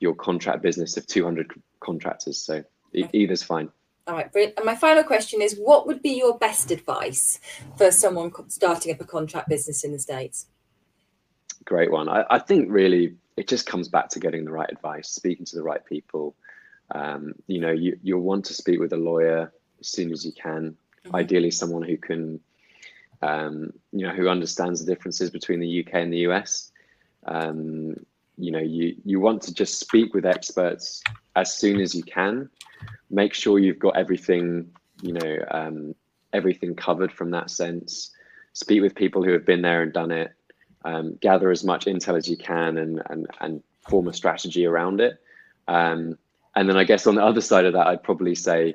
your 0.00 0.14
contract 0.14 0.62
business 0.62 0.96
of 0.96 1.06
200 1.08 1.50
contractors. 1.80 2.38
So 2.38 2.62
okay. 2.96 3.10
either's 3.12 3.42
fine. 3.42 3.68
All 4.06 4.14
right, 4.14 4.32
brilliant. 4.32 4.56
And 4.56 4.64
my 4.64 4.74
final 4.74 5.02
question 5.02 5.42
is, 5.42 5.58
what 5.58 5.86
would 5.86 6.02
be 6.02 6.16
your 6.16 6.38
best 6.38 6.70
advice 6.70 7.40
for 7.76 7.90
someone 7.90 8.32
starting 8.48 8.94
up 8.94 9.00
a 9.00 9.04
contract 9.04 9.48
business 9.48 9.84
in 9.84 9.92
the 9.92 9.98
States? 9.98 10.46
Great 11.64 11.90
one. 11.90 12.08
I, 12.08 12.24
I 12.30 12.38
think 12.38 12.70
really 12.70 13.16
it 13.36 13.48
just 13.48 13.66
comes 13.66 13.88
back 13.88 14.08
to 14.10 14.20
getting 14.20 14.44
the 14.44 14.50
right 14.50 14.70
advice, 14.70 15.10
speaking 15.10 15.44
to 15.46 15.56
the 15.56 15.62
right 15.62 15.84
people. 15.84 16.34
Um, 16.94 17.34
you 17.46 17.60
know, 17.60 17.70
you, 17.70 17.98
you'll 18.02 18.22
want 18.22 18.46
to 18.46 18.54
speak 18.54 18.80
with 18.80 18.94
a 18.94 18.96
lawyer 18.96 19.52
as 19.78 19.88
soon 19.88 20.10
as 20.10 20.24
you 20.24 20.32
can, 20.32 20.76
mm-hmm. 21.04 21.14
ideally 21.14 21.50
someone 21.50 21.82
who 21.82 21.98
can, 21.98 22.40
um, 23.22 23.72
you 23.92 24.06
know, 24.06 24.12
who 24.12 24.28
understands 24.28 24.84
the 24.84 24.94
differences 24.94 25.30
between 25.30 25.60
the 25.60 25.84
UK 25.84 25.94
and 25.94 26.12
the 26.12 26.26
US. 26.28 26.70
Um, 27.26 27.94
you 28.36 28.52
know, 28.52 28.60
you, 28.60 28.94
you 29.04 29.18
want 29.20 29.42
to 29.42 29.54
just 29.54 29.80
speak 29.80 30.14
with 30.14 30.24
experts 30.24 31.02
as 31.34 31.54
soon 31.54 31.80
as 31.80 31.94
you 31.94 32.02
can 32.02 32.48
make 33.10 33.34
sure 33.34 33.58
you've 33.58 33.78
got 33.78 33.96
everything, 33.96 34.70
you 35.02 35.12
know, 35.12 35.38
um, 35.50 35.94
everything 36.32 36.74
covered 36.74 37.12
from 37.12 37.30
that 37.30 37.50
sense. 37.50 38.10
Speak 38.52 38.82
with 38.82 38.94
people 38.94 39.22
who 39.22 39.32
have 39.32 39.46
been 39.46 39.62
there 39.62 39.82
and 39.82 39.92
done 39.92 40.10
it. 40.10 40.32
Um, 40.84 41.18
gather 41.20 41.50
as 41.50 41.64
much 41.64 41.86
intel 41.86 42.16
as 42.16 42.28
you 42.28 42.36
can 42.36 42.78
and 42.78 43.02
and 43.10 43.26
and 43.40 43.62
form 43.88 44.08
a 44.08 44.12
strategy 44.12 44.64
around 44.64 45.00
it. 45.00 45.20
Um, 45.66 46.16
and 46.54 46.68
then 46.68 46.76
I 46.76 46.84
guess 46.84 47.06
on 47.06 47.14
the 47.14 47.24
other 47.24 47.40
side 47.40 47.64
of 47.64 47.72
that, 47.72 47.86
I'd 47.86 48.02
probably 48.02 48.34
say 48.34 48.74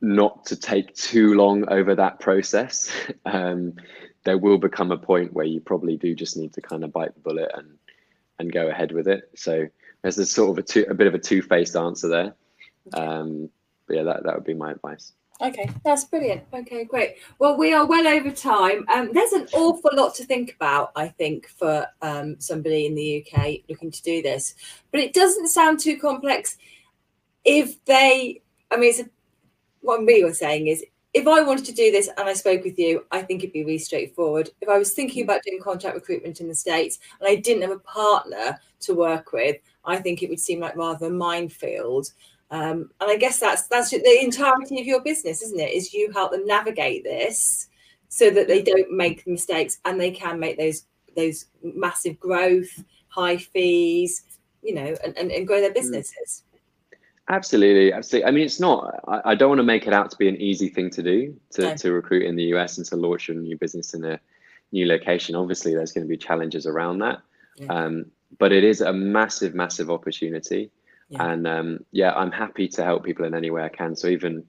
not 0.00 0.46
to 0.46 0.56
take 0.56 0.94
too 0.94 1.34
long 1.34 1.68
over 1.68 1.94
that 1.94 2.20
process. 2.20 2.90
um, 3.24 3.74
there 4.24 4.38
will 4.38 4.58
become 4.58 4.90
a 4.90 4.98
point 4.98 5.32
where 5.32 5.46
you 5.46 5.60
probably 5.60 5.96
do 5.96 6.14
just 6.14 6.36
need 6.36 6.52
to 6.54 6.60
kind 6.60 6.84
of 6.84 6.92
bite 6.92 7.14
the 7.14 7.20
bullet 7.20 7.50
and 7.54 7.78
and 8.38 8.52
go 8.52 8.68
ahead 8.68 8.92
with 8.92 9.08
it. 9.08 9.30
So 9.34 9.66
there's 10.02 10.18
a 10.18 10.26
sort 10.26 10.50
of 10.50 10.58
a, 10.58 10.62
two, 10.62 10.84
a 10.90 10.94
bit 10.94 11.06
of 11.06 11.14
a 11.14 11.18
two-faced 11.18 11.74
answer 11.74 12.08
there. 12.08 12.34
Um, 12.92 13.48
but 13.86 13.96
yeah, 13.96 14.02
that, 14.02 14.24
that 14.24 14.34
would 14.34 14.44
be 14.44 14.54
my 14.54 14.72
advice. 14.72 15.12
Okay, 15.40 15.68
that's 15.84 16.04
brilliant. 16.04 16.44
Okay, 16.52 16.84
great. 16.84 17.16
Well, 17.38 17.58
we 17.58 17.74
are 17.74 17.84
well 17.84 18.06
over 18.06 18.30
time. 18.30 18.86
Um, 18.92 19.10
there's 19.12 19.32
an 19.32 19.48
awful 19.52 19.90
lot 19.92 20.14
to 20.14 20.24
think 20.24 20.54
about, 20.54 20.92
I 20.96 21.08
think, 21.08 21.48
for 21.48 21.86
um, 22.00 22.36
somebody 22.40 22.86
in 22.86 22.94
the 22.94 23.24
UK 23.26 23.58
looking 23.68 23.90
to 23.90 24.02
do 24.02 24.22
this, 24.22 24.54
but 24.90 25.00
it 25.00 25.12
doesn't 25.12 25.48
sound 25.48 25.80
too 25.80 25.98
complex. 25.98 26.56
If 27.44 27.84
they, 27.84 28.40
I 28.70 28.76
mean, 28.76 28.90
it's 28.90 29.00
a, 29.00 29.10
what 29.86 30.00
I'm 30.00 30.06
really 30.06 30.32
saying 30.32 30.66
is, 30.66 30.84
if 31.14 31.26
I 31.26 31.40
wanted 31.40 31.64
to 31.66 31.72
do 31.72 31.90
this 31.90 32.08
and 32.18 32.28
I 32.28 32.34
spoke 32.34 32.62
with 32.62 32.78
you, 32.78 33.06
I 33.10 33.22
think 33.22 33.42
it'd 33.42 33.52
be 33.52 33.64
really 33.64 33.78
straightforward. 33.78 34.50
If 34.60 34.68
I 34.68 34.76
was 34.76 34.92
thinking 34.92 35.24
about 35.24 35.42
doing 35.44 35.62
contract 35.62 35.94
recruitment 35.94 36.40
in 36.40 36.48
the 36.48 36.54
States 36.54 36.98
and 37.18 37.28
I 37.28 37.36
didn't 37.36 37.62
have 37.62 37.70
a 37.70 37.78
partner 37.78 38.60
to 38.80 38.94
work 38.94 39.32
with, 39.32 39.56
I 39.84 39.96
think 39.96 40.22
it 40.22 40.28
would 40.28 40.40
seem 40.40 40.60
like 40.60 40.76
rather 40.76 41.06
a 41.06 41.10
minefield. 41.10 42.08
Um, 42.50 42.90
and 43.00 43.10
I 43.10 43.16
guess 43.16 43.40
that's 43.40 43.66
that's 43.68 43.90
the 43.90 44.18
entirety 44.20 44.78
of 44.78 44.86
your 44.86 45.00
business, 45.00 45.42
isn't 45.42 45.58
it? 45.58 45.72
Is 45.72 45.94
you 45.94 46.12
help 46.12 46.32
them 46.32 46.46
navigate 46.46 47.02
this 47.02 47.68
so 48.08 48.30
that 48.30 48.46
they 48.46 48.62
don't 48.62 48.92
make 48.92 49.26
mistakes 49.26 49.78
and 49.84 49.98
they 49.98 50.10
can 50.10 50.38
make 50.38 50.58
those 50.58 50.84
those 51.16 51.46
massive 51.62 52.20
growth, 52.20 52.84
high 53.08 53.38
fees, 53.38 54.22
you 54.62 54.74
know, 54.74 54.94
and, 55.02 55.16
and, 55.16 55.32
and 55.32 55.46
grow 55.46 55.60
their 55.60 55.70
mm. 55.70 55.74
businesses. 55.74 56.42
Absolutely, 57.28 57.92
absolutely. 57.92 58.28
I 58.28 58.30
mean, 58.30 58.44
it's 58.44 58.60
not. 58.60 59.00
I, 59.08 59.32
I, 59.32 59.34
don't 59.34 59.48
want 59.48 59.58
to 59.58 59.64
make 59.64 59.86
it 59.86 59.92
out 59.92 60.10
to 60.10 60.16
be 60.16 60.28
an 60.28 60.36
easy 60.36 60.68
thing 60.68 60.90
to 60.90 61.02
do 61.02 61.36
to, 61.52 61.62
no. 61.62 61.74
to 61.76 61.92
recruit 61.92 62.24
in 62.24 62.36
the 62.36 62.44
US 62.54 62.78
and 62.78 62.86
to 62.86 62.96
launch 62.96 63.28
a 63.28 63.34
new 63.34 63.58
business 63.58 63.94
in 63.94 64.04
a 64.04 64.20
new 64.70 64.86
location. 64.86 65.34
Obviously, 65.34 65.74
there's 65.74 65.92
going 65.92 66.06
to 66.06 66.08
be 66.08 66.16
challenges 66.16 66.66
around 66.66 67.00
that, 67.00 67.20
yeah. 67.56 67.66
um, 67.66 68.06
but 68.38 68.52
it 68.52 68.62
is 68.62 68.80
a 68.80 68.92
massive, 68.92 69.54
massive 69.54 69.90
opportunity. 69.90 70.70
Yeah. 71.08 71.30
And 71.30 71.46
um, 71.48 71.84
yeah, 71.90 72.12
I'm 72.12 72.30
happy 72.30 72.68
to 72.68 72.84
help 72.84 73.04
people 73.04 73.24
in 73.24 73.34
any 73.34 73.50
way 73.50 73.64
I 73.64 73.70
can. 73.70 73.96
So 73.96 74.06
even 74.08 74.44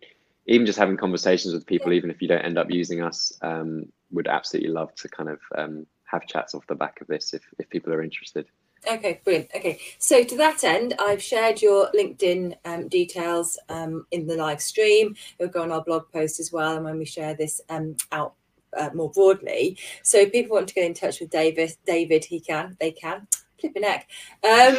even 0.45 0.65
just 0.65 0.79
having 0.79 0.97
conversations 0.97 1.53
with 1.53 1.65
people, 1.65 1.93
even 1.93 2.11
if 2.11 2.21
you 2.21 2.27
don't 2.27 2.45
end 2.45 2.57
up 2.57 2.69
using 2.69 3.01
us, 3.01 3.33
um, 3.41 3.91
would 4.11 4.27
absolutely 4.27 4.71
love 4.71 4.93
to 4.95 5.09
kind 5.09 5.29
of 5.29 5.39
um, 5.57 5.85
have 6.05 6.25
chats 6.25 6.55
off 6.55 6.65
the 6.67 6.75
back 6.75 7.01
of 7.01 7.07
this 7.07 7.33
if, 7.33 7.41
if 7.59 7.69
people 7.69 7.91
are 7.91 8.01
interested. 8.01 8.47
Okay, 8.85 9.21
brilliant. 9.23 9.49
Okay, 9.55 9.79
so 9.97 10.23
to 10.23 10.37
that 10.37 10.63
end, 10.63 10.93
I've 10.99 11.21
shared 11.21 11.61
your 11.61 11.89
LinkedIn 11.91 12.55
um, 12.65 12.87
details 12.87 13.57
um, 13.69 14.05
in 14.11 14.27
the 14.27 14.35
live 14.35 14.61
stream. 14.61 15.15
It'll 15.39 15.51
go 15.51 15.63
on 15.63 15.71
our 15.71 15.83
blog 15.83 16.11
post 16.11 16.39
as 16.39 16.51
well, 16.51 16.75
and 16.75 16.85
when 16.85 16.97
we 16.97 17.05
share 17.05 17.33
this 17.33 17.61
um, 17.69 17.95
out 18.11 18.33
uh, 18.77 18.89
more 18.93 19.11
broadly. 19.11 19.77
So 20.03 20.19
if 20.19 20.31
people 20.31 20.55
want 20.55 20.67
to 20.69 20.73
get 20.73 20.85
in 20.85 20.93
touch 20.93 21.19
with 21.19 21.29
David, 21.29 21.75
David, 21.85 22.25
he 22.25 22.39
can, 22.39 22.77
they 22.79 22.91
can 22.91 23.27
flipping 23.59 23.81
neck. 23.81 24.07
Um, 24.43 24.77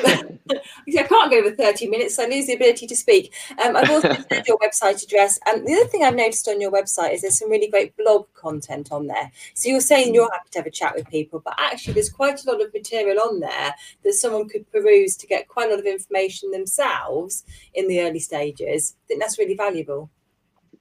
I 0.89 1.03
can't 1.03 1.31
go 1.31 1.39
over 1.39 1.55
30 1.55 1.89
minutes, 1.89 2.17
so 2.17 2.25
I 2.25 2.27
lose 2.27 2.47
the 2.47 2.55
ability 2.55 2.87
to 2.87 2.97
speak. 2.97 3.33
Um, 3.65 3.77
I've 3.77 3.91
also 3.91 4.15
said 4.31 4.47
your 4.47 4.59
website 4.59 5.03
address. 5.03 5.39
And 5.47 5.67
the 5.67 5.75
other 5.75 5.87
thing 5.87 6.05
I've 6.05 6.15
noticed 6.15 6.49
on 6.49 6.61
your 6.61 6.71
website 6.71 7.15
is 7.15 7.23
there's 7.23 7.39
some 7.39 7.51
really 7.51 7.69
great 7.69 7.97
blog 7.97 8.27
content 8.35 8.93
on 8.93 9.07
there. 9.07 9.31
So 9.55 9.69
you're 9.69 9.81
saying 9.81 10.15
you're 10.15 10.31
happy 10.31 10.49
to 10.53 10.59
have 10.59 10.67
a 10.67 10.71
chat 10.71 10.95
with 10.95 11.09
people, 11.09 11.41
but 11.45 11.55
actually 11.59 11.95
there's 11.95 12.11
quite 12.11 12.45
a 12.45 12.51
lot 12.51 12.63
of 12.63 12.73
material 12.73 13.21
on 13.21 13.41
there 13.41 13.75
that 14.05 14.15
someone 14.15 14.49
could 14.49 14.71
peruse 14.71 15.17
to 15.17 15.27
get 15.27 15.49
quite 15.49 15.69
a 15.69 15.71
lot 15.71 15.81
of 15.81 15.87
information 15.87 16.51
themselves 16.51 17.45
in 17.75 17.89
the 17.89 18.01
early 18.01 18.21
stages. 18.21 18.95
I 19.05 19.09
think 19.09 19.21
that's 19.21 19.39
really 19.39 19.57
valuable. 19.57 20.11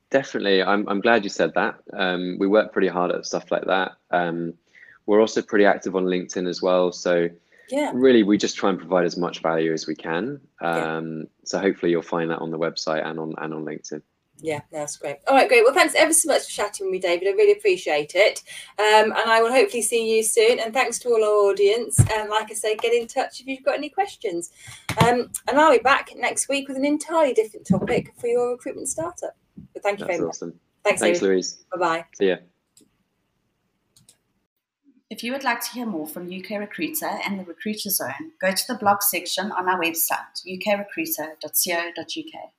Definitely. 0.10 0.64
I'm, 0.64 0.88
I'm 0.88 1.02
glad 1.02 1.24
you 1.24 1.30
said 1.30 1.54
that. 1.56 1.76
Um, 1.94 2.38
we 2.40 2.48
work 2.48 2.72
pretty 2.72 2.88
hard 2.88 3.12
at 3.12 3.26
stuff 3.26 3.52
like 3.52 3.66
that. 3.66 3.94
Um, 4.12 4.54
we're 5.06 5.20
also 5.20 5.42
pretty 5.42 5.66
active 5.66 5.96
on 5.96 6.06
LinkedIn 6.06 6.48
as 6.48 6.62
well. 6.62 6.92
So 6.92 7.30
yeah 7.70 7.92
really 7.94 8.24
we 8.24 8.38
just 8.38 8.56
try 8.56 8.70
and 8.70 8.80
provide 8.80 9.06
as 9.06 9.18
much 9.18 9.42
value 9.42 9.74
as 9.74 9.88
we 9.88 9.96
can 9.96 10.40
um, 10.62 11.20
yeah. 11.20 11.24
so 11.44 11.60
hopefully 11.60 11.92
you'll 11.92 12.02
find 12.02 12.30
that 12.30 12.40
on 12.40 12.52
the 12.52 12.60
website 12.60 13.06
and 13.06 13.20
on 13.20 13.34
and 13.40 13.54
on 13.54 13.66
linkedin 13.66 14.02
yeah, 14.40 14.62
that's 14.72 14.98
great. 14.98 15.18
All 15.28 15.36
right, 15.36 15.48
great. 15.48 15.64
Well, 15.64 15.74
thanks 15.74 15.96
ever 15.96 16.14
so 16.14 16.28
much 16.28 16.44
for 16.44 16.52
chatting 16.52 16.86
with 16.86 16.92
me, 16.92 17.00
David. 17.00 17.28
I 17.28 17.32
really 17.32 17.54
appreciate 17.54 18.14
it. 18.14 18.44
Um, 18.78 19.12
and 19.12 19.30
I 19.32 19.42
will 19.42 19.52
hopefully 19.52 19.82
see 19.82 20.16
you 20.16 20.24
soon. 20.24 20.60
And 20.60 20.74
thanks 20.74 21.00
to 21.00 21.10
all 21.10 21.24
our 21.24 21.52
audience. 21.52 22.00
And 22.00 22.30
like 22.30 22.52
I 22.52 22.54
say, 22.54 22.76
get 22.76 22.94
in 22.94 23.08
touch 23.08 23.40
if 23.40 23.48
you've 23.48 23.64
got 23.64 23.76
any 23.76 23.90
questions. 23.90 24.52
Um, 25.04 25.32
and 25.48 25.60
I'll 25.60 25.72
be 25.72 25.80
back 25.80 26.12
next 26.16 26.50
week 26.50 26.68
with 26.68 26.78
an 26.78 26.86
entirely 26.86 27.34
different 27.34 27.66
topic 27.66 28.14
for 28.20 28.28
your 28.28 28.52
recruitment 28.52 28.90
startup. 28.90 29.36
But 29.74 29.84
thank 29.84 30.00
you 30.00 30.06
That's 30.06 30.18
very 30.18 30.30
awesome. 30.30 30.50
much. 30.50 30.58
Thanks, 30.84 31.02
Thanks 31.02 31.22
Louise. 31.22 31.66
Bye 31.72 31.80
bye. 31.80 32.06
See 32.16 32.30
ya. 32.30 32.38
If 35.10 35.24
you 35.24 35.32
would 35.32 35.46
like 35.46 35.62
to 35.62 35.72
hear 35.72 35.86
more 35.86 36.06
from 36.06 36.28
UK 36.28 36.60
Recruiter 36.60 37.20
and 37.26 37.40
the 37.40 37.46
Recruiter 37.46 37.90
Zone, 37.90 38.34
go 38.42 38.52
to 38.52 38.68
the 38.68 38.76
blog 38.76 39.02
section 39.02 39.54
on 39.54 39.70
our 39.70 39.80
website, 39.80 40.44
ukrecruiter.co.uk. 40.46 42.52